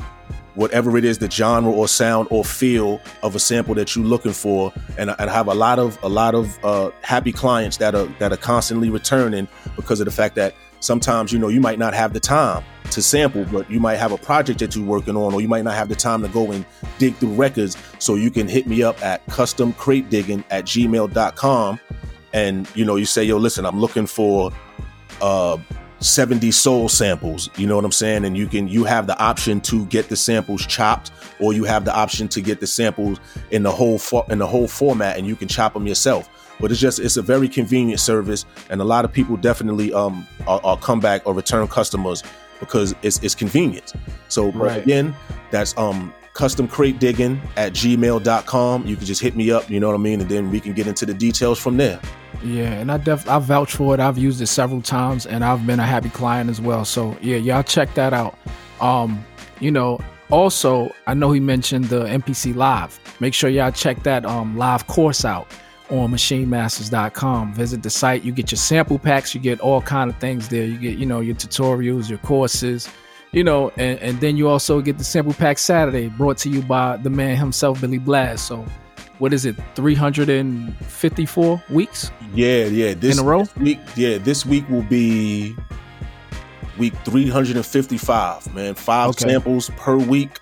whatever 0.60 0.98
it 0.98 1.06
is 1.06 1.18
the 1.20 1.32
genre 1.32 1.72
or 1.72 1.88
sound 1.88 2.28
or 2.30 2.44
feel 2.44 3.02
of 3.24 3.34
a 3.34 3.40
sample 3.40 3.74
that 3.76 3.96
you're 3.96 4.06
looking 4.06 4.34
for. 4.34 4.74
And, 4.98 5.10
I 5.12 5.32
have 5.32 5.48
a 5.48 5.54
lot 5.54 5.80
of 5.80 5.98
a 6.04 6.10
lot 6.10 6.36
of 6.36 6.64
uh, 6.64 6.92
happy 7.02 7.32
clients 7.32 7.78
that 7.78 7.96
are 7.96 8.06
that 8.20 8.32
are 8.32 8.38
constantly 8.38 8.90
returning 8.90 9.48
because 9.76 10.00
of 10.00 10.06
the 10.06 10.12
fact 10.12 10.36
that 10.36 10.54
sometimes 10.82 11.34
you 11.34 11.40
know 11.40 11.48
you 11.48 11.60
might 11.60 11.80
not 11.80 11.94
have 11.94 12.14
the 12.14 12.20
time 12.20 12.64
to 12.92 13.02
sample 13.02 13.44
but 13.46 13.70
you 13.70 13.80
might 13.80 13.96
have 13.96 14.12
a 14.12 14.18
project 14.18 14.60
that 14.60 14.76
you're 14.76 14.86
working 14.86 15.16
on 15.16 15.34
or 15.34 15.42
you 15.42 15.48
might 15.48 15.64
not 15.64 15.74
have 15.74 15.90
the 15.90 15.96
time 15.96 16.22
to 16.22 16.28
go 16.30 16.52
and 16.52 16.66
dig 17.00 17.16
through 17.16 17.34
records. 17.34 17.76
So 17.98 18.16
you 18.16 18.30
can 18.30 18.48
hit 18.48 18.68
me 18.68 18.84
up 18.84 19.02
at 19.04 19.26
custom 19.28 19.74
crate 19.74 20.10
digging 20.10 20.44
at 20.52 20.66
gmail.com 20.66 21.80
and 22.34 22.70
you 22.76 22.86
know 22.86 22.96
you 22.96 23.06
say 23.06 23.24
yo 23.24 23.38
listen 23.38 23.66
i'm 23.66 23.80
looking 23.80 24.06
for 24.06 24.52
uh 25.22 25.58
70 26.00 26.52
soul 26.52 26.88
samples 26.88 27.50
you 27.58 27.68
know 27.68 27.76
what 27.76 27.86
i'm 27.86 27.92
saying? 27.92 28.26
And 28.26 28.38
you 28.38 28.48
can 28.48 28.68
you 28.68 28.84
have 28.86 29.08
the 29.08 29.18
option 29.22 29.62
to 29.62 29.86
get 29.88 30.10
the 30.10 30.16
samples 30.16 30.66
chopped 30.66 31.12
or 31.40 31.54
you 31.54 31.64
have 31.66 31.86
the 31.86 31.96
option 31.96 32.28
to 32.30 32.42
get 32.42 32.60
the 32.60 32.68
samples 32.68 33.20
in 33.52 33.64
the 33.64 33.72
whole 33.72 34.00
fo- 34.00 34.26
in 34.30 34.40
the 34.40 34.48
whole 34.48 34.68
format 34.68 35.18
and 35.18 35.28
you 35.28 35.36
can 35.36 35.48
chop 35.48 35.74
them 35.74 35.88
yourself. 35.88 36.30
But 36.60 36.72
it's 36.72 36.80
just 36.80 37.00
it's 37.00 37.18
a 37.18 37.22
very 37.22 37.48
convenient 37.48 38.00
service 38.00 38.46
and 38.70 38.82
a 38.82 38.84
lot 38.84 39.06
of 39.06 39.12
people 39.12 39.38
definitely 39.38 39.94
um 39.94 40.26
are, 40.48 40.62
are 40.64 40.78
come 40.78 41.00
back 41.00 41.26
or 41.26 41.34
return 41.34 41.68
customers 41.68 42.24
because 42.60 42.96
it's 43.02 43.20
it's 43.20 43.36
convenient. 43.36 43.94
So 44.30 44.52
right. 44.52 44.82
again 44.82 45.16
that's 45.52 45.78
um 45.78 46.14
custom 46.34 46.68
crate 46.68 47.00
digging 47.00 47.42
at 47.58 47.74
gmail.com 47.74 48.86
you 48.86 48.96
can 48.96 49.06
just 49.06 49.20
hit 49.20 49.36
me 49.36 49.52
up 49.52 49.70
you 49.70 49.80
know 49.80 49.88
what 49.88 49.96
i 49.96 49.98
mean? 49.98 50.22
And 50.22 50.30
then 50.30 50.52
we 50.52 50.62
can 50.62 50.74
get 50.74 50.88
into 50.88 51.06
the 51.06 51.14
details 51.14 51.60
from 51.60 51.76
there 51.76 52.00
yeah, 52.44 52.72
and 52.74 52.92
I 52.92 52.98
def 52.98 53.28
I 53.30 53.40
vouch 53.40 53.74
for 53.74 53.94
it. 53.94 54.00
I've 54.00 54.18
used 54.18 54.42
it 54.42 54.48
several 54.48 54.82
times, 54.82 55.26
and 55.26 55.44
I've 55.44 55.66
been 55.66 55.80
a 55.80 55.86
happy 55.86 56.10
client 56.10 56.50
as 56.50 56.62
well. 56.62 56.86
So 56.86 57.18
yeah, 57.22 57.38
y'all 57.38 57.64
check 57.64 57.94
that 57.96 58.14
out. 58.14 58.38
Um, 58.82 59.26
you 59.60 59.72
know, 59.72 60.00
also 60.32 60.92
I 61.08 61.14
know 61.14 61.32
he 61.32 61.40
mentioned 61.40 61.86
the 61.86 62.06
MPC 62.06 62.56
Live. 62.56 63.00
Make 63.20 63.34
sure 63.34 63.50
y'all 63.50 63.72
check 63.72 64.04
that 64.04 64.26
um 64.26 64.58
live 64.58 64.88
course 64.88 65.26
out 65.26 65.48
on 65.90 66.12
machinemasters.com. 66.12 67.54
Visit 67.54 67.84
the 67.84 67.90
site. 67.90 68.24
You 68.24 68.32
get 68.32 68.52
your 68.52 68.58
sample 68.58 69.00
packs. 69.00 69.34
You 69.34 69.42
get 69.42 69.60
all 69.60 69.82
kind 69.82 70.10
of 70.10 70.18
things 70.18 70.50
there. 70.50 70.66
You 70.66 70.78
get 70.78 70.98
you 70.98 71.06
know 71.06 71.20
your 71.20 71.36
tutorials, 71.36 72.10
your 72.10 72.20
courses. 72.20 72.90
You 73.32 73.44
know, 73.44 73.70
and, 73.78 74.00
and 74.00 74.20
then 74.22 74.38
you 74.38 74.48
also 74.48 74.82
get 74.82 74.98
the 74.98 75.04
sample 75.04 75.34
pack 75.34 75.60
Saturday 75.60 76.08
brought 76.08 76.38
to 76.40 76.50
you 76.50 76.64
by 76.64 76.98
the 76.98 77.12
man 77.12 77.38
himself, 77.38 77.80
Billy 77.80 78.00
Blast. 78.00 78.48
So 78.48 78.66
what 79.20 79.34
is 79.34 79.46
it 79.46 79.56
354 79.76 81.64
weeks 81.70 82.12
yeah 82.34 82.66
yeah 82.66 82.94
this 82.94 83.18
in 83.18 83.24
a 83.24 83.28
row 83.28 83.44
this 83.44 83.56
week 83.58 83.80
yeah 83.96 84.18
this 84.18 84.46
week 84.46 84.68
will 84.70 84.84
be 84.84 85.56
week 86.78 86.94
355 87.06 88.54
man 88.54 88.76
five 88.76 89.10
okay. 89.10 89.30
samples 89.30 89.70
per 89.78 89.98
week 89.98 90.40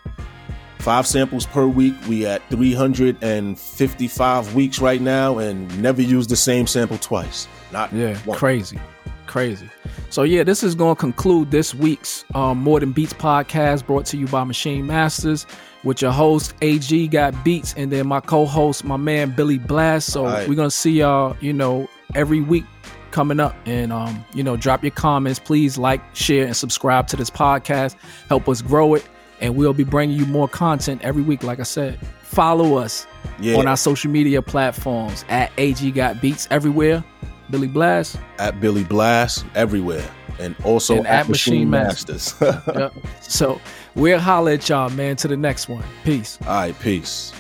five 0.88 1.06
samples 1.06 1.46
per 1.46 1.68
week. 1.68 1.94
We 2.08 2.26
at 2.26 2.42
355 2.50 4.56
weeks 4.56 4.80
right 4.80 5.02
now, 5.02 5.38
and 5.38 5.82
never 5.82 6.02
use 6.02 6.28
the 6.28 6.38
same 6.38 6.66
sample 6.66 6.98
twice. 6.98 7.50
Not 7.74 7.92
Yeah, 7.92 8.18
crazy, 8.32 8.80
crazy. 9.26 9.70
So 10.10 10.24
yeah, 10.24 10.44
this 10.44 10.64
is 10.64 10.76
going 10.76 10.96
to 10.96 11.00
conclude 11.00 11.52
this 11.52 11.76
week's 11.76 12.24
um, 12.36 12.60
More 12.60 12.80
Than 12.80 12.94
Beats 12.94 13.12
podcast, 13.12 13.86
brought 13.86 14.06
to 14.06 14.16
you 14.16 14.28
by 14.28 14.46
Machine 14.46 14.88
Masters, 14.88 15.46
with 15.88 16.02
your 16.02 16.12
host 16.12 16.54
AG 16.62 17.08
got 17.08 17.44
beats, 17.44 17.74
and 17.78 17.92
then 17.92 18.08
my 18.08 18.20
co-host, 18.20 18.84
my 18.84 18.98
man 18.98 19.34
Billy 19.36 19.58
Blast. 19.58 20.12
So 20.12 20.26
right. 20.26 20.48
we're 20.48 20.56
gonna 20.56 20.70
see 20.70 20.92
y'all, 20.92 21.36
you 21.40 21.54
know, 21.54 21.90
every 22.14 22.42
week 22.42 22.66
coming 23.12 23.40
up, 23.40 23.56
and 23.66 23.92
um, 23.94 24.24
you 24.34 24.44
know, 24.44 24.58
drop 24.58 24.84
your 24.84 24.92
comments, 24.92 25.40
please 25.40 25.78
like, 25.78 26.02
share, 26.14 26.46
and 26.46 26.56
subscribe 26.56 27.08
to 27.08 27.16
this 27.16 27.30
podcast. 27.30 27.96
Help 28.28 28.48
us 28.50 28.62
grow 28.62 28.94
it, 28.94 29.08
and 29.40 29.56
we'll 29.56 29.74
be 29.74 29.86
bringing 29.86 30.18
you 30.18 30.26
more 30.26 30.48
content 30.50 31.02
every 31.04 31.24
week. 31.24 31.42
Like 31.42 31.60
I 31.60 31.64
said, 31.64 31.98
follow 32.22 32.78
us 32.78 33.08
Yeah, 33.40 33.56
on 33.56 33.66
our 33.68 33.78
social 33.78 34.12
media 34.12 34.42
platforms 34.42 35.24
at 35.30 35.52
AG 35.58 35.90
Got 35.92 36.22
Beats 36.22 36.48
everywhere. 36.52 37.04
Billy 37.50 37.68
Blast. 37.68 38.20
at 38.40 38.60
Billy 38.60 38.84
Blast 38.84 39.46
everywhere, 39.56 40.06
and 40.38 40.54
also 40.66 40.98
And 40.98 41.08
at, 41.08 41.22
at 41.22 41.30
Machine, 41.30 41.70
Machine 41.70 41.70
Masters. 41.70 42.36
Yep. 42.42 42.94
So 43.22 43.62
we'll 43.98 44.20
holler 44.20 44.54
at 44.54 44.70
y'all, 44.70 44.90
man. 44.92 45.16
To 45.18 45.28
the 45.28 45.36
next 45.38 45.68
one. 45.68 45.84
Peace. 46.06 46.40
All 46.44 46.54
right, 46.56 46.80
peace. 46.80 47.34